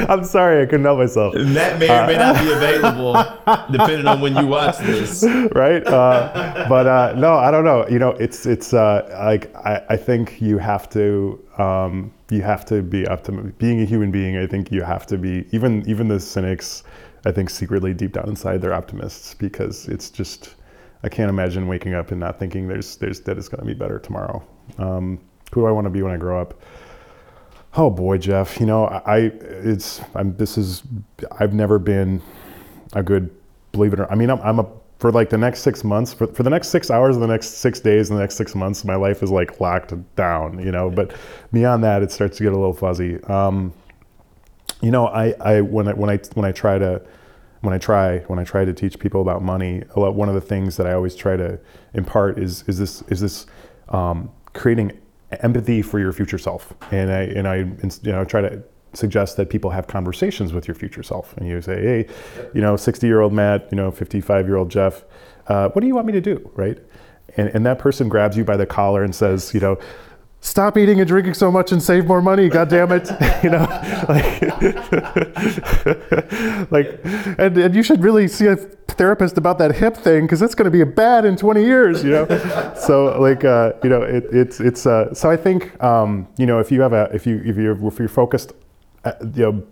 I'm 0.09 0.25
sorry 0.25 0.63
i 0.63 0.67
couldn't 0.67 0.85
help 0.85 0.99
myself. 0.99 1.35
That 1.37 1.79
may 1.79 1.89
or 1.89 2.07
may 2.09 2.17
not 2.17 2.43
be 2.43 2.53
available 2.53 3.13
depending 3.71 4.07
on 4.09 4.21
when 4.21 4.37
you 4.37 4.47
watch 4.47 4.79
this. 4.79 5.25
right? 5.55 5.87
Uh, 5.87 6.67
but 6.69 6.87
uh, 6.87 7.15
no 7.17 7.35
i 7.35 7.51
don't 7.51 7.65
know. 7.65 7.87
You 7.89 7.99
know 8.01 8.11
it's 8.11 8.47
it's 8.47 8.75
uh, 8.75 9.07
like 9.25 9.55
I, 9.57 9.83
I 9.91 9.97
think 9.97 10.41
you 10.41 10.59
have 10.59 10.89
to 10.91 11.41
um, 11.59 12.13
you 12.31 12.43
have 12.43 12.65
to 12.67 12.83
be 12.83 13.07
up 13.07 13.23
to 13.25 13.33
being 13.33 13.83
a 13.83 13.85
human 13.85 14.11
being 14.11 14.39
i 14.39 14.47
think 14.47 14.73
you 14.73 14.83
have 14.83 15.07
to 15.07 15.19
be 15.19 15.47
even 15.53 15.87
even 15.87 16.09
the 16.09 16.19
cynics 16.19 16.83
i 17.25 17.33
think 17.33 17.51
secretly 17.51 17.95
deep 17.95 18.13
down 18.13 18.29
inside 18.29 18.61
they're 18.61 18.75
optimists 18.75 19.35
because 19.35 19.89
it's 19.89 20.11
just 20.11 20.55
i 21.03 21.09
can't 21.09 21.31
imagine 21.31 21.69
waking 21.69 21.95
up 21.95 22.11
and 22.11 22.21
not 22.21 22.39
thinking 22.39 22.69
there's 22.69 22.97
there's 22.97 23.21
that 23.21 23.39
it's 23.39 23.49
going 23.49 23.61
to 23.61 23.67
be 23.67 23.75
better 23.75 23.99
tomorrow 23.99 24.43
um, 24.79 25.19
who 25.53 25.63
do 25.63 25.67
i 25.67 25.71
want 25.71 25.85
to 25.85 25.91
be 25.91 26.03
when 26.03 26.13
i 26.13 26.17
grow 26.17 26.41
up 26.41 26.61
Oh 27.75 27.89
boy, 27.89 28.19
Jeff. 28.19 28.61
You 28.61 28.67
know, 28.67 28.85
I 28.85 29.33
it's 29.41 30.01
I'm 30.15 30.37
this 30.37 30.59
is 30.59 30.83
I've 31.39 31.55
never 31.55 31.79
been 31.79 32.21
a 32.93 33.03
good 33.03 33.31
believe 33.73 33.95
it 33.95 34.01
or 34.01 34.11
I 34.13 34.15
mean 34.15 34.31
I'm 34.31 34.41
I'm 34.43 34.59
a 34.59 34.67
for 34.99 35.11
like 35.11 35.31
the 35.31 35.39
next 35.39 35.63
six 35.63 35.83
months, 35.83 36.15
for, 36.15 36.29
for 36.29 36.45
the 36.45 36.51
next 36.51 36.69
six 36.69 36.89
hours, 36.89 37.17
and 37.17 37.23
the 37.25 37.29
next 37.29 37.55
six 37.55 37.81
days, 37.81 38.09
and 38.09 38.17
the 38.17 38.23
next 38.23 38.37
six 38.37 38.55
months, 38.55 38.85
my 38.85 38.95
life 38.95 39.21
is 39.21 39.33
like 39.33 39.61
locked 39.61 39.93
down, 40.15 40.65
you 40.65 40.71
know. 40.71 40.91
But 40.91 41.17
beyond 41.53 41.83
that, 41.83 42.03
it 42.03 42.13
starts 42.13 42.37
to 42.37 42.45
get 42.45 42.53
a 42.53 42.57
little 42.57 42.73
fuzzy. 42.73 43.21
Um, 43.25 43.73
you 44.83 44.91
know, 44.91 45.07
I, 45.07 45.35
I 45.41 45.61
when 45.61 45.89
I 45.89 45.93
when 45.95 46.11
I 46.11 46.19
when 46.35 46.45
I 46.45 46.53
try 46.53 46.79
to 46.79 47.01
when 47.61 47.73
I 47.73 47.79
try 47.79 48.19
when 48.21 48.39
I 48.39 48.45
try 48.45 48.65
to 48.65 48.73
teach 48.75 48.99
people 48.99 49.23
about 49.23 49.43
money, 49.43 49.85
lot, 49.97 50.15
one 50.15 50.29
of 50.29 50.35
the 50.35 50.41
things 50.41 50.77
that 50.77 50.87
I 50.87 50.93
always 50.93 51.15
try 51.15 51.37
to 51.37 51.59
impart 51.95 52.39
is 52.39 52.65
is 52.67 52.79
this 52.79 53.03
is 53.03 53.21
this 53.21 53.47
um, 53.89 54.31
creating 54.53 54.99
empathy 55.41 55.81
for 55.83 55.99
your 55.99 56.13
future 56.13 56.39
self, 56.39 56.75
and 56.91 57.11
I 57.11 57.23
and 57.23 57.49
I 57.49 57.57
you 57.57 58.13
know 58.13 58.25
try 58.25 58.41
to 58.41 58.63
suggest 58.95 59.37
that 59.37 59.49
people 59.49 59.71
have 59.71 59.87
conversations 59.87 60.53
with 60.53 60.69
your 60.69 60.75
future 60.75 61.03
self, 61.03 61.37
and 61.37 61.49
you 61.49 61.63
say, 61.63 61.81
hey, 61.81 62.07
you 62.53 62.61
know, 62.61 62.77
60 62.77 63.07
year 63.07 63.21
old 63.21 63.33
Matt, 63.33 63.69
you 63.71 63.77
know, 63.77 63.91
55 63.91 64.47
year 64.47 64.57
old 64.57 64.71
Jeff, 64.71 65.05
uh, 65.47 65.69
what 65.71 65.81
do 65.81 65.87
you 65.87 65.95
want 65.95 66.07
me 66.07 66.13
to 66.13 66.21
do, 66.21 66.51
right? 66.55 66.79
And, 67.37 67.49
and 67.51 67.65
that 67.65 67.79
person 67.79 68.09
grabs 68.11 68.37
you 68.37 68.45
by 68.45 68.57
the 68.57 68.67
collar 68.67 69.03
and 69.03 69.15
says, 69.15 69.55
you 69.55 69.61
know, 69.61 69.79
stop 70.43 70.77
eating 70.77 70.99
and 70.99 71.09
drinking 71.09 71.35
so 71.35 71.51
much 71.53 71.71
and 71.71 71.81
save 71.83 72.05
more 72.07 72.21
money 72.21 72.49
god 72.49 72.69
damn 72.69 72.91
it 72.91 73.09
you 73.45 73.49
know 73.49 73.63
like, 74.09 74.43
like 76.73 77.01
and, 77.39 77.57
and 77.57 77.75
you 77.75 77.83
should 77.83 78.03
really 78.03 78.27
see 78.27 78.47
a 78.47 78.57
therapist 78.57 79.39
about 79.39 79.59
that 79.59 79.77
hip 79.77 79.97
thing 79.97 80.23
because 80.23 80.43
it's 80.43 80.55
going 80.55 80.65
to 80.65 80.71
be 80.71 80.81
a 80.81 80.87
bad 80.87 81.25
in 81.25 81.37
20 81.37 81.65
years 81.65 82.03
you 82.03 82.11
know 82.11 82.27
so 82.77 83.19
like 83.21 83.45
uh, 83.45 83.73
you 83.85 83.89
know 83.89 84.03
it, 84.03 84.25
it's 84.33 84.61
it's 84.61 84.85
uh, 84.85 85.15
so 85.15 85.31
i 85.31 85.37
think 85.37 85.83
um, 85.83 86.27
you 86.37 86.45
know 86.45 86.59
if 86.59 86.73
you 86.73 86.81
have 86.81 86.93
a 86.93 87.09
if 87.15 87.25
you 87.25 87.41
if 87.45 87.57
you're 87.57 87.87
if 87.87 87.99
you're 87.99 88.09
focused 88.09 88.53
uh, 89.05 89.13
you 89.35 89.45
know 89.45 89.63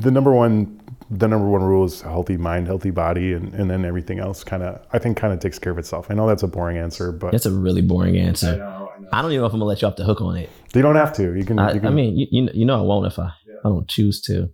the 0.00 0.10
number 0.10 0.32
one 0.32 0.80
the 1.10 1.28
number 1.28 1.46
one 1.46 1.62
rule 1.62 1.84
is 1.84 2.02
healthy 2.02 2.36
mind, 2.36 2.66
healthy 2.66 2.90
body, 2.90 3.32
and, 3.32 3.54
and 3.54 3.70
then 3.70 3.84
everything 3.86 4.18
else 4.18 4.44
kind 4.44 4.62
of, 4.62 4.84
I 4.92 4.98
think, 4.98 5.16
kind 5.16 5.32
of 5.32 5.40
takes 5.40 5.58
care 5.58 5.72
of 5.72 5.78
itself. 5.78 6.10
I 6.10 6.14
know 6.14 6.26
that's 6.26 6.42
a 6.42 6.46
boring 6.46 6.76
answer, 6.76 7.12
but 7.12 7.32
That's 7.32 7.46
a 7.46 7.50
really 7.50 7.80
boring 7.80 8.18
answer. 8.18 8.87
I 9.12 9.16
know, 9.16 9.16
I 9.16 9.16
know. 9.16 9.18
I 9.18 9.22
don't 9.22 9.32
even 9.32 9.40
know 9.42 9.46
if 9.46 9.52
I'm 9.52 9.58
gonna 9.58 9.68
let 9.68 9.82
you 9.82 9.88
off 9.88 9.96
the 9.96 10.04
hook 10.04 10.20
on 10.20 10.36
it. 10.36 10.50
You 10.74 10.82
don't 10.82 10.96
have 10.96 11.12
to. 11.16 11.34
You 11.34 11.44
can. 11.44 11.58
I, 11.58 11.72
you 11.72 11.80
can 11.80 11.88
I 11.88 11.92
mean, 11.92 12.16
you, 12.16 12.48
you 12.52 12.64
know- 12.64 12.78
I 12.78 12.82
won't 12.82 13.06
if 13.06 13.18
I 13.18 13.32
I 13.64 13.68
don't 13.68 13.88
choose 13.88 14.20
to. 14.22 14.50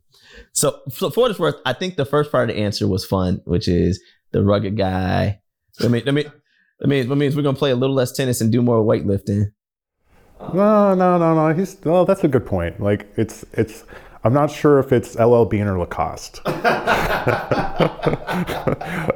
So, 0.53 0.81
so 0.89 1.11
for 1.11 1.21
what 1.23 1.31
it's 1.31 1.39
worth, 1.41 1.57
I 1.65 1.73
think 1.73 1.97
the 1.97 2.05
first 2.05 2.33
part 2.33 2.49
of 2.51 2.57
the 2.57 2.63
answer 2.63 2.89
was 2.89 3.05
fun, 3.05 3.41
which 3.45 3.69
is 3.69 4.01
the 4.33 4.43
rugged 4.43 4.77
guy. 4.77 5.41
I 5.81 5.89
mean, 5.89 6.09
I 6.09 6.11
mean, 6.11 6.33
I 6.83 6.87
mean, 6.87 7.09
that 7.09 7.17
means 7.17 7.37
we're 7.37 7.43
gonna 7.43 7.57
play 7.59 7.71
a 7.71 7.77
little 7.77 7.95
less 7.95 8.13
tennis 8.13 8.41
and 8.41 8.51
do 8.51 8.63
more 8.63 8.83
weightlifting. 8.85 9.47
no, 10.53 10.95
no, 10.95 11.19
no, 11.19 11.35
no. 11.35 11.55
He's. 11.55 11.77
Well, 11.85 12.05
that's 12.05 12.25
a 12.25 12.29
good 12.29 12.47
point. 12.47 12.81
Like 12.81 13.13
it's, 13.17 13.45
it's. 13.53 13.85
I'm 14.25 14.33
not 14.33 14.51
sure 14.51 14.79
if 14.79 14.91
it's 14.91 15.17
LL 15.17 15.45
Bean 15.45 15.67
or 15.67 15.79
Lacoste. 15.79 16.41
I 16.47 16.57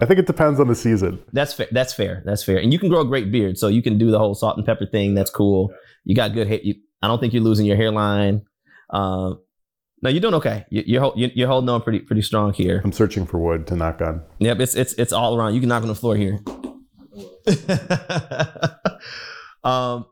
think 0.07 0.19
it 0.21 0.27
depends 0.27 0.61
on 0.61 0.69
the 0.69 0.75
season. 0.75 1.19
That's 1.33 1.55
fair. 1.55 1.67
That's 1.73 1.95
fair. 1.95 2.23
That's 2.27 2.45
fair. 2.45 2.59
And 2.59 2.75
you 2.75 2.79
can 2.79 2.91
grow 2.91 3.01
a 3.01 3.07
great 3.07 3.33
beard, 3.33 3.57
so 3.57 3.69
you 3.69 3.83
can 3.83 3.97
do 3.97 4.11
the 4.11 4.19
whole 4.19 4.35
salt 4.35 4.59
and 4.59 4.67
pepper 4.67 4.85
thing. 4.85 5.15
That's 5.15 5.31
cool. 5.31 5.73
You 6.05 6.15
got 6.15 6.35
good 6.35 6.47
hair. 6.47 6.61
You, 6.63 6.75
I 7.01 7.09
don't 7.09 7.21
think 7.21 7.33
you're 7.33 7.43
losing 7.43 7.65
your 7.65 7.77
hairline. 7.77 8.43
Um, 8.91 9.41
no, 10.03 10.11
you're 10.11 10.21
doing 10.21 10.35
okay. 10.35 10.67
You, 10.71 10.83
you're 10.87 11.13
you're 11.17 11.49
holding 11.49 11.71
on 11.71 11.81
pretty 11.81 12.01
pretty 12.01 12.23
strong 12.23 12.53
here. 12.53 12.83
I'm 12.85 12.93
searching 12.93 13.25
for 13.27 13.39
wood 13.39 13.67
to 13.69 13.77
knock 13.77 14.03
on. 14.03 14.23
Yep, 14.41 14.61
it's 14.61 14.75
it's 14.75 14.93
it's 14.95 15.13
all 15.13 15.37
around. 15.37 15.55
You 15.55 15.61
can 15.61 15.71
knock 15.71 15.83
on 15.83 15.89
the 15.89 15.95
floor 15.95 16.17
here. 16.17 16.39
um, 19.65 20.05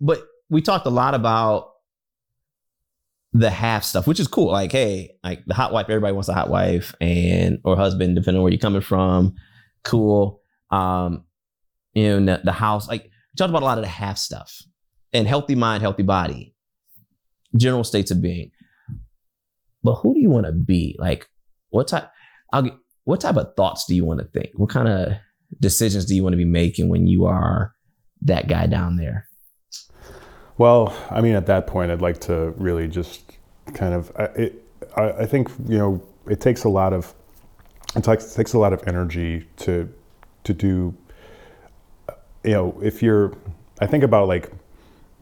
but 0.00 0.22
we 0.48 0.62
talked 0.62 0.86
a 0.86 0.90
lot 0.90 1.14
about 1.14 1.72
the 3.38 3.50
half 3.50 3.84
stuff, 3.84 4.06
which 4.06 4.20
is 4.20 4.28
cool. 4.28 4.50
Like, 4.50 4.72
hey, 4.72 5.16
like 5.22 5.44
the 5.46 5.54
hot 5.54 5.72
wife, 5.72 5.86
everybody 5.88 6.12
wants 6.12 6.28
a 6.28 6.34
hot 6.34 6.48
wife 6.48 6.94
and 7.00 7.58
or 7.64 7.76
husband, 7.76 8.14
depending 8.14 8.38
on 8.38 8.42
where 8.42 8.52
you're 8.52 8.58
coming 8.58 8.80
from. 8.80 9.34
Cool. 9.84 10.40
Um, 10.70 11.24
you 11.92 12.20
know, 12.20 12.38
the, 12.42 12.52
house. 12.52 12.88
Like, 12.88 13.04
we 13.04 13.36
talked 13.36 13.50
about 13.50 13.62
a 13.62 13.66
lot 13.66 13.78
of 13.78 13.84
the 13.84 13.90
half 13.90 14.18
stuff 14.18 14.62
and 15.12 15.26
healthy 15.26 15.54
mind, 15.54 15.82
healthy 15.82 16.02
body, 16.02 16.54
general 17.56 17.84
states 17.84 18.10
of 18.10 18.22
being. 18.22 18.50
But 19.82 19.96
who 19.96 20.14
do 20.14 20.20
you 20.20 20.30
want 20.30 20.46
to 20.46 20.52
be? 20.52 20.96
Like, 20.98 21.28
what 21.70 21.88
type? 21.88 22.10
I'll 22.52 22.62
get, 22.62 22.74
what 23.04 23.20
type 23.20 23.36
of 23.36 23.54
thoughts 23.56 23.86
do 23.86 23.94
you 23.94 24.04
want 24.04 24.20
to 24.20 24.26
think? 24.26 24.50
What 24.54 24.70
kind 24.70 24.88
of 24.88 25.12
decisions 25.60 26.06
do 26.06 26.14
you 26.14 26.22
want 26.22 26.32
to 26.32 26.38
be 26.38 26.44
making 26.44 26.88
when 26.88 27.06
you 27.06 27.26
are 27.26 27.74
that 28.22 28.48
guy 28.48 28.66
down 28.66 28.96
there? 28.96 29.28
Well, 30.58 30.96
I 31.10 31.20
mean, 31.20 31.34
at 31.34 31.46
that 31.46 31.66
point, 31.66 31.90
I'd 31.90 32.00
like 32.00 32.20
to 32.22 32.54
really 32.56 32.88
just 32.88 33.25
kind 33.74 33.94
of. 33.94 34.12
I, 34.16 34.24
it, 34.24 34.64
I, 34.96 35.02
I 35.10 35.26
think 35.26 35.48
you 35.68 35.78
know 35.78 36.02
it 36.28 36.40
takes 36.40 36.64
a 36.64 36.68
lot 36.68 36.92
of 36.92 37.14
it 37.94 38.04
takes, 38.04 38.34
takes 38.34 38.52
a 38.52 38.58
lot 38.58 38.72
of 38.72 38.86
energy 38.86 39.46
to 39.58 39.92
to 40.44 40.52
do. 40.54 40.94
You 42.44 42.52
know, 42.52 42.80
if 42.80 43.02
you're, 43.02 43.32
I 43.80 43.86
think 43.86 44.04
about 44.04 44.28
like, 44.28 44.52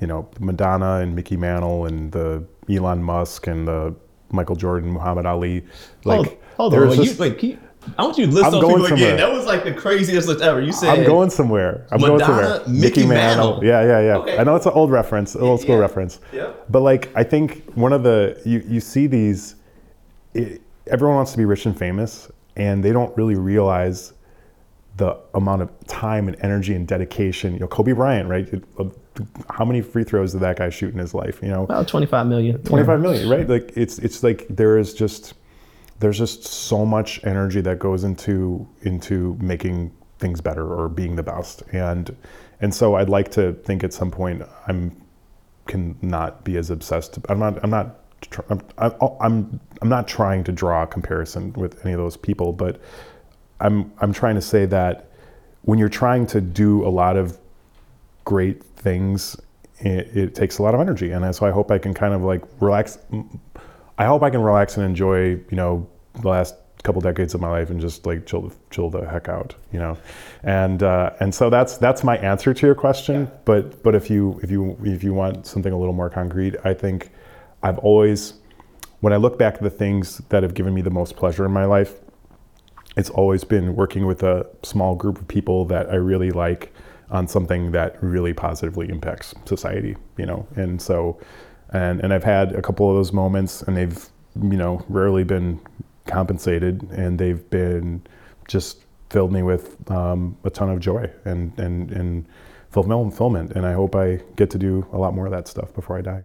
you 0.00 0.06
know, 0.06 0.28
Madonna 0.40 0.96
and 0.96 1.16
Mickey 1.16 1.36
Mantle 1.38 1.86
and 1.86 2.12
the 2.12 2.44
Elon 2.68 3.02
Musk 3.02 3.46
and 3.46 3.66
the 3.66 3.94
Michael 4.30 4.56
Jordan, 4.56 4.90
Muhammad 4.90 5.24
Ali. 5.24 5.64
Like, 6.04 6.42
there's 6.70 6.96
just- 7.06 7.18
wait, 7.20 7.38
can 7.38 7.48
you, 7.50 7.58
I 7.98 8.02
want 8.02 8.18
you 8.18 8.26
to 8.26 8.32
list 8.32 8.46
I'm 8.46 8.52
those 8.52 8.62
going 8.62 8.74
people 8.74 8.88
somewhere. 8.88 9.14
again. 9.14 9.16
That 9.18 9.32
was 9.32 9.46
like 9.46 9.64
the 9.64 9.72
craziest 9.72 10.28
list 10.28 10.40
ever. 10.40 10.60
You 10.60 10.72
said 10.72 10.90
I'm 10.90 11.04
going 11.04 11.30
somewhere. 11.30 11.86
I'm 11.90 12.00
going 12.00 12.18
Madonna, 12.18 12.64
somewhere. 12.64 12.80
Mickey 12.80 13.06
Mantle. 13.06 13.64
Yeah, 13.64 13.82
yeah, 13.82 14.00
yeah. 14.00 14.16
Okay. 14.18 14.38
I 14.38 14.44
know 14.44 14.56
it's 14.56 14.66
an 14.66 14.72
old 14.72 14.90
reference, 14.90 15.34
an 15.34 15.42
old 15.42 15.60
school 15.60 15.76
yeah. 15.76 15.80
reference. 15.80 16.20
Yeah. 16.32 16.52
But 16.68 16.80
like, 16.80 17.10
I 17.14 17.22
think 17.22 17.70
one 17.74 17.92
of 17.92 18.02
the 18.02 18.40
you 18.44 18.64
you 18.66 18.80
see 18.80 19.06
these. 19.06 19.56
It, 20.34 20.62
everyone 20.86 21.16
wants 21.16 21.32
to 21.32 21.38
be 21.38 21.44
rich 21.44 21.66
and 21.66 21.78
famous, 21.78 22.30
and 22.56 22.84
they 22.84 22.92
don't 22.92 23.16
really 23.16 23.36
realize 23.36 24.12
the 24.96 25.18
amount 25.34 25.62
of 25.62 25.70
time 25.86 26.28
and 26.28 26.36
energy 26.40 26.74
and 26.74 26.86
dedication. 26.86 27.54
You 27.54 27.60
know, 27.60 27.66
Kobe 27.66 27.92
Bryant, 27.92 28.28
right? 28.28 28.48
Uh, 28.78 28.84
How 29.50 29.64
many 29.64 29.80
free 29.80 30.04
throws 30.04 30.32
did 30.32 30.40
that 30.40 30.56
guy 30.56 30.70
shoot 30.70 30.92
in 30.92 30.98
his 30.98 31.14
life? 31.14 31.40
You 31.42 31.48
know, 31.48 31.64
about 31.64 31.88
25 31.88 32.26
million. 32.26 32.62
25 32.62 33.00
million, 33.00 33.28
right? 33.28 33.48
Like 33.48 33.72
it's 33.76 33.98
it's 33.98 34.22
like 34.22 34.46
there 34.48 34.78
is 34.78 34.94
just 34.94 35.34
there's 36.00 36.18
just 36.18 36.44
so 36.44 36.84
much 36.84 37.24
energy 37.24 37.60
that 37.60 37.78
goes 37.78 38.04
into 38.04 38.66
into 38.82 39.36
making 39.40 39.92
things 40.18 40.40
better 40.40 40.74
or 40.74 40.88
being 40.88 41.16
the 41.16 41.22
best. 41.22 41.62
And 41.72 42.14
and 42.60 42.74
so 42.74 42.94
I'd 42.96 43.08
like 43.08 43.30
to 43.32 43.52
think 43.52 43.84
at 43.84 43.92
some 43.92 44.10
point 44.10 44.42
I'm 44.66 45.00
can 45.66 45.96
not 46.02 46.44
be 46.44 46.56
as 46.56 46.70
obsessed. 46.70 47.18
I'm 47.28 47.38
not 47.38 47.62
I'm 47.62 47.70
not 47.70 48.00
I'm 48.48 48.60
I'm 49.20 49.60
I'm 49.82 49.88
not 49.88 50.08
trying 50.08 50.44
to 50.44 50.52
draw 50.52 50.82
a 50.82 50.86
comparison 50.86 51.52
with 51.54 51.84
any 51.84 51.94
of 51.94 52.00
those 52.00 52.16
people, 52.16 52.52
but 52.52 52.80
I'm 53.60 53.92
I'm 54.00 54.12
trying 54.12 54.34
to 54.34 54.42
say 54.42 54.66
that 54.66 55.10
when 55.62 55.78
you're 55.78 55.88
trying 55.88 56.26
to 56.28 56.40
do 56.40 56.86
a 56.86 56.90
lot 56.90 57.16
of 57.16 57.38
great 58.24 58.62
things, 58.64 59.36
it, 59.78 60.16
it 60.16 60.34
takes 60.34 60.58
a 60.58 60.62
lot 60.62 60.74
of 60.74 60.80
energy, 60.80 61.10
and 61.10 61.34
so 61.34 61.46
I 61.46 61.50
hope 61.50 61.70
I 61.70 61.78
can 61.78 61.94
kind 61.94 62.14
of 62.14 62.22
like 62.22 62.42
relax. 62.60 62.98
I 63.98 64.06
hope 64.06 64.22
I 64.22 64.30
can 64.30 64.42
relax 64.42 64.76
and 64.76 64.84
enjoy, 64.84 65.30
you 65.30 65.44
know, 65.52 65.88
the 66.20 66.28
last 66.28 66.56
couple 66.82 67.00
decades 67.00 67.34
of 67.34 67.40
my 67.40 67.48
life 67.48 67.70
and 67.70 67.80
just 67.80 68.04
like 68.04 68.26
chill, 68.26 68.52
chill 68.70 68.90
the 68.90 69.08
heck 69.08 69.28
out, 69.28 69.54
you 69.72 69.78
know, 69.78 69.96
and 70.42 70.82
uh, 70.82 71.10
and 71.20 71.34
so 71.34 71.48
that's 71.48 71.78
that's 71.78 72.04
my 72.04 72.16
answer 72.18 72.52
to 72.52 72.66
your 72.66 72.74
question. 72.74 73.30
But 73.44 73.82
but 73.82 73.94
if 73.94 74.10
you 74.10 74.38
if 74.42 74.50
you 74.50 74.76
if 74.82 75.02
you 75.02 75.14
want 75.14 75.46
something 75.46 75.72
a 75.72 75.78
little 75.78 75.94
more 75.94 76.10
concrete, 76.10 76.56
I 76.64 76.74
think 76.74 77.10
I've 77.64 77.78
always, 77.78 78.34
when 79.00 79.14
I 79.14 79.16
look 79.16 79.38
back 79.38 79.54
at 79.54 79.62
the 79.62 79.70
things 79.70 80.18
that 80.28 80.42
have 80.42 80.52
given 80.52 80.74
me 80.74 80.82
the 80.82 80.90
most 80.90 81.16
pleasure 81.16 81.46
in 81.46 81.52
my 81.52 81.64
life, 81.64 81.94
it's 82.96 83.08
always 83.10 83.42
been 83.42 83.74
working 83.74 84.06
with 84.06 84.22
a 84.22 84.46
small 84.62 84.94
group 84.94 85.18
of 85.18 85.26
people 85.26 85.64
that 85.66 85.88
I 85.88 85.94
really 85.94 86.30
like 86.30 86.72
on 87.10 87.26
something 87.26 87.72
that 87.72 87.96
really 88.02 88.34
positively 88.34 88.90
impacts 88.90 89.34
society, 89.46 89.96
you 90.18 90.26
know. 90.26 90.46
And 90.56 90.80
so, 90.80 91.18
and 91.74 92.00
and 92.00 92.14
I've 92.14 92.24
had 92.24 92.52
a 92.52 92.62
couple 92.62 92.88
of 92.88 92.96
those 92.96 93.12
moments, 93.12 93.62
and 93.62 93.76
they've, 93.76 94.08
you 94.40 94.56
know, 94.56 94.84
rarely 94.88 95.24
been 95.24 95.60
compensated, 96.06 96.82
and 96.92 97.18
they've 97.18 97.48
been 97.50 98.02
just 98.48 98.84
filled 99.10 99.32
me 99.32 99.42
with 99.42 99.90
um, 99.90 100.36
a 100.44 100.50
ton 100.50 100.70
of 100.70 100.80
joy 100.80 101.10
and 101.24 101.52
and 101.58 101.90
and 101.90 102.26
fulfillment. 102.70 103.52
And 103.52 103.66
I 103.66 103.72
hope 103.72 103.94
I 103.94 104.20
get 104.36 104.50
to 104.50 104.58
do 104.58 104.86
a 104.92 104.98
lot 104.98 105.14
more 105.14 105.26
of 105.26 105.32
that 105.32 105.48
stuff 105.48 105.74
before 105.74 105.98
I 105.98 106.02
die. 106.02 106.24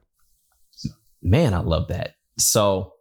Man, 1.21 1.53
I 1.53 1.59
love 1.59 1.89
that. 1.89 2.13
So, 2.37 2.93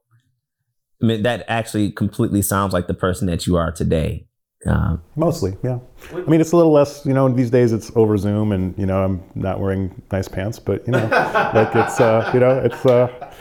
I 1.02 1.06
mean, 1.06 1.22
that 1.22 1.44
actually 1.48 1.92
completely 1.92 2.42
sounds 2.42 2.72
like 2.72 2.88
the 2.88 2.94
person 2.94 3.26
that 3.28 3.46
you 3.46 3.56
are 3.56 3.70
today. 3.70 4.27
Um, 4.66 5.02
Mostly, 5.14 5.56
yeah. 5.62 5.78
I 6.12 6.20
mean, 6.22 6.40
it's 6.40 6.52
a 6.52 6.56
little 6.56 6.72
less, 6.72 7.06
you 7.06 7.14
know, 7.14 7.28
these 7.28 7.50
days 7.50 7.72
it's 7.72 7.92
over 7.94 8.16
Zoom 8.16 8.52
and, 8.52 8.76
you 8.76 8.86
know, 8.86 9.04
I'm 9.04 9.22
not 9.34 9.60
wearing 9.60 10.02
nice 10.10 10.26
pants, 10.26 10.58
but, 10.58 10.84
you 10.86 10.92
know, 10.92 11.06
like 11.54 11.74
it's, 11.74 12.00
uh, 12.00 12.28
you 12.34 12.40
know, 12.40 12.58
it's, 12.58 12.84
uh, 12.84 13.32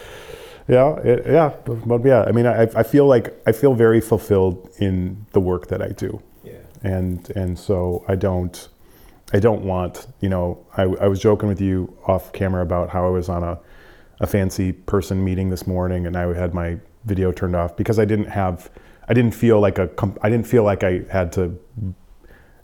yeah, 0.68 0.95
it, 0.97 1.26
yeah, 1.26 1.53
but 1.65 2.05
yeah, 2.05 2.24
I 2.28 2.32
mean, 2.32 2.45
I, 2.45 2.63
I 2.76 2.84
feel 2.84 3.07
like, 3.07 3.41
I 3.47 3.51
feel 3.51 3.74
very 3.74 3.99
fulfilled 3.99 4.70
in 4.80 5.26
the 5.32 5.39
work 5.39 5.68
that 5.68 5.82
I 5.82 5.89
do. 5.89 6.22
Yeah. 6.43 6.53
And, 6.84 7.28
and 7.32 7.57
so 7.57 8.05
I 8.07 8.15
don't, 8.15 8.68
I 9.34 9.39
don't 9.39 9.63
want, 9.63 10.07
you 10.22 10.30
know, 10.30 10.65
I, 10.78 10.84
I 10.84 11.07
was 11.07 11.20
joking 11.20 11.49
with 11.49 11.61
you 11.61 11.97
off 12.05 12.32
camera 12.32 12.61
about 12.61 12.89
how 12.89 13.05
I 13.07 13.09
was 13.09 13.28
on 13.28 13.43
a, 13.43 13.59
a 14.20 14.28
fancy 14.28 14.72
person 14.72 15.24
meeting 15.24 15.49
this 15.49 15.65
morning 15.65 16.05
and 16.05 16.15
I 16.15 16.34
had 16.34 16.53
my 16.53 16.78
video 17.05 17.32
turned 17.32 17.55
off 17.55 17.76
because 17.76 17.97
I 17.97 18.05
didn't 18.05 18.30
have, 18.30 18.70
I 19.08 19.14
didn't 19.14 19.34
feel 19.34 19.60
like 19.60 19.78
a, 19.78 19.89
I 20.22 20.30
didn't 20.30 20.47
feel 20.47 20.64
like 20.64 20.84
I 20.84 21.01
had 21.10 21.32
to 21.34 21.58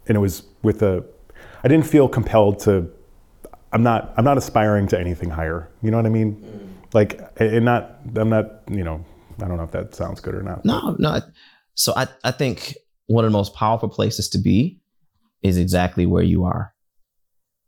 and 0.07 0.17
it 0.17 0.19
was 0.19 0.43
with 0.61 0.81
a 0.81 1.03
I 1.63 1.67
didn't 1.67 1.85
feel 1.85 2.07
compelled 2.07 2.59
to 2.61 2.89
I'm 3.71 3.83
not 3.83 4.13
I'm 4.17 4.25
not 4.25 4.37
aspiring 4.37 4.87
to 4.87 4.99
anything 4.99 5.29
higher. 5.29 5.69
You 5.81 5.91
know 5.91 5.97
what 5.97 6.05
I 6.05 6.09
mean? 6.09 6.35
Mm. 6.35 6.93
Like 6.93 7.21
and 7.37 7.65
not 7.65 7.97
I'm 8.15 8.29
not, 8.29 8.61
you 8.69 8.83
know, 8.83 9.03
I 9.41 9.47
don't 9.47 9.57
know 9.57 9.63
if 9.63 9.71
that 9.71 9.95
sounds 9.95 10.19
good 10.19 10.35
or 10.35 10.43
not. 10.43 10.63
No, 10.65 10.95
no. 10.99 11.21
So 11.75 11.93
I 11.95 12.07
I 12.23 12.31
think 12.31 12.75
one 13.07 13.25
of 13.25 13.31
the 13.31 13.37
most 13.37 13.53
powerful 13.55 13.89
places 13.89 14.29
to 14.29 14.37
be 14.37 14.79
is 15.41 15.57
exactly 15.57 16.05
where 16.05 16.23
you 16.23 16.43
are. 16.45 16.73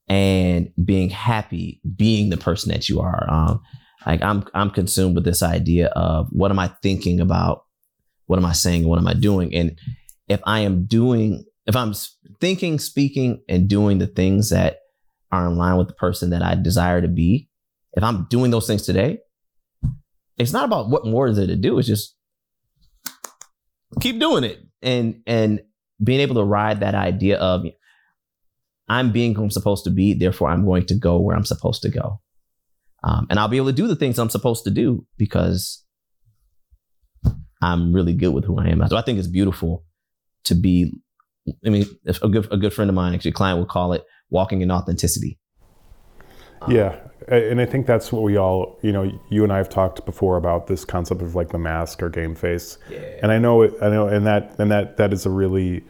And 0.08 0.72
being 0.84 1.10
happy 1.10 1.82
being 1.96 2.30
the 2.30 2.38
person 2.38 2.72
that 2.72 2.90
you 2.90 3.00
are. 3.02 3.26
Um 3.30 3.62
like 4.06 4.22
I'm 4.22 4.46
I'm 4.54 4.70
consumed 4.70 5.16
with 5.16 5.26
this 5.26 5.42
idea 5.42 5.88
of 5.88 6.28
what 6.32 6.52
am 6.52 6.60
I 6.60 6.68
thinking 6.84 7.20
about? 7.20 7.65
What 8.26 8.38
am 8.38 8.46
I 8.46 8.54
saying? 8.54 8.88
What 8.88 9.00
am 9.00 9.08
I 9.08 9.14
doing? 9.14 9.54
And 9.54 9.80
if 10.28 10.42
I 10.46 10.60
am 10.60 10.86
doing 10.86 11.46
if 11.66 11.76
I'm 11.76 11.94
thinking, 12.40 12.80
speaking, 12.80 13.42
and 13.50 13.68
doing 13.68 13.98
the 13.98 14.08
things 14.08 14.50
that 14.52 14.78
are 15.32 15.48
in 15.48 15.58
line 15.58 15.78
with 15.78 15.88
the 15.88 15.94
person 15.94 16.30
that 16.30 16.44
I 16.44 16.56
desire 16.56 17.02
to 17.02 17.08
be, 17.08 17.50
if 17.94 18.04
I'm 18.04 18.28
doing 18.30 18.52
those 18.52 18.68
things 18.68 18.84
today, 18.84 19.20
it's 20.38 20.54
not 20.54 20.66
about 20.66 20.90
what 20.90 21.06
more 21.06 21.28
is 21.28 21.38
there 21.38 21.48
to 21.48 21.56
do. 21.56 21.80
It's 21.80 21.88
just 21.88 22.16
keep 24.02 24.20
doing 24.20 24.44
it 24.44 24.60
and 24.82 25.22
and 25.26 25.62
being 26.04 26.20
able 26.20 26.36
to 26.36 26.44
ride 26.44 26.82
that 26.82 26.94
idea 26.96 27.38
of 27.38 27.66
I'm 28.88 29.12
being 29.12 29.34
who 29.34 29.44
I'm 29.44 29.50
supposed 29.50 29.86
to 29.86 29.90
be, 29.90 30.14
therefore 30.14 30.50
I'm 30.50 30.66
going 30.66 30.86
to 30.88 30.96
go 30.96 31.20
where 31.20 31.36
I'm 31.36 31.46
supposed 31.46 31.82
to 31.84 31.90
go, 31.90 32.20
um, 33.04 33.26
and 33.30 33.40
I'll 33.40 33.48
be 33.48 33.58
able 33.58 33.68
to 33.68 33.74
do 33.74 33.88
the 33.88 33.96
things 33.96 34.20
I'm 34.20 34.30
supposed 34.30 34.66
to 34.66 34.72
do 34.72 35.08
because 35.18 35.85
I'm 37.62 37.94
really 37.94 38.14
good 38.14 38.34
with 38.34 38.46
who 38.46 38.60
I 38.60 38.68
am. 38.68 38.88
So 38.88 38.98
I 38.98 39.02
think 39.02 39.20
it's 39.20 39.28
beautiful 39.28 39.84
to 40.46 40.56
be 40.56 40.94
I 41.66 41.70
mean, 41.70 41.86
a 42.22 42.28
good 42.28 42.52
a 42.52 42.58
good 42.58 42.74
friend 42.74 42.90
of 42.90 42.96
mine, 42.96 43.14
actually, 43.14 43.32
a 43.32 43.34
client 43.34 43.60
would 43.60 43.68
call 43.68 43.94
it 43.94 44.04
walking 44.30 44.62
in 44.62 44.72
authenticity. 44.72 45.38
Um, 46.62 46.72
yeah, 46.72 47.00
and 47.28 47.62
I 47.62 47.66
think 47.66 47.86
that's 47.86 48.12
what 48.12 48.24
we 48.24 48.38
all, 48.38 48.80
you 48.82 48.92
know, 48.92 49.12
you 49.30 49.44
and 49.44 49.54
I 49.54 49.58
have 49.58 49.70
talked 49.70 50.06
before 50.06 50.38
about 50.38 50.68
this 50.68 50.86
concept 50.86 51.22
of 51.22 51.36
like 51.36 51.50
the 51.50 51.60
mask 51.60 52.02
or 52.02 52.10
game 52.10 52.34
face, 52.34 52.78
yeah. 52.90 53.00
and 53.22 53.32
I 53.32 53.38
know, 53.38 53.64
I 53.80 53.90
know, 53.90 54.08
and 54.08 54.26
that 54.26 54.56
and 54.58 54.72
that 54.72 54.98
that 54.98 55.14
is 55.14 55.26
a 55.26 55.30
really 55.30 55.84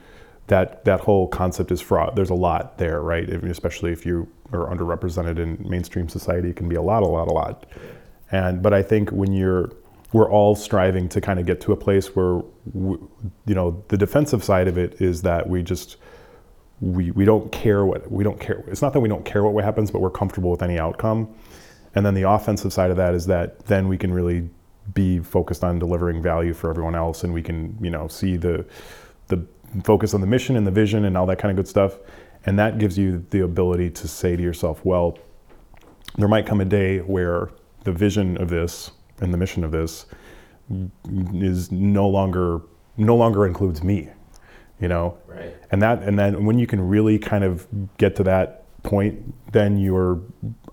that 0.47 0.84
that 0.86 0.99
whole 0.99 1.28
concept 1.28 1.72
is 1.72 1.80
fraught. 1.80 2.16
There's 2.16 2.30
a 2.30 2.36
lot 2.36 2.78
there, 2.78 3.01
right? 3.01 3.28
especially 3.30 3.91
if 3.91 4.05
you 4.05 4.28
are 4.51 4.70
underrepresented 4.70 5.39
in 5.39 5.66
mainstream 5.68 6.09
society, 6.09 6.49
it 6.49 6.55
can 6.57 6.68
be 6.68 6.76
a 6.76 6.82
lot, 6.82 7.01
a 7.01 7.07
lot, 7.07 7.30
a 7.30 7.34
lot. 7.34 7.66
And 8.32 8.61
but 8.61 8.74
I 8.74 8.82
think 8.82 9.09
when 9.11 9.32
you're 9.32 9.72
we're 10.16 10.32
all 10.32 10.55
striving 10.55 11.09
to 11.09 11.20
kind 11.20 11.41
of 11.41 11.45
get 11.45 11.59
to 11.59 11.74
a 11.74 11.76
place 11.76 12.16
where 12.16 12.41
we, 12.72 12.95
you 13.47 13.53
know 13.53 13.84
the 13.89 13.97
defensive 13.97 14.45
side 14.45 14.70
of 14.70 14.78
it 14.78 15.01
is 15.01 15.22
that 15.24 15.49
we 15.49 15.61
just 15.61 15.97
we 16.80 17.11
we 17.11 17.26
don't 17.26 17.51
care 17.51 17.86
what 17.86 18.09
we 18.09 18.24
don't 18.24 18.39
care 18.39 18.63
it's 18.68 18.82
not 18.82 18.93
that 18.93 19.01
we 19.01 19.09
don't 19.09 19.26
care 19.26 19.43
what 19.43 19.61
happens 19.66 19.91
but 19.91 19.99
we're 19.99 20.09
comfortable 20.09 20.49
with 20.49 20.63
any 20.63 20.80
outcome. 20.80 21.28
And 21.95 22.05
then 22.05 22.13
the 22.13 22.24
offensive 22.24 22.72
side 22.72 22.91
of 22.91 22.97
that 22.97 23.13
is 23.13 23.26
that 23.26 23.66
then 23.66 23.89
we 23.89 23.97
can 23.97 24.13
really 24.13 24.49
be 24.93 25.20
focused 25.20 25.66
on 25.66 25.80
delivering 25.80 26.22
value 26.22 26.53
for 26.53 26.70
everyone 26.70 26.95
else 26.95 27.26
and 27.26 27.34
we 27.34 27.41
can 27.41 27.78
you 27.82 27.89
know 27.89 28.07
see 28.07 28.38
the 28.38 28.66
the 29.28 29.45
focus 29.84 30.13
on 30.13 30.22
the 30.22 30.28
mission 30.28 30.55
and 30.55 30.66
the 30.66 30.72
vision 30.72 31.03
and 31.03 31.18
all 31.18 31.26
that 31.26 31.39
kind 31.39 31.51
of 31.51 31.57
good 31.57 31.68
stuff. 31.68 31.97
And 32.45 32.57
that 32.57 32.78
gives 32.78 32.97
you 32.97 33.26
the 33.32 33.41
ability 33.41 33.89
to 33.89 34.07
say 34.07 34.38
to 34.38 34.41
yourself 34.41 34.86
well 34.86 35.18
there 36.18 36.30
might 36.30 36.45
come 36.45 36.61
a 36.61 36.66
day 36.66 36.99
where 36.99 37.49
the 37.84 37.91
vision 37.91 38.38
of 38.41 38.47
this 38.47 38.91
and 39.22 39.34
the 39.34 39.38
mission 39.38 39.63
of 39.63 39.72
this 39.72 40.05
is 41.11 41.72
no 41.72 42.07
longer 42.07 42.61
no 42.97 43.16
longer 43.16 43.45
includes 43.45 43.84
me 43.84 44.09
you 44.80 44.88
know? 44.88 45.18
Right. 45.28 45.55
And 45.72 45.82
that 45.82 46.03
and 46.03 46.18
then 46.20 46.45
when 46.45 46.59
you 46.59 46.68
can 46.68 46.88
really 46.88 47.18
kind 47.18 47.43
of 47.43 47.68
get 47.97 48.16
to 48.18 48.24
that 48.24 48.63
point 48.84 49.34
then 49.51 49.78
you're 49.78 50.22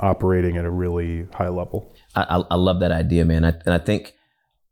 operating 0.00 0.56
at 0.56 0.64
a 0.64 0.70
really 0.70 1.26
high 1.32 1.48
level. 1.48 1.94
I, 2.14 2.42
I 2.50 2.56
love 2.56 2.80
that 2.80 2.92
idea 2.92 3.24
man. 3.24 3.44
I, 3.44 3.52
and 3.64 3.72
i 3.72 3.78
think 3.78 4.14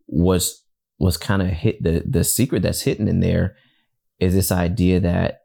was 0.08 0.62
was 0.98 1.16
kind 1.16 1.40
of 1.40 1.48
hit 1.48 1.82
the 1.82 2.02
the 2.06 2.24
secret 2.24 2.62
that's 2.62 2.82
hidden 2.82 3.08
in 3.08 3.20
there 3.20 3.56
is 4.18 4.34
this 4.34 4.52
idea 4.52 5.00
that 5.00 5.42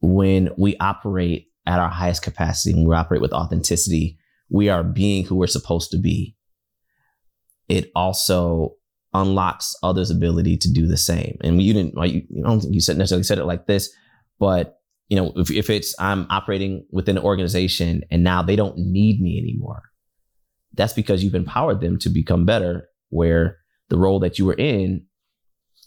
when 0.00 0.50
we 0.58 0.76
operate 0.78 1.48
at 1.66 1.78
our 1.78 1.88
highest 1.88 2.22
capacity 2.22 2.76
and 2.76 2.88
we 2.88 2.96
operate 2.96 3.20
with 3.20 3.32
authenticity 3.32 4.18
we 4.48 4.68
are 4.68 4.82
being 4.82 5.24
who 5.24 5.36
we're 5.36 5.46
supposed 5.46 5.92
to 5.92 5.98
be 5.98 6.34
it 7.70 7.90
also 7.94 8.74
unlocks 9.14 9.74
others' 9.82 10.10
ability 10.10 10.56
to 10.56 10.72
do 10.72 10.86
the 10.86 10.96
same. 10.96 11.36
And 11.42 11.62
you 11.62 11.72
didn't, 11.72 11.94
you, 12.08 12.22
you 12.28 12.42
don't 12.42 12.60
think 12.60 12.74
you 12.74 12.80
said 12.80 12.98
necessarily 12.98 13.24
said 13.24 13.38
it 13.38 13.44
like 13.44 13.66
this, 13.66 13.90
but 14.38 14.76
you 15.08 15.16
know, 15.16 15.32
if, 15.36 15.50
if 15.50 15.70
it's 15.70 15.94
I'm 15.98 16.26
operating 16.30 16.86
within 16.90 17.16
an 17.16 17.24
organization 17.24 18.02
and 18.10 18.22
now 18.22 18.42
they 18.42 18.54
don't 18.54 18.78
need 18.78 19.20
me 19.20 19.38
anymore, 19.38 19.82
that's 20.74 20.92
because 20.92 21.24
you've 21.24 21.34
empowered 21.34 21.80
them 21.80 21.98
to 21.98 22.08
become 22.08 22.46
better, 22.46 22.88
where 23.08 23.58
the 23.88 23.98
role 23.98 24.20
that 24.20 24.38
you 24.38 24.44
were 24.44 24.54
in 24.54 25.04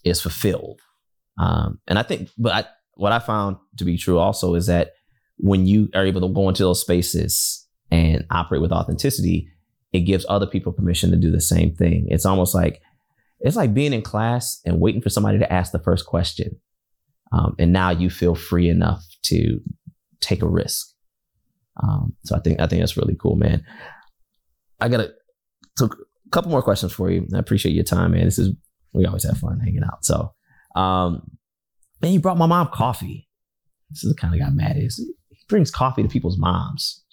is 0.04 0.20
fulfilled. 0.20 0.80
Um, 1.38 1.80
and 1.86 1.98
I 1.98 2.02
think, 2.02 2.28
but 2.36 2.52
I, 2.52 2.64
what 2.94 3.12
I 3.12 3.18
found 3.18 3.56
to 3.78 3.84
be 3.84 3.96
true 3.96 4.18
also 4.18 4.54
is 4.54 4.66
that 4.66 4.90
when 5.38 5.66
you 5.66 5.88
are 5.94 6.04
able 6.04 6.20
to 6.20 6.32
go 6.32 6.48
into 6.48 6.62
those 6.62 6.82
spaces 6.82 7.66
and 7.90 8.26
operate 8.30 8.60
with 8.60 8.72
authenticity, 8.72 9.48
it 9.94 10.00
gives 10.00 10.26
other 10.28 10.46
people 10.46 10.72
permission 10.72 11.12
to 11.12 11.16
do 11.16 11.30
the 11.30 11.40
same 11.40 11.72
thing. 11.74 12.08
It's 12.10 12.26
almost 12.26 12.52
like 12.52 12.82
it's 13.38 13.54
like 13.54 13.72
being 13.72 13.92
in 13.92 14.02
class 14.02 14.60
and 14.66 14.80
waiting 14.80 15.00
for 15.00 15.08
somebody 15.08 15.38
to 15.38 15.52
ask 15.52 15.70
the 15.70 15.78
first 15.78 16.04
question. 16.04 16.60
Um, 17.32 17.54
and 17.60 17.72
now 17.72 17.90
you 17.90 18.10
feel 18.10 18.34
free 18.34 18.68
enough 18.68 19.04
to 19.26 19.60
take 20.20 20.42
a 20.42 20.48
risk. 20.48 20.88
Um, 21.80 22.14
so 22.24 22.34
I 22.34 22.40
think 22.40 22.60
I 22.60 22.66
think 22.66 22.82
that's 22.82 22.96
really 22.96 23.16
cool, 23.16 23.36
man. 23.36 23.64
I 24.80 24.88
got 24.88 25.00
a, 25.00 25.12
so 25.78 25.86
a 25.86 26.30
couple 26.30 26.50
more 26.50 26.62
questions 26.62 26.92
for 26.92 27.08
you. 27.08 27.28
I 27.32 27.38
appreciate 27.38 27.72
your 27.72 27.84
time, 27.84 28.12
man. 28.12 28.24
This 28.24 28.38
is 28.38 28.52
we 28.92 29.06
always 29.06 29.24
have 29.24 29.38
fun 29.38 29.60
hanging 29.60 29.84
out. 29.84 30.04
So, 30.04 30.32
um, 30.74 31.30
man, 32.02 32.12
you 32.12 32.20
brought 32.20 32.36
my 32.36 32.46
mom 32.46 32.68
coffee. 32.72 33.28
This 33.90 34.02
is 34.02 34.12
the 34.12 34.20
kind 34.20 34.34
of 34.34 34.40
guy 34.40 34.50
Matt 34.50 34.76
is. 34.76 34.96
He 35.28 35.44
brings 35.48 35.70
coffee 35.70 36.02
to 36.02 36.08
people's 36.08 36.38
moms. 36.38 37.04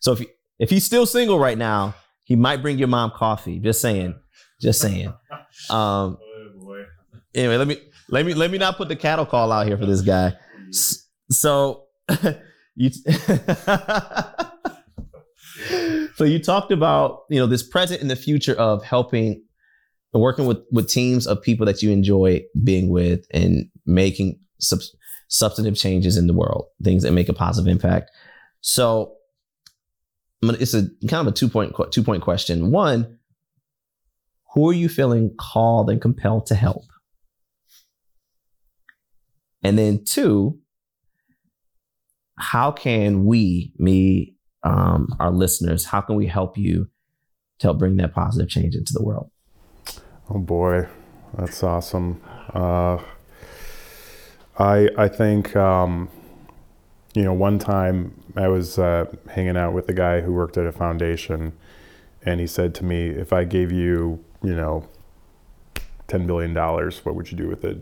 So 0.00 0.12
if 0.12 0.22
if 0.58 0.68
he's 0.68 0.84
still 0.84 1.06
single 1.06 1.38
right 1.38 1.56
now, 1.56 1.94
he 2.28 2.36
might 2.36 2.60
bring 2.60 2.78
your 2.78 2.88
mom 2.88 3.10
coffee. 3.10 3.58
Just 3.58 3.80
saying. 3.80 4.14
Just 4.60 4.80
saying. 4.80 5.12
Um, 5.70 6.18
oh 6.22 6.84
anyway, 7.34 7.56
let 7.56 7.66
me 7.66 7.78
let 8.10 8.24
me 8.24 8.32
let 8.32 8.52
me 8.52 8.58
not 8.58 8.76
put 8.76 8.86
the 8.86 8.94
cattle 8.94 9.26
call 9.26 9.50
out 9.50 9.66
here 9.66 9.76
for 9.76 9.86
this 9.86 10.02
guy. 10.02 10.34
So 11.30 11.86
you 12.76 12.90
so 16.14 16.24
you 16.24 16.38
talked 16.38 16.70
about 16.70 17.22
you 17.28 17.40
know 17.40 17.46
this 17.46 17.66
present 17.66 18.02
and 18.02 18.10
the 18.10 18.14
future 18.14 18.54
of 18.54 18.84
helping 18.84 19.42
and 20.12 20.22
working 20.22 20.46
with 20.46 20.58
with 20.70 20.88
teams 20.88 21.26
of 21.26 21.42
people 21.42 21.66
that 21.66 21.82
you 21.82 21.90
enjoy 21.90 22.44
being 22.62 22.88
with 22.88 23.26
and 23.32 23.68
making 23.84 24.38
sub, 24.60 24.78
substantive 25.28 25.76
changes 25.76 26.16
in 26.16 26.28
the 26.28 26.34
world, 26.34 26.66
things 26.84 27.02
that 27.02 27.10
make 27.10 27.28
a 27.28 27.34
positive 27.34 27.68
impact. 27.68 28.12
So 28.60 29.17
it's 30.42 30.74
a 30.74 30.88
kind 31.08 31.26
of 31.26 31.32
a 31.32 31.32
two 31.32 31.48
point 31.48 31.74
two 31.90 32.02
point 32.02 32.22
question. 32.22 32.70
One, 32.70 33.18
who 34.54 34.70
are 34.70 34.74
you 34.74 34.88
feeling 34.88 35.34
called 35.38 35.90
and 35.90 36.00
compelled 36.00 36.46
to 36.46 36.54
help? 36.54 36.84
And 39.62 39.76
then 39.76 40.04
two, 40.04 40.60
how 42.38 42.70
can 42.70 43.24
we, 43.24 43.72
me, 43.76 44.36
um, 44.62 45.08
our 45.18 45.32
listeners, 45.32 45.84
how 45.84 46.00
can 46.00 46.14
we 46.14 46.26
help 46.26 46.56
you 46.56 46.88
to 47.58 47.66
help 47.66 47.78
bring 47.78 47.96
that 47.96 48.14
positive 48.14 48.48
change 48.48 48.74
into 48.76 48.92
the 48.92 49.02
world? 49.02 49.30
Oh 50.30 50.38
boy, 50.38 50.86
that's 51.36 51.62
awesome. 51.62 52.22
Uh, 52.54 52.98
I 54.58 54.88
I 54.96 55.08
think 55.08 55.56
um, 55.56 56.08
you 57.14 57.24
know, 57.24 57.32
one 57.32 57.58
time 57.58 58.17
I 58.36 58.48
was 58.48 58.78
uh, 58.78 59.06
hanging 59.30 59.56
out 59.56 59.72
with 59.72 59.88
a 59.88 59.92
guy 59.92 60.20
who 60.20 60.32
worked 60.32 60.56
at 60.56 60.66
a 60.66 60.72
foundation, 60.72 61.52
and 62.22 62.40
he 62.40 62.46
said 62.46 62.74
to 62.76 62.84
me, 62.84 63.08
"If 63.08 63.32
I 63.32 63.44
gave 63.44 63.72
you, 63.72 64.22
you 64.42 64.54
know, 64.54 64.88
ten 66.06 66.26
billion 66.26 66.54
dollars, 66.54 67.04
what 67.04 67.14
would 67.14 67.30
you 67.30 67.36
do 67.36 67.48
with 67.48 67.64
it?" 67.64 67.78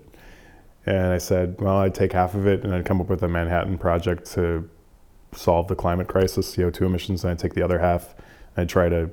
And 0.85 1.09
I 1.09 1.19
said, 1.19 1.57
"Well, 1.61 1.77
I'd 1.79 1.95
take 1.95 2.13
half 2.13 2.35
of 2.35 2.47
it, 2.47 2.65
and 2.65 2.75
I'd 2.75 2.85
come 2.85 3.01
up 3.01 3.09
with 3.09 3.23
a 3.23 3.29
Manhattan 3.29 3.79
project 3.79 4.31
to 4.33 4.69
solve 5.33 5.69
the 5.69 5.75
climate 5.75 6.09
crisis, 6.09 6.55
CO2 6.55 6.83
emissions, 6.83 7.25
and 7.25 7.33
I'd 7.33 7.39
take 7.39 7.55
the 7.55 7.63
other 7.63 7.79
half, 7.79 8.15
and 8.55 8.63
I'd 8.63 8.69
try 8.69 8.89
to 8.89 9.11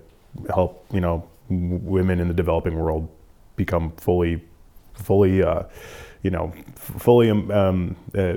help, 0.54 0.86
you 0.92 1.02
know, 1.02 1.28
women 1.50 2.20
in 2.20 2.28
the 2.28 2.34
developing 2.34 2.78
world 2.78 3.10
become 3.56 3.92
fully, 3.98 4.44
fully." 4.94 5.44
Uh, 5.44 5.64
you 6.24 6.32
know, 6.32 6.54
fully 6.76 7.30
um, 7.30 7.52
um, 7.52 7.96
uh, 8.18 8.34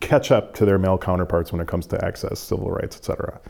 catch 0.00 0.30
up 0.30 0.54
to 0.54 0.66
their 0.66 0.78
male 0.78 0.98
counterparts 0.98 1.50
when 1.50 1.60
it 1.60 1.66
comes 1.66 1.86
to 1.86 2.04
access, 2.04 2.38
civil 2.38 2.70
rights, 2.70 2.96
et 2.96 3.04
cetera. 3.04 3.40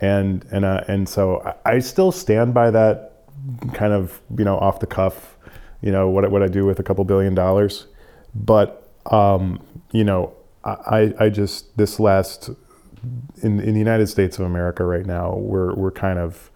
And 0.00 0.44
and 0.52 0.64
uh, 0.64 0.84
and 0.88 1.08
so 1.08 1.56
I 1.64 1.78
still 1.78 2.12
stand 2.12 2.52
by 2.52 2.70
that 2.70 3.12
kind 3.72 3.92
of 3.92 4.20
you 4.36 4.44
know 4.44 4.58
off 4.58 4.80
the 4.80 4.86
cuff, 4.86 5.36
you 5.80 5.90
know 5.90 6.08
what 6.08 6.30
what 6.30 6.42
I 6.42 6.48
do 6.48 6.66
with 6.66 6.78
a 6.78 6.82
couple 6.82 7.04
billion 7.04 7.34
dollars, 7.34 7.86
but 8.34 8.90
um, 9.06 9.62
you 9.92 10.04
know 10.04 10.34
I, 10.64 11.14
I 11.18 11.28
just 11.28 11.76
this 11.76 11.98
last 11.98 12.50
in 13.42 13.60
in 13.60 13.72
the 13.72 13.78
United 13.78 14.08
States 14.08 14.38
of 14.38 14.46
America 14.46 14.84
right 14.84 15.06
now, 15.06 15.36
we're 15.36 15.74
we're 15.74 15.92
kind 15.92 16.18
of 16.18 16.50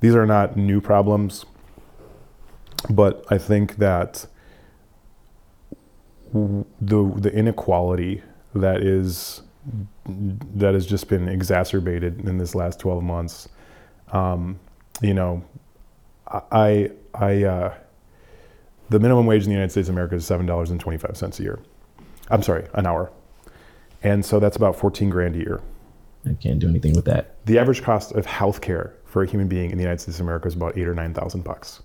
these 0.00 0.14
are 0.14 0.26
not 0.26 0.56
new 0.56 0.80
problems, 0.80 1.46
but 2.90 3.24
I 3.30 3.38
think 3.38 3.76
that 3.76 4.26
the 6.34 7.12
the 7.16 7.32
inequality 7.32 8.22
that 8.54 8.82
is 8.82 9.42
that 10.54 10.74
has 10.74 10.84
just 10.86 11.08
been 11.08 11.28
exacerbated 11.28 12.20
in 12.28 12.36
this 12.36 12.54
last 12.54 12.78
12 12.80 13.02
months. 13.02 13.48
Um, 14.12 14.58
you 15.00 15.14
know, 15.14 15.42
I 16.28 16.90
I 17.14 17.44
uh, 17.44 17.74
the 18.90 19.00
minimum 19.00 19.26
wage 19.26 19.42
in 19.44 19.48
the 19.48 19.54
United 19.54 19.70
States 19.70 19.88
of 19.88 19.94
America 19.94 20.16
is 20.16 20.26
seven 20.26 20.46
dollars 20.46 20.70
and 20.70 20.80
twenty 20.80 20.98
five 20.98 21.16
cents 21.16 21.40
a 21.40 21.42
year. 21.42 21.58
I'm 22.30 22.42
sorry, 22.42 22.66
an 22.74 22.86
hour, 22.86 23.10
and 24.02 24.24
so 24.24 24.40
that's 24.40 24.56
about 24.56 24.76
14 24.76 25.10
grand 25.10 25.36
a 25.36 25.38
year. 25.38 25.60
I 26.26 26.32
can't 26.34 26.58
do 26.58 26.68
anything 26.68 26.94
with 26.94 27.04
that. 27.04 27.44
The 27.44 27.58
average 27.58 27.82
cost 27.82 28.12
of 28.12 28.24
health 28.24 28.62
care 28.62 28.94
for 29.04 29.22
a 29.22 29.26
human 29.26 29.46
being 29.46 29.70
in 29.70 29.76
the 29.76 29.82
United 29.82 30.00
States 30.00 30.18
of 30.18 30.24
America 30.24 30.48
is 30.48 30.54
about 30.54 30.78
eight 30.78 30.88
or 30.88 30.94
nine 30.94 31.12
thousand 31.12 31.44
bucks. 31.44 31.82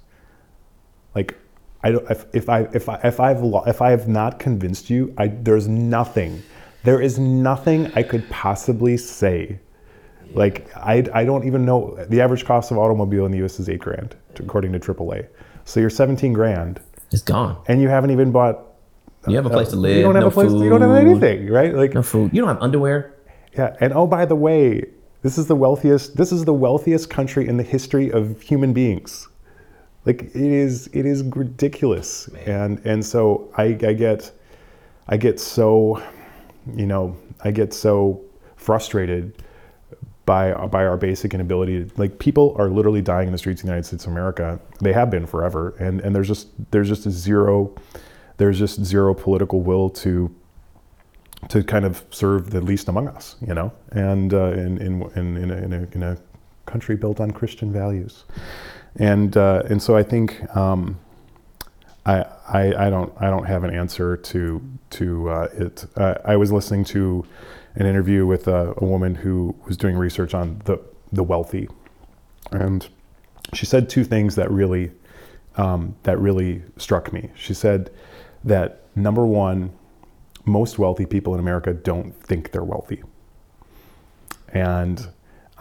Like, 1.14 1.38
I 1.84 1.92
don't, 1.92 2.12
if, 2.12 2.26
if 2.34 2.50
I 2.50 2.62
if 2.74 2.90
I 2.90 3.00
if 3.04 3.20
I've 3.20 3.44
if 3.68 3.82
I 3.82 3.92
have 3.92 4.08
not 4.08 4.40
convinced 4.40 4.90
you, 4.90 5.14
I 5.18 5.28
there's 5.28 5.68
nothing, 5.68 6.44
there 6.84 7.02
is 7.02 7.18
nothing 7.20 7.92
I 7.96 8.04
could 8.04 8.30
possibly 8.30 8.98
say. 8.98 9.60
Like 10.34 10.70
I 10.76 11.06
I 11.14 11.24
don't 11.24 11.46
even 11.46 11.66
know 11.66 11.98
the 12.10 12.22
average 12.22 12.46
cost 12.46 12.72
of 12.72 12.78
automobile 12.78 13.26
in 13.26 13.32
the 13.32 13.38
U.S. 13.40 13.60
is 13.60 13.70
eight 13.70 13.80
grand 13.80 14.16
according 14.38 14.74
to 14.74 14.80
AAA. 14.80 15.28
So 15.66 15.80
you're 15.80 15.90
17 15.90 16.34
grand. 16.34 16.80
It's 17.12 17.22
gone. 17.22 17.62
And 17.68 17.82
you 17.82 17.90
haven't 17.90 18.12
even 18.12 18.32
bought. 18.32 18.66
You 19.28 19.36
have 19.36 19.46
a 19.46 19.50
uh, 19.50 19.54
place 19.54 19.70
to 19.70 19.76
live. 19.76 19.98
You 19.98 20.04
don't 20.04 20.16
have 20.16 20.24
no 20.24 20.30
a 20.30 20.32
place. 20.32 20.50
Food, 20.50 20.64
you 20.64 20.70
don't 20.70 20.82
have 20.82 20.92
anything, 20.92 21.50
right? 21.50 21.74
Like 21.74 21.94
no 21.94 22.04
food. 22.04 22.32
You 22.34 22.42
don't 22.42 22.50
have 22.50 22.62
underwear. 22.62 23.16
Yeah, 23.58 23.76
and 23.80 23.94
oh 23.94 24.08
by 24.08 24.26
the 24.26 24.36
way, 24.36 24.84
this 25.22 25.38
is 25.38 25.48
the 25.48 25.56
wealthiest. 25.56 26.18
This 26.18 26.32
is 26.32 26.46
the 26.46 26.54
wealthiest 26.54 27.10
country 27.10 27.48
in 27.48 27.58
the 27.58 27.64
history 27.64 28.12
of 28.12 28.42
human 28.42 28.74
beings. 28.74 29.28
Like 30.06 30.24
it 30.24 30.36
is, 30.36 30.88
it 30.94 31.06
is 31.06 31.24
ridiculous, 31.24 32.32
Man. 32.32 32.44
and 32.48 32.86
and 32.86 33.06
so 33.06 33.52
I, 33.58 33.64
I 33.64 33.94
get, 33.94 34.32
I 35.08 35.18
get 35.18 35.40
so, 35.40 36.02
you 36.74 36.88
know, 36.88 37.18
I 37.44 37.52
get 37.52 37.74
so 37.74 38.22
frustrated 38.56 39.44
by 40.26 40.54
by 40.68 40.86
our 40.86 40.96
basic 40.98 41.34
inability. 41.34 41.86
To, 41.86 41.92
like 41.98 42.18
people 42.20 42.56
are 42.58 42.70
literally 42.70 43.02
dying 43.02 43.28
in 43.28 43.32
the 43.32 43.38
streets 43.38 43.62
of 43.62 43.66
the 43.66 43.72
United 43.72 43.86
States 43.86 44.06
of 44.06 44.12
America. 44.12 44.60
They 44.80 44.94
have 44.94 45.10
been 45.10 45.26
forever, 45.26 45.76
and 45.80 46.02
and 46.02 46.16
there's 46.16 46.28
just 46.28 46.48
there's 46.72 46.88
just 46.88 47.06
a 47.06 47.12
zero, 47.12 47.76
there's 48.38 48.58
just 48.58 48.84
zero 48.84 49.14
political 49.14 49.62
will 49.62 49.90
to 49.90 50.34
to 51.48 51.64
kind 51.64 51.86
of 51.86 52.04
serve 52.12 52.52
the 52.52 52.62
least 52.62 52.90
among 52.90 53.08
us, 53.08 53.36
you 53.46 53.54
know, 53.54 53.72
and 53.92 54.34
uh, 54.34 54.52
in, 54.52 54.78
in, 54.78 55.02
in, 55.16 55.38
in, 55.38 55.52
a, 55.52 55.56
in, 55.56 55.74
a, 55.74 55.88
in 55.94 56.04
a 56.04 56.18
country 56.66 56.96
built 56.96 57.20
on 57.20 57.32
Christian 57.32 57.72
values. 57.72 58.26
And, 58.96 59.36
uh, 59.38 59.64
and 59.70 59.82
so 59.82 59.96
I 59.96 60.04
think 60.04 60.56
um, 60.56 61.00
I, 62.06 62.26
I, 62.48 62.88
I, 62.88 62.90
don't, 62.90 63.14
I 63.20 63.30
don't 63.30 63.46
have 63.46 63.64
an 63.64 63.74
answer 63.74 64.18
to, 64.18 64.62
to 64.92 65.30
uh, 65.30 65.48
it. 65.54 65.86
I 65.98 66.36
was 66.36 66.52
listening 66.52 66.84
to 66.86 67.26
an 67.76 67.86
interview 67.86 68.26
with 68.26 68.48
a, 68.48 68.74
a, 68.78 68.86
woman 68.86 69.16
who 69.16 69.56
was 69.66 69.78
doing 69.78 69.96
research 69.96 70.34
on 70.34 70.62
the, 70.66 70.80
the 71.12 71.24
wealthy. 71.24 71.70
And 72.52 72.88
she 73.54 73.66
said 73.66 73.90
two 73.90 74.04
things 74.04 74.36
that 74.36 74.52
really, 74.52 74.92
um, 75.56 75.96
that 76.04 76.20
really 76.20 76.64
struck 76.78 77.14
me. 77.14 77.30
She 77.36 77.54
said 77.54 77.92
that 78.44 78.84
number 78.96 79.26
one, 79.26 79.72
most 80.46 80.80
wealthy 80.80 81.06
people 81.06 81.34
in 81.34 81.40
America 81.40 81.74
don't 81.74 82.12
think 82.24 82.52
they're 82.52 82.64
wealthy. 82.64 83.04
And 84.50 85.08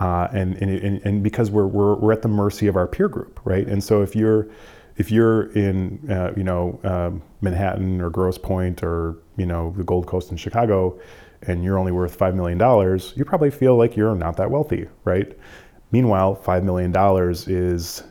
uh, 0.00 0.28
and, 0.32 0.54
and, 0.56 1.00
and 1.04 1.22
because 1.22 1.50
we're, 1.50 1.66
we're, 1.66 1.96
we're 1.96 2.12
at 2.12 2.22
the 2.22 2.28
mercy 2.28 2.66
of 2.66 2.76
our 2.76 2.86
peer 2.86 3.08
group, 3.08 3.40
right? 3.44 3.66
And 3.66 3.82
so 3.82 4.02
if 4.02 4.14
you're 4.14 4.48
if 4.96 5.12
you're 5.12 5.52
in 5.52 6.10
uh, 6.10 6.32
you 6.36 6.42
know 6.42 6.78
um, 6.84 7.22
Manhattan 7.40 8.00
or 8.00 8.10
Grosse 8.10 8.36
Pointe 8.36 8.82
or 8.82 9.16
you 9.36 9.46
know 9.46 9.72
the 9.76 9.84
Gold 9.84 10.06
Coast 10.06 10.30
in 10.30 10.36
Chicago, 10.36 10.98
and 11.42 11.64
you're 11.64 11.78
only 11.78 11.92
worth 11.92 12.14
five 12.16 12.34
million 12.34 12.58
dollars, 12.58 13.14
you 13.16 13.24
probably 13.24 13.50
feel 13.50 13.76
like 13.76 13.96
you're 13.96 14.14
not 14.14 14.36
that 14.36 14.50
wealthy, 14.50 14.88
right? 15.04 15.38
Meanwhile, 15.92 16.34
five 16.34 16.64
million 16.64 16.92
dollars 16.92 17.48
is 17.48 18.02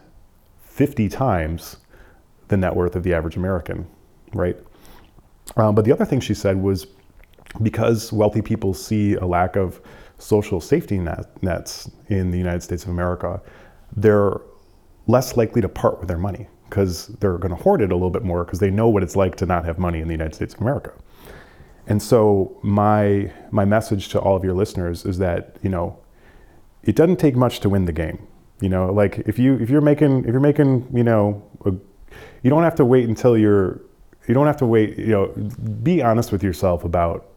50 0.62 1.10
times 1.10 1.78
the 2.48 2.58
net 2.58 2.76
worth 2.76 2.96
of 2.96 3.04
the 3.04 3.14
average 3.14 3.36
American, 3.36 3.86
right? 4.34 4.58
Um, 5.58 5.76
but 5.76 5.86
the 5.86 5.92
other 5.92 6.06
thing 6.06 6.20
she 6.20 6.34
said 6.34 6.58
was 6.58 6.88
because 7.62 8.14
wealthy 8.14 8.42
people 8.42 8.74
see 8.74 9.16
a 9.16 9.26
lack 9.26 9.56
of 9.56 9.82
social 10.18 10.60
safety 10.60 10.98
net, 10.98 11.26
nets 11.44 11.90
in 12.08 12.32
the 12.32 12.38
United 12.38 12.64
States 12.64 12.84
of 12.84 12.90
America, 12.90 13.42
they're 13.96 14.42
less 15.08 15.38
likely 15.38 15.62
to 15.62 15.70
part 15.70 16.00
with 16.00 16.08
their 16.08 16.18
money 16.18 16.48
because 16.70 17.08
they're 17.20 17.38
going 17.38 17.56
to 17.56 17.62
hoard 17.62 17.82
it 17.82 17.92
a 17.92 17.96
little 17.96 18.10
bit 18.10 18.24
more 18.24 18.44
because 18.44 18.60
they 18.60 18.70
know 18.70 18.90
what 18.90 19.04
it's 19.04 19.16
like 19.16 19.36
to 19.36 19.46
not 19.46 19.64
have 19.66 19.78
money 19.78 20.00
in 20.00 20.08
the 20.08 20.14
United 20.14 20.36
States 20.36 20.54
of 20.54 20.62
America. 20.62 20.92
And 21.88 22.02
so 22.04 22.58
my 22.64 23.32
my 23.52 23.64
message 23.64 24.10
to 24.10 24.20
all 24.20 24.36
of 24.36 24.44
your 24.44 24.54
listeners 24.54 25.06
is 25.06 25.18
that 25.20 25.56
you 25.62 25.70
know 25.70 25.98
it 26.84 26.96
doesn't 26.96 27.18
take 27.18 27.36
much 27.36 27.62
to 27.62 27.70
win 27.70 27.86
the 27.86 27.94
game. 27.94 28.28
You 28.60 28.70
know, 28.70 28.92
like 28.92 29.20
if 29.20 29.40
you 29.40 29.56
if 29.56 29.70
you're 29.70 29.82
making 29.82 30.26
if 30.26 30.32
you're 30.32 30.40
making 30.40 30.88
you 30.94 31.04
know 31.04 31.44
a, 31.66 31.72
you 32.44 32.50
don't 32.50 32.64
have 32.64 32.76
to 32.76 32.86
wait 32.86 33.08
until 33.08 33.38
you're 33.38 33.82
you 34.28 34.34
don't 34.34 34.48
have 34.48 34.58
to 34.58 34.66
wait. 34.66 34.98
You 34.98 35.08
know, 35.08 35.28
be 35.84 36.02
honest 36.02 36.32
with 36.34 36.44
yourself 36.44 36.84
about 36.84 37.37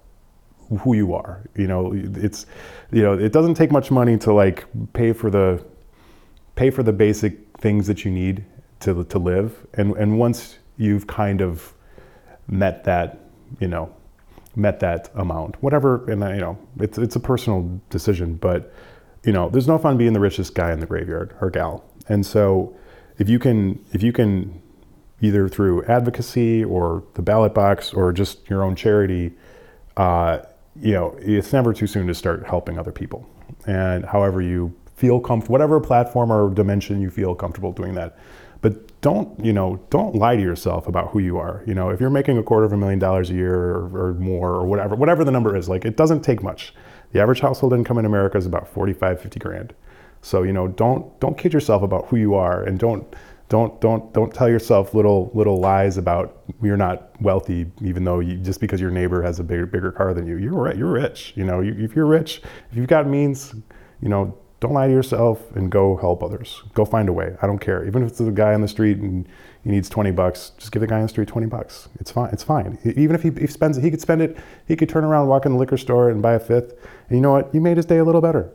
who 0.78 0.94
you 0.94 1.14
are. 1.14 1.44
You 1.56 1.66
know, 1.66 1.92
it's 1.94 2.46
you 2.90 3.02
know, 3.02 3.14
it 3.14 3.32
doesn't 3.32 3.54
take 3.54 3.70
much 3.70 3.90
money 3.90 4.16
to 4.18 4.32
like 4.32 4.66
pay 4.92 5.12
for 5.12 5.30
the 5.30 5.64
pay 6.54 6.70
for 6.70 6.82
the 6.82 6.92
basic 6.92 7.38
things 7.58 7.86
that 7.86 8.04
you 8.04 8.10
need 8.10 8.44
to 8.80 9.04
to 9.04 9.18
live. 9.18 9.66
And 9.74 9.96
and 9.96 10.18
once 10.18 10.58
you've 10.76 11.06
kind 11.06 11.40
of 11.40 11.74
met 12.48 12.84
that, 12.84 13.18
you 13.60 13.68
know, 13.68 13.94
met 14.56 14.80
that 14.80 15.10
amount, 15.14 15.62
whatever. 15.62 16.04
And 16.10 16.20
you 16.34 16.40
know, 16.40 16.58
it's 16.78 16.98
it's 16.98 17.16
a 17.16 17.20
personal 17.20 17.80
decision, 17.90 18.34
but 18.34 18.72
you 19.24 19.32
know, 19.32 19.48
there's 19.50 19.68
no 19.68 19.78
fun 19.78 19.96
being 19.96 20.12
the 20.12 20.20
richest 20.20 20.54
guy 20.54 20.72
in 20.72 20.80
the 20.80 20.86
graveyard 20.86 21.34
or 21.40 21.50
gal. 21.50 21.84
And 22.08 22.24
so, 22.24 22.74
if 23.18 23.28
you 23.28 23.38
can 23.38 23.84
if 23.92 24.02
you 24.02 24.12
can 24.12 24.60
either 25.20 25.48
through 25.48 25.84
advocacy 25.84 26.64
or 26.64 27.04
the 27.14 27.22
ballot 27.22 27.52
box 27.52 27.92
or 27.92 28.12
just 28.12 28.48
your 28.48 28.62
own 28.62 28.74
charity, 28.74 29.32
uh, 29.96 30.38
you 30.80 30.92
know, 30.92 31.16
it's 31.20 31.52
never 31.52 31.72
too 31.72 31.86
soon 31.86 32.06
to 32.06 32.14
start 32.14 32.46
helping 32.46 32.78
other 32.78 32.92
people. 32.92 33.28
And 33.66 34.04
however 34.04 34.40
you 34.40 34.74
feel 34.96 35.20
comfortable, 35.20 35.52
whatever 35.52 35.80
platform 35.80 36.30
or 36.30 36.50
dimension 36.50 37.00
you 37.00 37.10
feel 37.10 37.34
comfortable 37.34 37.72
doing 37.72 37.94
that. 37.94 38.18
But 38.62 39.00
don't, 39.00 39.42
you 39.42 39.52
know, 39.52 39.80
don't 39.88 40.14
lie 40.14 40.36
to 40.36 40.42
yourself 40.42 40.86
about 40.86 41.10
who 41.10 41.18
you 41.18 41.38
are. 41.38 41.62
You 41.66 41.74
know, 41.74 41.88
if 41.88 42.00
you're 42.00 42.10
making 42.10 42.36
a 42.36 42.42
quarter 42.42 42.66
of 42.66 42.72
a 42.72 42.76
million 42.76 42.98
dollars 42.98 43.30
a 43.30 43.34
year 43.34 43.54
or, 43.54 44.08
or 44.10 44.14
more 44.14 44.50
or 44.50 44.66
whatever, 44.66 44.94
whatever 44.94 45.24
the 45.24 45.30
number 45.30 45.56
is, 45.56 45.68
like 45.68 45.84
it 45.84 45.96
doesn't 45.96 46.20
take 46.20 46.42
much. 46.42 46.74
The 47.12 47.20
average 47.20 47.40
household 47.40 47.72
income 47.72 47.98
in 47.98 48.04
America 48.04 48.36
is 48.36 48.46
about 48.46 48.68
45, 48.68 49.20
50 49.20 49.40
grand. 49.40 49.74
So, 50.22 50.42
you 50.42 50.52
know, 50.52 50.68
don't 50.68 51.18
don't 51.18 51.38
kid 51.38 51.54
yourself 51.54 51.82
about 51.82 52.08
who 52.08 52.16
you 52.16 52.34
are 52.34 52.62
and 52.62 52.78
don't 52.78 53.06
don't 53.50 53.80
don't 53.80 54.14
don't 54.14 54.32
tell 54.32 54.48
yourself 54.48 54.94
little 54.94 55.30
little 55.34 55.58
lies 55.58 55.98
about 55.98 56.44
you're 56.62 56.76
not 56.76 57.10
wealthy 57.20 57.70
even 57.82 58.04
though 58.04 58.20
you 58.20 58.36
just 58.36 58.60
because 58.60 58.80
your 58.80 58.92
neighbor 58.92 59.22
has 59.22 59.40
a 59.40 59.44
bigger 59.44 59.66
bigger 59.66 59.90
car 59.92 60.14
than 60.14 60.26
you 60.26 60.38
you're 60.38 60.72
you're 60.74 60.90
rich 60.90 61.34
you 61.36 61.44
know? 61.44 61.60
You, 61.60 61.74
if 61.76 61.94
you're 61.94 62.06
rich 62.06 62.40
if 62.70 62.76
you've 62.76 62.86
got 62.86 63.06
means 63.06 63.52
you 64.00 64.08
know 64.08 64.38
don't 64.60 64.72
lie 64.72 64.86
to 64.86 64.92
yourself 64.92 65.56
and 65.56 65.70
go 65.70 65.96
help 65.96 66.22
others. 66.22 66.62
Go 66.74 66.84
find 66.84 67.08
a 67.08 67.14
way. 67.14 67.34
I 67.40 67.46
don't 67.46 67.58
care. 67.58 67.86
Even 67.86 68.02
if 68.02 68.10
it's 68.10 68.20
a 68.20 68.30
guy 68.30 68.52
on 68.52 68.60
the 68.60 68.68
street 68.68 68.98
and 68.98 69.26
he 69.64 69.70
needs 69.70 69.88
20 69.88 70.10
bucks 70.10 70.52
just 70.58 70.70
give 70.70 70.80
the 70.80 70.86
guy 70.86 70.96
on 70.96 71.02
the 71.02 71.08
street 71.08 71.28
20 71.28 71.46
bucks. 71.46 71.88
It's 71.98 72.10
fine 72.10 72.30
it's 72.32 72.44
fine. 72.44 72.78
Even 72.84 73.16
if 73.16 73.22
he, 73.22 73.30
he 73.30 73.46
spends 73.46 73.78
it 73.78 73.82
he 73.82 73.90
could 73.90 74.00
spend 74.00 74.22
it 74.22 74.36
he 74.68 74.76
could 74.76 74.88
turn 74.88 75.02
around 75.02 75.26
walk 75.26 75.44
in 75.44 75.52
the 75.52 75.58
liquor 75.58 75.76
store 75.76 76.10
and 76.10 76.22
buy 76.22 76.34
a 76.34 76.40
fifth. 76.40 76.74
And 77.08 77.18
you 77.18 77.20
know 77.20 77.32
what? 77.32 77.52
You 77.52 77.60
made 77.60 77.78
his 77.78 77.86
day 77.86 77.98
a 77.98 78.04
little 78.04 78.20
better. 78.20 78.52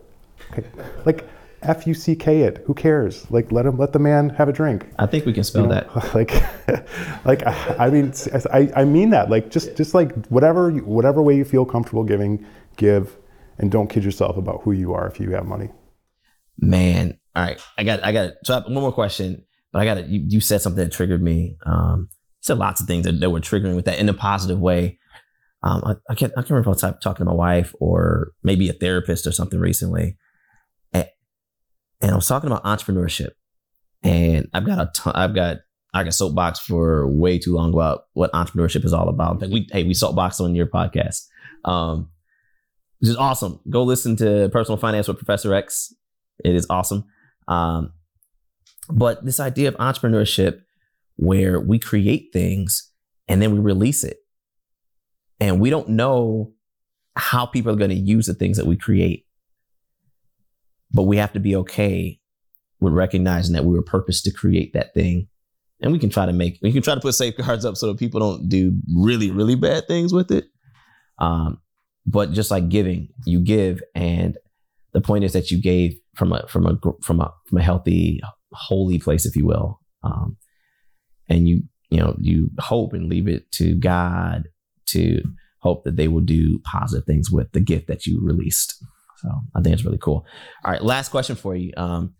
Okay. 0.52 0.66
Like 1.06 1.28
F 1.66 1.88
U 1.88 1.94
C 1.94 2.16
K 2.16 2.42
it. 2.42 2.64
Who 2.66 2.74
cares? 2.74 3.30
Like 3.32 3.52
let 3.52 3.66
him 3.66 3.78
let 3.78 3.94
the 3.94 4.00
man 4.00 4.30
have 4.30 4.48
a 4.48 4.54
drink. 4.54 4.88
I 4.98 5.06
think 5.06 5.26
we 5.26 5.34
can 5.34 5.44
spell 5.44 5.64
you 5.64 5.70
know, 5.70 5.76
that. 5.76 6.14
Like, 6.16 7.26
like 7.26 7.46
I, 7.80 7.90
mean, 7.90 8.14
I, 8.54 8.72
I 8.76 8.86
mean 8.86 9.10
that. 9.10 9.30
Like 9.30 9.50
just 9.50 9.76
just 9.76 9.94
like 9.94 10.28
whatever 10.28 10.72
whatever 10.72 11.22
way 11.22 11.36
you 11.36 11.46
feel 11.46 11.66
comfortable 11.66 12.04
giving, 12.04 12.46
give, 12.78 13.18
and 13.58 13.72
don't 13.72 13.90
kid 13.90 14.04
yourself 14.04 14.38
about 14.38 14.62
who 14.64 14.72
you 14.72 14.94
are 14.94 15.08
if 15.08 15.20
you 15.20 15.32
have 15.32 15.46
money. 15.46 15.70
Man, 16.58 17.20
all 17.36 17.44
right, 17.44 17.62
I 17.78 17.84
got 17.84 18.04
I 18.04 18.12
got 18.12 18.34
so 18.44 18.62
one 18.62 18.74
more 18.74 18.94
question, 18.94 19.44
but 19.72 19.82
I 19.82 19.86
got 19.86 19.98
it. 19.98 20.08
You, 20.08 20.24
you 20.28 20.40
said 20.40 20.62
something 20.62 20.84
that 20.84 20.92
triggered 20.92 21.22
me. 21.22 21.58
Um, 21.66 22.10
you 22.12 22.42
said 22.42 22.58
lots 22.58 22.80
of 22.80 22.88
things 22.88 23.06
that, 23.06 23.20
that 23.20 23.30
were 23.30 23.42
triggering 23.42 23.76
with 23.76 23.86
that 23.86 24.00
in 24.00 24.08
a 24.08 24.14
positive 24.14 24.60
way. 24.60 25.00
Um, 25.64 25.82
I, 25.84 25.96
I 26.12 26.16
can't 26.16 26.32
I 26.34 26.42
can't 26.42 26.52
remember 26.52 26.72
if 26.72 26.84
I 26.84 26.88
was 26.88 27.00
talking 27.02 27.26
to 27.26 27.32
my 27.32 27.34
wife 27.34 27.74
or 27.80 28.32
maybe 28.44 28.70
a 28.70 28.74
therapist 28.74 29.26
or 29.26 29.32
something 29.32 29.60
recently 29.60 30.18
and 32.02 32.12
I 32.12 32.16
was 32.16 32.28
talking 32.28 32.50
about 32.50 32.64
entrepreneurship, 32.64 33.32
and 34.04 34.48
I've 34.54 34.66
got 34.66 34.80
a 34.80 34.92
ton, 34.94 35.14
I've 35.16 35.36
got 35.36 35.58
I 35.96 36.04
can 36.04 36.12
soapbox 36.12 36.60
for 36.60 37.08
way 37.08 37.40
too 37.40 37.56
long 37.56 37.74
about 37.74 38.08
what 38.14 38.32
entrepreneurship 38.34 38.84
is 38.84 38.92
all 38.92 39.08
about. 39.08 39.42
Like 39.42 39.50
we, 39.50 39.68
hey, 39.72 39.84
we 39.84 39.94
soapbox 39.94 40.42
on 40.42 40.54
your 40.54 40.68
podcast, 40.68 41.26
um, 41.64 42.10
which 43.00 43.10
is 43.10 43.16
awesome. 43.16 43.62
Go 43.70 43.84
listen 43.84 44.18
to 44.18 44.50
Personal 44.52 44.78
Finance 44.78 45.08
with 45.08 45.18
Professor 45.18 45.54
X. 45.54 45.94
It 46.44 46.54
is 46.54 46.68
awesome. 46.70 47.06
Um, 47.48 47.94
but 48.90 49.24
this 49.24 49.40
idea 49.40 49.70
of 49.70 49.76
entrepreneurship, 49.76 50.62
where 51.16 51.62
we 51.62 51.80
create 51.80 52.34
things 52.34 52.92
and 53.30 53.42
then 53.42 53.54
we 53.54 53.60
release 53.60 54.04
it, 54.04 54.18
and 55.40 55.62
we 55.62 55.70
don't 55.70 55.90
know 55.90 56.52
how 57.16 57.46
people 57.46 57.72
are 57.72 57.78
going 57.78 57.90
to 57.90 57.96
use 57.96 58.26
the 58.26 58.34
things 58.34 58.58
that 58.58 58.66
we 58.66 58.76
create, 58.76 59.25
but 60.96 61.04
we 61.04 61.18
have 61.18 61.34
to 61.34 61.40
be 61.42 61.56
okay 61.58 62.20
with 62.80 62.94
recognizing 62.94 63.54
that 63.54 63.66
we 63.66 63.74
were 63.74 63.84
purposed 63.84 64.24
to 64.24 64.32
create 64.32 64.72
that 64.74 64.94
thing. 64.94 65.28
And 65.82 65.92
we 65.92 66.00
can 66.00 66.10
try 66.10 66.26
to 66.26 66.32
make 66.32 66.58
we 66.62 66.72
can 66.72 66.82
try 66.82 66.96
to 66.96 67.02
put 67.02 67.16
safeguards 67.16 67.66
up 67.66 67.76
so 67.76 67.88
that 67.88 68.00
people 68.00 68.22
don't 68.22 68.48
do 68.48 68.80
really 68.96 69.30
really 69.30 69.56
bad 69.56 69.88
things 69.88 70.14
with 70.14 70.32
it. 70.32 70.46
Um, 71.20 71.60
but 72.06 72.32
just 72.32 72.50
like 72.50 72.70
giving 72.70 73.10
you 73.26 73.42
give 73.42 73.84
and 73.94 74.38
the 74.94 75.02
point 75.02 75.26
is 75.26 75.34
that 75.34 75.52
you 75.52 75.62
gave 75.62 75.96
from 76.16 76.32
a 76.32 76.48
from 76.48 76.66
a 76.66 76.80
from 77.04 77.20
a 77.20 77.34
from 77.46 77.58
a 77.58 77.64
healthy 77.64 78.22
holy 78.54 78.98
place 78.98 79.26
if 79.26 79.36
you 79.36 79.46
will. 79.46 79.82
Um, 80.02 80.38
and 81.28 81.46
you 81.46 81.64
you 81.90 82.00
know 82.00 82.16
you 82.20 82.52
hope 82.60 82.94
and 82.94 83.10
leave 83.10 83.28
it 83.28 83.52
to 83.54 83.76
god 83.76 84.48
to 84.88 85.22
hope 85.60 85.84
that 85.84 85.98
they 85.98 86.08
will 86.08 86.22
do 86.22 86.60
positive 86.60 87.06
things 87.06 87.30
with 87.30 87.52
the 87.52 87.60
gift 87.60 87.88
that 87.88 88.06
you 88.06 88.22
released 88.24 88.82
so 89.18 89.30
i 89.56 89.62
think 89.62 89.74
it's 89.74 89.86
really 89.86 89.98
cool 89.98 90.26
all 90.64 90.72
right 90.72 90.84
last 90.84 91.10
question 91.10 91.36
for 91.36 91.56
you 91.56 91.72
um, 91.78 92.14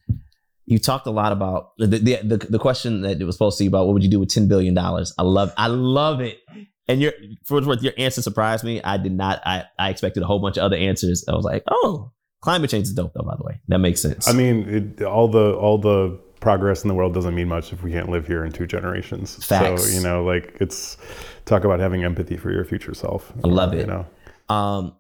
you 0.66 0.80
talked 0.80 1.08
a 1.08 1.12
lot 1.12 1.32
about 1.32 1.74
the, 1.78 1.88
the 1.88 2.16
the, 2.24 2.38
the 2.38 2.60
question 2.60 3.02
that 3.02 3.22
it 3.22 3.24
was 3.24 3.36
supposed 3.36 3.58
to 3.58 3.64
be 3.64 3.68
about 3.68 3.86
what 3.86 3.94
would 3.94 4.04
you 4.04 4.10
do 4.10 4.20
with 4.20 4.30
ten 4.30 4.48
billion 4.48 4.74
dollars. 4.74 5.14
I 5.18 5.24
love 5.24 5.54
I 5.58 5.68
love 5.68 6.22
it. 6.22 6.40
And 6.88 7.02
your 7.02 7.14
for 7.44 7.62
what 7.62 7.82
your 7.82 7.94
answer 7.98 8.22
surprised 8.22 8.64
me. 8.64 8.82
I 8.84 8.98
did 8.98 9.12
not. 9.12 9.42
I, 9.46 9.66
I 9.80 9.90
expected 9.90 10.24
a 10.24 10.26
whole 10.26 10.40
bunch 10.40 10.58
of 10.58 10.64
other 10.64 10.76
answers. 10.76 11.26
I 11.28 11.34
was 11.34 11.46
like, 11.46 11.64
oh, 11.70 12.12
climate 12.42 12.70
change 12.70 12.86
is 12.86 12.94
dope 12.94 13.14
though. 13.14 13.24
By 13.24 13.36
the 13.38 13.44
way, 13.44 13.62
that 13.70 13.80
makes 13.80 14.02
sense. 14.02 14.28
I 14.28 14.34
mean, 14.34 14.98
it, 15.00 15.04
all 15.04 15.28
the 15.28 15.56
all 15.56 15.78
the 15.78 16.20
progress 16.42 16.84
in 16.84 16.88
the 16.88 16.94
world 16.94 17.14
doesn't 17.14 17.34
mean 17.34 17.48
much 17.48 17.74
if 17.74 17.82
we 17.82 17.92
can't 17.92 18.10
live 18.10 18.28
here 18.28 18.46
in 18.46 18.52
two 18.52 18.68
generations. 18.68 19.44
Facts. 19.44 19.84
So 19.84 19.96
you 19.96 20.02
know, 20.02 20.24
like 20.24 20.58
it's 20.60 20.98
talk 21.46 21.64
about 21.64 21.80
having 21.80 22.04
empathy 22.04 22.38
for 22.38 22.52
your 22.52 22.66
future 22.66 22.94
self. 22.94 23.34
I 23.44 23.48
love 23.48 23.74
it. 23.74 23.82
You 23.82 23.88
know, 23.88 24.06
um, 24.54 24.96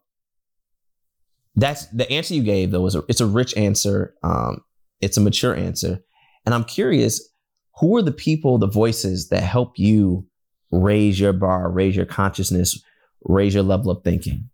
that's 1.55 1.85
the 1.87 2.09
answer 2.11 2.33
you 2.33 2.43
gave 2.43 2.71
though. 2.71 2.81
Was 2.81 2.95
a, 2.95 3.03
it's 3.07 3.21
a 3.21 3.25
rich 3.25 3.55
answer. 3.57 4.15
Um, 4.23 4.61
it's 5.01 5.17
a 5.17 5.21
mature 5.21 5.55
answer. 5.55 5.99
And 6.45 6.53
I'm 6.53 6.63
curious, 6.63 7.29
who 7.79 7.95
are 7.97 8.01
the 8.01 8.11
people, 8.11 8.57
the 8.57 8.67
voices 8.67 9.29
that 9.29 9.41
help 9.41 9.77
you 9.77 10.27
raise 10.71 11.19
your 11.19 11.33
bar, 11.33 11.69
raise 11.69 11.95
your 11.95 12.05
consciousness, 12.05 12.81
raise 13.23 13.53
your 13.53 13.63
level 13.63 13.91
of 13.91 14.03
thinking? 14.03 14.49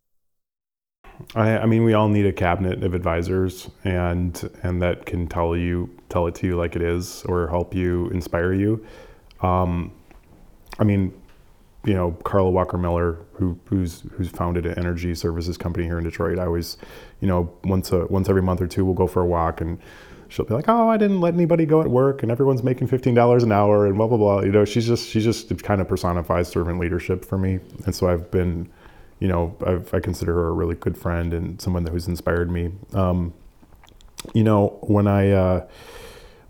I, 1.36 1.60
I, 1.60 1.66
mean, 1.66 1.84
we 1.84 1.94
all 1.94 2.08
need 2.08 2.26
a 2.26 2.34
cabinet 2.34 2.84
of 2.84 2.96
advisors, 2.96 3.70
and 3.84 4.50
and 4.64 4.82
that 4.82 5.06
can 5.06 5.28
tell 5.28 5.56
you 5.56 5.90
tell 6.10 6.26
it 6.28 6.36
to 6.36 6.48
you 6.48 6.56
like 6.56 6.76
it 6.76 6.82
is, 6.82 7.24
or 7.26 7.48
help 7.48 7.76
you 7.76 8.10
inspire 8.10 8.54
you. 8.54 8.84
Um, 9.42 9.94
I 10.80 10.84
mean, 10.84 11.14
you 11.84 11.94
know, 11.94 12.12
Carla 12.24 12.52
Walker 12.52 12.78
Miller, 12.78 13.18
who 13.34 13.60
who's 13.66 14.04
who's 14.12 14.30
founded 14.30 14.66
an 14.66 14.78
energy 14.78 15.16
services 15.16 15.58
company 15.58 15.86
here 15.86 15.98
in 15.98 16.04
Detroit. 16.04 16.38
I 16.38 16.46
always, 16.46 16.78
you 17.20 17.28
know, 17.28 17.52
once 17.64 17.92
a 17.92 18.06
once 18.08 18.30
every 18.30 18.42
month 18.42 18.62
or 18.62 18.68
two, 18.68 18.86
we'll 18.86 18.94
go 18.94 19.08
for 19.08 19.22
a 19.22 19.26
walk 19.26 19.62
and 19.62 19.80
she'll 20.32 20.46
be 20.46 20.54
like, 20.54 20.70
"Oh, 20.70 20.90
I 20.90 20.98
didn't 20.98 21.22
let 21.22 21.34
anybody 21.34 21.66
go 21.66 21.82
at 21.82 21.88
work, 21.90 22.24
and 22.24 22.32
everyone's 22.32 22.64
making 22.64 22.88
fifteen 22.88 23.14
dollars 23.14 23.44
an 23.44 23.52
hour, 23.52 23.86
and 23.86 23.98
blah 23.98 24.08
blah 24.08 24.18
blah." 24.18 24.42
You 24.42 24.52
know, 24.52 24.66
she's 24.66 24.88
just 24.88 25.08
she 25.10 25.22
just 25.22 25.62
kind 25.64 25.82
of 25.82 25.88
personifies 25.88 26.48
servant 26.48 26.80
leadership 26.80 27.26
for 27.26 27.38
me, 27.38 27.60
and 27.86 27.96
so 27.96 28.08
I've 28.08 28.32
been, 28.32 28.70
you 29.20 29.28
know, 29.28 29.56
I've, 29.66 29.94
i 29.94 30.00
consider 30.00 30.34
her 30.34 30.48
a 30.50 30.54
really 30.54 30.76
good 30.76 30.98
friend 30.98 31.34
and 31.34 31.62
someone 31.62 31.86
who's 31.86 32.08
inspired 32.08 32.50
me. 32.50 32.72
Um, 32.94 33.34
you 34.34 34.44
know, 34.44 34.78
when 34.82 35.08
I 35.08 35.32
uh, 35.32 35.68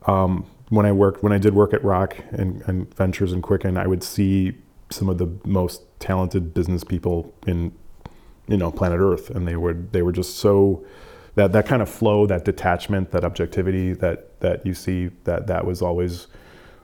um, 0.07 0.45
when 0.69 0.85
I 0.85 0.91
worked 0.91 1.23
when 1.23 1.33
I 1.33 1.37
did 1.37 1.53
work 1.53 1.73
at 1.73 1.83
Rock 1.83 2.17
and, 2.31 2.61
and 2.67 2.93
Ventures 2.95 3.33
and 3.33 3.41
Quicken, 3.41 3.77
I 3.77 3.87
would 3.87 4.03
see 4.03 4.53
some 4.91 5.09
of 5.09 5.17
the 5.17 5.27
most 5.45 5.83
talented 5.99 6.53
business 6.53 6.83
people 6.83 7.33
in 7.47 7.71
you 8.47 8.57
know 8.57 8.71
planet 8.71 8.99
Earth, 8.99 9.29
and 9.29 9.47
they 9.47 9.55
would 9.55 9.91
they 9.93 10.01
were 10.01 10.11
just 10.11 10.37
so 10.37 10.85
that 11.35 11.53
that 11.53 11.65
kind 11.65 11.81
of 11.81 11.89
flow, 11.89 12.25
that 12.25 12.45
detachment, 12.45 13.11
that 13.11 13.23
objectivity 13.23 13.93
that 13.93 14.39
that 14.41 14.65
you 14.65 14.73
see 14.73 15.07
that 15.23 15.47
that 15.47 15.65
was 15.65 15.81
always 15.81 16.27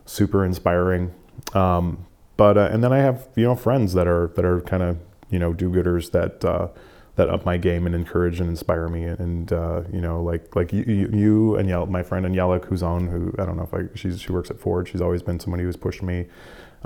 super 0.05 0.45
inspiring. 0.45 1.13
Um, 1.53 2.05
but 2.37 2.57
uh, 2.57 2.69
and 2.71 2.83
then 2.83 2.93
I 2.93 2.99
have 2.99 3.27
you 3.35 3.45
know 3.45 3.55
friends 3.55 3.93
that 3.93 4.07
are 4.07 4.31
that 4.35 4.45
are 4.45 4.61
kind 4.61 4.83
of 4.83 4.97
you 5.29 5.39
know 5.39 5.53
do-gooders 5.53 6.11
that 6.11 6.45
uh, 6.45 6.69
that 7.15 7.29
up 7.29 7.45
my 7.45 7.57
game 7.57 7.85
and 7.85 7.95
encourage 7.95 8.39
and 8.39 8.49
inspire 8.49 8.87
me. 8.87 9.03
And 9.03 9.51
uh, 9.51 9.83
you 9.91 9.99
know 9.99 10.23
like 10.23 10.55
like 10.55 10.71
you, 10.71 10.83
you 10.83 11.55
and 11.55 11.67
Yel- 11.67 11.87
my 11.87 12.03
friend 12.03 12.25
and 12.25 12.33
Angelic 12.33 12.65
who's 12.65 12.83
on 12.83 13.07
who 13.07 13.33
I 13.39 13.45
don't 13.45 13.57
know 13.57 13.63
if 13.63 13.73
I 13.73 13.93
she's 13.95 14.21
she 14.21 14.31
works 14.31 14.49
at 14.49 14.59
Ford. 14.59 14.87
She's 14.87 15.01
always 15.01 15.21
been 15.21 15.39
somebody 15.39 15.63
who's 15.63 15.77
pushed 15.77 16.01
me 16.01 16.27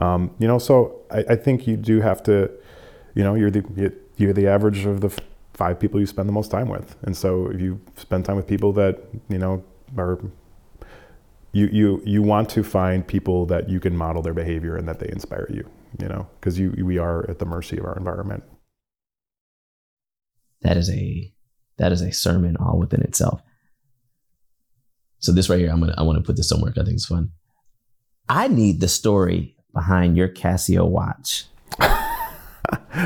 um, 0.01 0.35
you 0.39 0.47
know 0.47 0.59
so 0.59 0.99
I, 1.11 1.19
I 1.29 1.35
think 1.35 1.67
you 1.67 1.77
do 1.77 2.01
have 2.01 2.21
to 2.23 2.51
you 3.15 3.23
know 3.23 3.35
you're 3.35 3.51
the 3.51 3.93
you're 4.17 4.33
the 4.33 4.47
average 4.47 4.85
of 4.85 5.01
the 5.01 5.09
five 5.53 5.79
people 5.79 5.99
you 5.99 6.05
spend 6.05 6.27
the 6.27 6.33
most 6.33 6.49
time 6.49 6.69
with. 6.69 6.95
And 7.03 7.15
so 7.15 7.47
if 7.47 7.61
you 7.61 7.79
spend 7.95 8.25
time 8.25 8.35
with 8.35 8.47
people 8.47 8.73
that, 8.73 8.99
you 9.29 9.37
know, 9.37 9.63
are 9.97 10.19
you 11.53 11.67
you 11.67 12.01
you 12.05 12.21
want 12.21 12.49
to 12.49 12.63
find 12.63 13.05
people 13.05 13.45
that 13.47 13.69
you 13.69 13.79
can 13.79 13.95
model 13.95 14.21
their 14.21 14.33
behavior 14.33 14.77
and 14.77 14.87
that 14.87 14.99
they 14.99 15.09
inspire 15.09 15.47
you, 15.49 15.69
you 15.99 16.07
know, 16.07 16.27
because 16.39 16.57
you 16.57 16.73
we 16.83 16.97
are 16.97 17.29
at 17.29 17.39
the 17.39 17.45
mercy 17.45 17.77
of 17.77 17.85
our 17.85 17.97
environment. 17.97 18.43
That 20.61 20.77
is 20.77 20.89
a 20.89 21.33
that 21.77 21.91
is 21.91 22.01
a 22.01 22.11
sermon 22.11 22.55
all 22.57 22.79
within 22.79 23.01
itself. 23.01 23.41
So 25.19 25.31
this 25.31 25.49
right 25.49 25.59
here, 25.59 25.71
I'm 25.71 25.81
gonna 25.81 25.95
I 25.97 26.03
want 26.03 26.17
to 26.17 26.23
put 26.23 26.37
this 26.37 26.47
somewhere. 26.47 26.71
I 26.71 26.83
think 26.83 26.95
it's 26.95 27.05
fun. 27.05 27.31
I 28.29 28.47
need 28.47 28.79
the 28.79 28.87
story 28.87 29.57
behind 29.73 30.17
your 30.17 30.27
Casio 30.27 30.87
watch. 30.87 31.45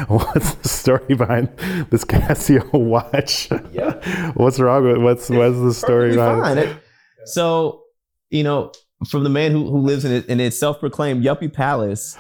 what's 0.08 0.56
the 0.56 0.70
story 0.70 1.16
behind 1.16 1.50
this 1.90 2.04
Casio 2.06 2.72
watch? 2.74 3.50
Yeah. 3.72 4.32
what's 4.34 4.60
wrong 4.60 4.84
with 4.84 4.98
what's 4.98 5.30
what's 5.30 5.60
the 5.60 5.74
story 5.74 6.16
behind 6.16 6.60
it? 6.60 6.78
So, 7.26 7.84
you 8.30 8.44
know, 8.44 8.72
from 9.08 9.24
the 9.24 9.30
man 9.30 9.52
who, 9.52 9.70
who 9.70 9.80
lives 9.80 10.06
in 10.06 10.12
it 10.12 10.26
in 10.28 10.40
its 10.40 10.58
self-proclaimed 10.58 11.24
yuppie 11.24 11.52
palace. 11.52 12.18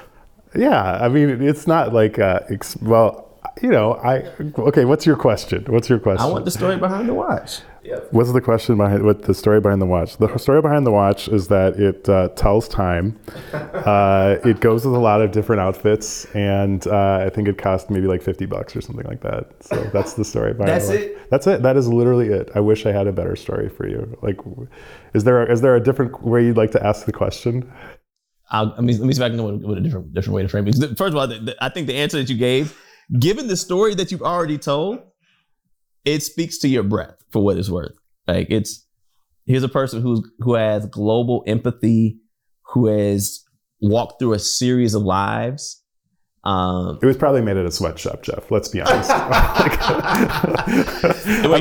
Yeah, 0.55 0.99
I 1.01 1.09
mean, 1.09 1.41
it's 1.41 1.67
not 1.67 1.93
like 1.93 2.17
uh, 2.17 2.39
ex- 2.49 2.77
well, 2.77 3.39
you 3.61 3.69
know, 3.69 3.93
I 3.93 4.23
okay. 4.59 4.85
What's 4.85 5.05
your 5.05 5.15
question? 5.15 5.65
What's 5.67 5.89
your 5.89 5.99
question? 5.99 6.25
I 6.25 6.29
want 6.29 6.45
the 6.45 6.51
story 6.51 6.77
behind 6.77 7.09
the 7.09 7.13
watch. 7.13 7.61
Yep. 7.85 8.07
What's 8.13 8.31
the 8.31 8.41
question 8.41 8.77
behind 8.77 9.03
what 9.03 9.21
the 9.23 9.35
story 9.35 9.61
behind 9.61 9.79
the 9.79 9.85
watch? 9.85 10.17
The 10.17 10.35
story 10.37 10.59
behind 10.59 10.87
the 10.87 10.91
watch 10.91 11.27
is 11.27 11.49
that 11.49 11.79
it 11.79 12.09
uh, 12.09 12.29
tells 12.29 12.67
time. 12.67 13.19
Uh, 13.85 14.39
it 14.43 14.61
goes 14.61 14.83
with 14.83 14.95
a 14.95 14.99
lot 14.99 15.21
of 15.21 15.31
different 15.31 15.59
outfits, 15.59 16.25
and 16.33 16.87
uh, 16.87 17.23
I 17.23 17.29
think 17.29 17.47
it 17.47 17.59
cost 17.59 17.91
maybe 17.91 18.07
like 18.07 18.21
fifty 18.23 18.47
bucks 18.47 18.75
or 18.75 18.81
something 18.81 19.05
like 19.05 19.21
that. 19.21 19.51
So 19.61 19.75
that's 19.93 20.13
the 20.13 20.25
story 20.25 20.53
behind. 20.53 20.69
that's 20.69 20.87
the 20.87 21.11
it. 21.11 21.29
That's 21.29 21.45
it. 21.45 21.61
That 21.61 21.77
is 21.77 21.87
literally 21.87 22.29
it. 22.29 22.49
I 22.55 22.61
wish 22.61 22.87
I 22.87 22.91
had 22.91 23.05
a 23.05 23.11
better 23.11 23.35
story 23.35 23.69
for 23.69 23.87
you. 23.87 24.17
Like, 24.23 24.39
is 25.13 25.23
there 25.23 25.43
a, 25.43 25.51
is 25.51 25.61
there 25.61 25.75
a 25.75 25.79
different 25.79 26.23
way 26.23 26.45
you'd 26.45 26.57
like 26.57 26.71
to 26.71 26.83
ask 26.83 27.05
the 27.05 27.11
question? 27.11 27.71
I'll, 28.49 28.67
let 28.67 28.83
me 28.83 28.93
let 28.93 29.05
me 29.05 29.13
see 29.13 29.21
if 29.21 29.25
I 29.25 29.29
can 29.29 29.37
know 29.37 29.55
what 29.55 29.77
a 29.77 29.81
different 29.81 30.13
different 30.13 30.35
way 30.35 30.41
to 30.41 30.47
frame 30.47 30.67
it. 30.67 30.75
First 30.97 30.99
of 30.99 31.15
all, 31.15 31.27
the, 31.27 31.39
the, 31.39 31.63
I 31.63 31.69
think 31.69 31.85
the 31.85 31.95
answer 31.95 32.17
that 32.17 32.29
you 32.29 32.37
gave, 32.37 32.75
given 33.19 33.47
the 33.47 33.57
story 33.57 33.93
that 33.95 34.11
you've 34.11 34.23
already 34.23 34.57
told 34.57 35.03
it 36.05 36.23
speaks 36.23 36.57
to 36.59 36.67
your 36.67 36.83
breath 36.83 37.15
for 37.31 37.43
what 37.43 37.57
it's 37.57 37.69
worth. 37.69 37.95
Like 38.27 38.47
it's 38.49 38.85
here's 39.45 39.63
a 39.63 39.69
person 39.69 40.01
who's 40.01 40.21
who 40.39 40.55
has 40.55 40.85
global 40.85 41.43
empathy, 41.47 42.19
who 42.73 42.87
has 42.87 43.43
walked 43.81 44.19
through 44.19 44.33
a 44.33 44.39
series 44.39 44.93
of 44.93 45.03
lives. 45.03 45.81
Um, 46.43 46.99
it 47.01 47.05
was 47.05 47.17
probably 47.17 47.41
made 47.41 47.57
at 47.57 47.65
a 47.65 47.71
sweatshop, 47.71 48.21
Jeff. 48.21 48.51
Let's 48.51 48.67
be 48.67 48.81
honest. 48.81 49.09
I'm 49.13 49.69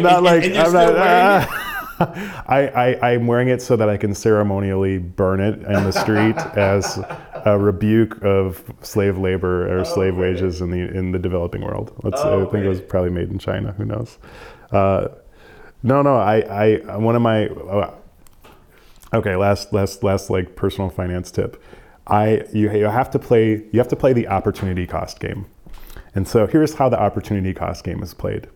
not 0.03 0.23
like 0.23 0.45
I'm 0.45 0.73
not. 0.73 1.49
I, 2.01 2.71
I, 2.75 3.13
I'm 3.13 3.29
wearing 3.29 3.49
it 3.49 3.63
so 3.63 3.77
that 3.77 3.89
I 3.89 3.97
can 3.97 4.15
ceremonially 4.15 4.99
burn 4.99 5.41
it 5.41 5.63
in 5.63 5.85
the 5.85 5.93
street 5.93 6.37
as 6.57 6.99
a 7.45 7.59
rebuke 7.59 8.23
of 8.23 8.65
slave 8.81 9.19
labor 9.19 9.69
or 9.69 9.81
oh, 9.81 9.85
slave 9.85 10.15
man. 10.15 10.23
wages 10.23 10.61
in 10.61 10.71
the 10.71 10.79
in 10.79 11.13
the 11.13 11.19
developing 11.19 11.63
world. 11.63 11.93
Let's, 12.03 12.21
oh, 12.23 12.47
I 12.47 12.51
think 12.51 12.65
it 12.65 12.69
was 12.69 12.81
probably 12.81 13.11
made 13.11 13.31
in 13.31 13.39
China. 13.39 13.73
Who 13.73 13.85
knows? 13.85 14.19
Uh, 14.73 15.09
no, 15.83 16.03
no. 16.03 16.17
I, 16.17 16.41
I 16.41 16.97
one 16.97 17.17
of 17.17 17.23
my 17.23 17.49
uh, 17.49 17.95
okay. 19.13 19.37
Last 19.37 19.73
last 19.73 20.03
last 20.03 20.31
like 20.31 20.57
personal 20.57 20.89
finance 20.89 21.31
tip. 21.31 21.63
I 22.07 22.45
you, 22.53 22.71
you 22.73 22.85
have 22.87 23.11
to 23.11 23.19
play 23.19 23.65
you 23.73 23.79
have 23.79 23.89
to 23.89 23.97
play 23.97 24.13
the 24.13 24.29
opportunity 24.29 24.87
cost 24.87 25.21
game. 25.21 25.47
And 26.15 26.27
so 26.27 26.47
here's 26.47 26.75
how 26.75 26.89
the 26.89 27.01
opportunity 27.01 27.53
cost 27.53 27.85
game 27.85 28.03
is 28.03 28.15
played. 28.15 28.49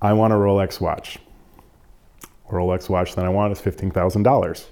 I 0.00 0.12
want 0.12 0.32
a 0.32 0.36
Rolex 0.36 0.80
watch. 0.80 1.18
Rolex 2.50 2.88
watch 2.88 3.14
that 3.16 3.24
I 3.24 3.28
want 3.28 3.52
is 3.52 3.60
fifteen 3.60 3.90
thousand 3.90 4.22
dollars. 4.22 4.68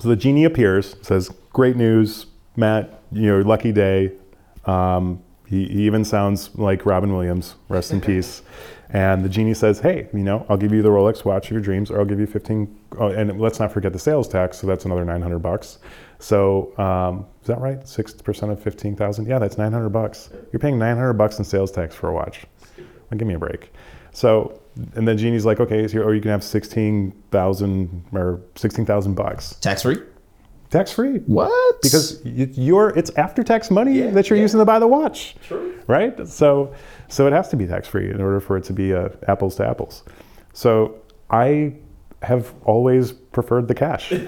So 0.00 0.08
the 0.08 0.16
genie 0.16 0.44
appears, 0.44 0.96
says, 1.02 1.30
"Great 1.52 1.76
news, 1.76 2.26
Matt. 2.56 3.02
You 3.12 3.26
know, 3.26 3.40
lucky 3.40 3.72
day." 3.72 4.12
Um, 4.66 5.22
he, 5.46 5.66
he 5.66 5.86
even 5.86 6.04
sounds 6.04 6.56
like 6.56 6.86
Robin 6.86 7.12
Williams. 7.12 7.56
Rest 7.68 7.92
in 7.92 8.00
peace. 8.12 8.42
And 8.90 9.24
the 9.24 9.28
genie 9.28 9.54
says, 9.54 9.80
"Hey, 9.80 10.08
you 10.12 10.20
know, 10.20 10.44
I'll 10.48 10.56
give 10.56 10.72
you 10.72 10.82
the 10.82 10.88
Rolex 10.88 11.24
watch 11.24 11.46
of 11.46 11.52
your 11.52 11.60
dreams, 11.60 11.90
or 11.90 11.98
I'll 11.98 12.04
give 12.04 12.18
you 12.18 12.26
15. 12.26 12.78
Oh, 12.98 13.08
and 13.08 13.40
let's 13.40 13.60
not 13.60 13.72
forget 13.72 13.92
the 13.92 13.98
sales 13.98 14.28
tax. 14.28 14.58
So 14.58 14.66
that's 14.66 14.84
another 14.84 15.04
900 15.04 15.38
bucks. 15.38 15.78
So 16.18 16.76
um, 16.78 17.26
is 17.40 17.46
that 17.46 17.60
right? 17.60 17.86
Six 17.86 18.12
percent 18.14 18.52
of 18.52 18.62
15,000. 18.62 19.26
Yeah, 19.26 19.38
that's 19.38 19.58
900 19.58 19.88
bucks. 19.90 20.30
You're 20.52 20.60
paying 20.60 20.78
900 20.78 21.14
bucks 21.14 21.38
in 21.38 21.44
sales 21.44 21.70
tax 21.70 21.94
for 21.94 22.08
a 22.08 22.12
watch. 22.12 22.44
Well, 22.78 23.18
give 23.18 23.28
me 23.28 23.34
a 23.34 23.38
break. 23.38 23.72
So 24.12 24.60
and 24.94 25.06
then 25.06 25.18
genie's 25.18 25.44
like, 25.44 25.60
okay, 25.60 25.86
so 25.88 25.98
or 26.00 26.14
you 26.14 26.20
can 26.20 26.30
have 26.30 26.44
16,000 26.44 28.04
or 28.12 28.40
16,000 28.54 29.14
bucks 29.14 29.54
Tax 29.56 29.82
free? 29.82 29.98
Tax 30.70 30.92
free. 30.92 31.18
What? 31.26 31.82
Because 31.82 32.20
you're 32.24 32.90
it's 32.90 33.10
after 33.16 33.42
tax 33.42 33.70
money 33.70 33.98
Yeah, 33.98 34.10
that 34.10 34.30
you're 34.30 34.36
yeah. 34.36 34.42
using 34.42 34.58
to 34.60 34.64
buy 34.64 34.78
the 34.78 34.86
watch 34.86 35.36
True. 35.46 35.78
right? 35.86 36.26
So, 36.26 36.74
so 37.08 37.26
it 37.26 37.32
has 37.32 37.48
to 37.50 37.56
be 37.56 37.66
tax 37.66 37.88
free 37.88 38.10
in 38.10 38.20
order 38.20 38.40
for 38.40 38.56
it 38.56 38.64
to 38.64 38.72
be 38.72 38.94
uh, 38.94 39.08
apples 39.28 39.56
to 39.56 39.66
apples. 39.66 40.04
So 40.52 40.96
I 41.30 41.74
have 42.22 42.52
always 42.64 43.12
preferred 43.12 43.68
the 43.68 43.74
cash. 43.74 44.10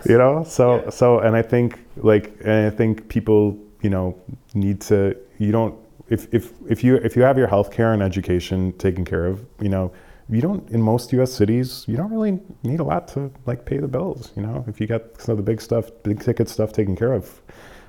you 0.06 0.18
know, 0.18 0.44
so 0.44 0.88
so, 0.90 1.20
and 1.20 1.36
I 1.36 1.42
think 1.42 1.78
like, 1.96 2.36
and 2.44 2.66
I 2.66 2.70
think 2.70 3.08
people, 3.08 3.58
you 3.82 3.90
know, 3.90 4.18
need 4.54 4.80
to. 4.82 5.16
You 5.38 5.52
don't 5.52 5.74
if 6.08 6.32
if 6.32 6.52
if 6.68 6.84
you 6.84 6.96
if 6.96 7.16
you 7.16 7.22
have 7.22 7.38
your 7.38 7.46
health 7.46 7.70
care 7.70 7.92
and 7.92 8.02
education 8.02 8.72
taken 8.78 9.04
care 9.04 9.26
of, 9.26 9.44
you 9.60 9.68
know. 9.68 9.92
You 10.30 10.40
don't 10.40 10.68
in 10.70 10.80
most 10.80 11.12
U.S. 11.12 11.32
cities. 11.32 11.84
You 11.88 11.96
don't 11.96 12.10
really 12.10 12.38
need 12.62 12.78
a 12.78 12.84
lot 12.84 13.08
to 13.08 13.32
like 13.46 13.64
pay 13.64 13.78
the 13.78 13.88
bills. 13.88 14.30
You 14.36 14.42
know, 14.42 14.64
if 14.68 14.80
you 14.80 14.86
got 14.86 15.20
some 15.20 15.32
of 15.32 15.36
the 15.38 15.42
big 15.42 15.60
stuff, 15.60 15.90
big 16.04 16.20
ticket 16.20 16.48
stuff 16.48 16.72
taken 16.72 16.94
care 16.94 17.12
of, 17.12 17.40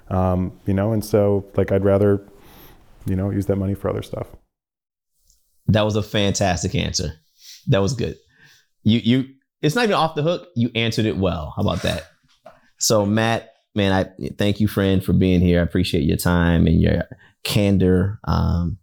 um, 0.09 0.51
you 0.65 0.73
know, 0.73 0.91
and 0.91 1.05
so 1.05 1.45
like 1.55 1.71
I'd 1.71 1.85
rather, 1.85 2.27
you 3.05 3.15
know, 3.15 3.29
use 3.29 3.45
that 3.45 3.57
money 3.57 3.75
for 3.75 3.89
other 3.89 4.01
stuff. 4.01 4.27
That 5.67 5.83
was 5.83 5.95
a 5.95 6.01
fantastic 6.01 6.73
answer. 6.73 7.13
That 7.67 7.79
was 7.79 7.93
good. 7.93 8.17
You 8.83 8.99
you 9.03 9.25
it's 9.61 9.75
not 9.75 9.83
even 9.83 9.95
off 9.95 10.15
the 10.15 10.23
hook. 10.23 10.49
You 10.55 10.71
answered 10.73 11.05
it 11.05 11.17
well. 11.17 11.53
How 11.55 11.61
about 11.61 11.83
that? 11.83 12.07
So 12.79 13.05
Matt, 13.05 13.53
man, 13.75 13.91
I 13.93 14.29
thank 14.39 14.59
you, 14.59 14.67
friend, 14.67 15.03
for 15.03 15.13
being 15.13 15.41
here. 15.41 15.59
I 15.59 15.63
appreciate 15.63 16.05
your 16.05 16.17
time 16.17 16.65
and 16.65 16.81
your 16.81 17.03
candor. 17.43 18.19
Um, 18.23 18.79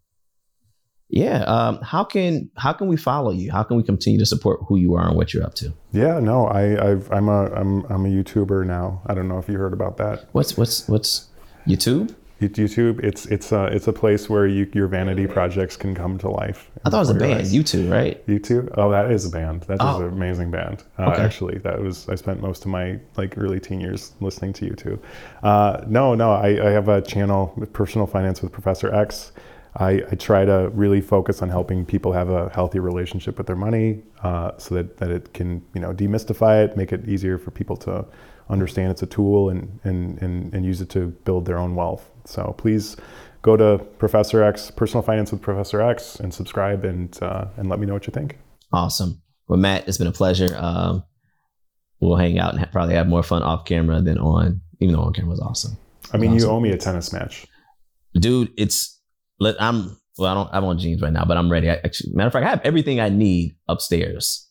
yeah. 1.08 1.42
Um, 1.44 1.80
how 1.82 2.04
can 2.04 2.50
how 2.56 2.72
can 2.72 2.88
we 2.88 2.96
follow 2.96 3.30
you? 3.30 3.50
How 3.50 3.62
can 3.62 3.76
we 3.76 3.82
continue 3.82 4.18
to 4.18 4.26
support 4.26 4.60
who 4.68 4.76
you 4.76 4.94
are 4.94 5.06
and 5.08 5.16
what 5.16 5.32
you're 5.32 5.44
up 5.44 5.54
to? 5.54 5.72
Yeah, 5.92 6.20
no, 6.20 6.46
I, 6.46 6.90
I've, 6.90 7.10
I'm 7.10 7.28
a, 7.28 7.46
I'm, 7.54 7.84
I'm 7.86 8.04
a 8.04 8.08
YouTuber 8.08 8.66
now. 8.66 9.00
I 9.06 9.14
don't 9.14 9.28
know 9.28 9.38
if 9.38 9.48
you 9.48 9.56
heard 9.58 9.72
about 9.72 9.96
that. 9.98 10.28
What's 10.32 10.56
what's 10.56 10.86
what's 10.88 11.28
YouTube? 11.66 12.14
YouTube, 12.40 13.02
it's, 13.02 13.26
it's 13.26 13.50
a, 13.50 13.64
it's 13.64 13.88
a 13.88 13.92
place 13.92 14.30
where 14.30 14.46
you, 14.46 14.70
your 14.72 14.86
vanity 14.86 15.26
projects 15.26 15.76
can 15.76 15.92
come 15.92 16.18
to 16.18 16.28
life. 16.30 16.70
I 16.84 16.90
thought 16.90 16.98
it 16.98 17.00
was 17.00 17.10
a 17.10 17.14
band. 17.14 17.40
eyes. 17.40 17.52
YouTube, 17.52 17.90
right? 17.90 18.24
YouTube. 18.28 18.72
Oh, 18.78 18.92
that 18.92 19.10
is 19.10 19.24
a 19.26 19.28
band. 19.28 19.62
That 19.62 19.74
is 19.74 19.80
Oh. 19.82 20.02
an 20.02 20.12
amazing 20.12 20.52
band. 20.52 20.84
Uh, 21.00 21.10
Okay. 21.10 21.20
Actually, 21.22 21.58
that 21.58 21.82
was 21.82 22.08
I 22.08 22.14
spent 22.14 22.40
most 22.40 22.64
of 22.64 22.70
my 22.70 23.00
like 23.16 23.36
early 23.36 23.58
teen 23.58 23.80
years 23.80 24.12
listening 24.20 24.52
to 24.52 24.70
YouTube. 24.70 25.00
Uh, 25.42 25.82
no, 25.88 26.14
no, 26.14 26.30
I, 26.30 26.68
I 26.68 26.70
have 26.70 26.88
a 26.88 27.02
channel, 27.02 27.52
Personal 27.72 28.06
Finance 28.06 28.40
with 28.40 28.52
Professor 28.52 28.94
X. 28.94 29.32
I, 29.76 30.02
I 30.10 30.14
try 30.16 30.44
to 30.44 30.70
really 30.72 31.00
focus 31.00 31.42
on 31.42 31.50
helping 31.50 31.84
people 31.84 32.12
have 32.12 32.30
a 32.30 32.48
healthy 32.50 32.78
relationship 32.78 33.38
with 33.38 33.46
their 33.46 33.56
money, 33.56 34.02
uh, 34.22 34.52
so 34.58 34.74
that, 34.74 34.96
that 34.98 35.10
it 35.10 35.34
can 35.34 35.62
you 35.74 35.80
know 35.80 35.92
demystify 35.92 36.64
it, 36.64 36.76
make 36.76 36.92
it 36.92 37.08
easier 37.08 37.38
for 37.38 37.50
people 37.50 37.76
to 37.78 38.04
understand 38.50 38.90
it's 38.90 39.02
a 39.02 39.06
tool 39.06 39.50
and 39.50 39.78
and, 39.84 40.20
and, 40.22 40.54
and 40.54 40.64
use 40.64 40.80
it 40.80 40.88
to 40.90 41.08
build 41.24 41.44
their 41.44 41.58
own 41.58 41.74
wealth. 41.74 42.10
So 42.24 42.54
please 42.58 42.96
go 43.42 43.56
to 43.56 43.78
Professor 43.98 44.42
X, 44.42 44.70
Personal 44.70 45.02
Finance 45.02 45.32
with 45.32 45.42
Professor 45.42 45.80
X, 45.80 46.16
and 46.16 46.32
subscribe 46.32 46.84
and 46.84 47.16
uh, 47.22 47.46
and 47.56 47.68
let 47.68 47.78
me 47.78 47.86
know 47.86 47.94
what 47.94 48.06
you 48.06 48.12
think. 48.12 48.38
Awesome. 48.72 49.22
Well, 49.48 49.58
Matt, 49.58 49.88
it's 49.88 49.98
been 49.98 50.06
a 50.06 50.12
pleasure. 50.12 50.54
Um, 50.58 51.04
we'll 52.00 52.16
hang 52.16 52.38
out 52.38 52.52
and 52.52 52.60
ha- 52.60 52.68
probably 52.70 52.94
have 52.94 53.08
more 53.08 53.22
fun 53.22 53.42
off 53.42 53.64
camera 53.64 54.00
than 54.02 54.18
on, 54.18 54.60
even 54.80 54.94
though 54.94 55.02
on 55.02 55.12
camera 55.12 55.30
was 55.30 55.40
awesome. 55.40 55.76
I 56.12 56.16
mean, 56.16 56.34
you 56.34 56.48
owe 56.48 56.60
me 56.60 56.70
a 56.70 56.76
tennis 56.76 57.12
match. 57.12 57.46
Dude, 58.14 58.52
it's 58.56 58.97
let 59.38 59.60
I'm 59.60 59.96
well, 60.18 60.30
I 60.30 60.34
don't 60.34 60.50
I'm 60.52 60.64
on 60.64 60.78
jeans 60.78 61.00
right 61.02 61.12
now, 61.12 61.24
but 61.24 61.36
I'm 61.36 61.50
ready. 61.50 61.70
I, 61.70 61.74
actually, 61.84 62.12
matter 62.14 62.26
of 62.28 62.32
fact, 62.32 62.46
I 62.46 62.50
have 62.50 62.60
everything 62.64 63.00
I 63.00 63.08
need 63.08 63.56
upstairs. 63.68 64.48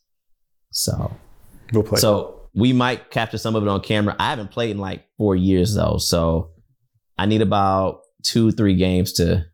So 0.72 1.16
We'll 1.74 1.84
play. 1.84 2.00
so 2.00 2.50
we 2.54 2.74
might 2.74 3.12
capture 3.12 3.38
some 3.38 3.56
of 3.56 3.64
it 3.64 3.70
on 3.70 3.82
camera. 3.82 4.16
I 4.20 4.30
haven't 4.30 4.52
played 4.52 4.72
in 4.72 4.78
like 4.80 5.06
four 5.18 5.36
years 5.36 5.76
though, 5.76 5.98
so 5.98 6.52
I 7.18 7.26
need 7.26 7.42
about 7.42 8.02
two, 8.24 8.52
three 8.52 8.76
games 8.76 9.14
to 9.14 9.46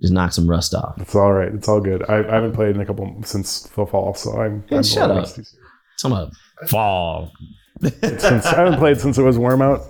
just 0.00 0.12
knock 0.12 0.32
some 0.32 0.48
rust 0.48 0.74
off. 0.74 0.94
it's 1.00 1.14
all 1.14 1.32
right. 1.32 1.52
It's 1.54 1.68
all 1.68 1.80
good. 1.80 2.02
I, 2.08 2.18
I 2.18 2.34
haven't 2.34 2.52
played 2.52 2.74
in 2.74 2.80
a 2.80 2.86
couple 2.86 3.14
since 3.24 3.62
the 3.62 3.86
fall, 3.86 4.14
so 4.14 4.40
I'm. 4.40 4.64
Yeah, 4.68 4.78
I'm 4.78 4.82
shut 4.82 5.10
up. 5.10 5.18
rusty. 5.18 5.42
Some 5.98 6.12
of 6.12 6.32
fall. 6.68 7.30
Since 7.82 8.46
I 8.46 8.56
haven't 8.56 8.78
played 8.78 9.00
since 9.00 9.18
it 9.18 9.22
was 9.22 9.36
warm 9.38 9.60
out. 9.62 9.80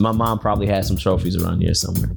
My 0.00 0.12
mom 0.12 0.38
probably 0.38 0.66
has 0.66 0.86
some 0.86 0.96
trophies 0.96 1.40
around 1.42 1.60
here 1.62 1.74
somewhere. 1.74 2.10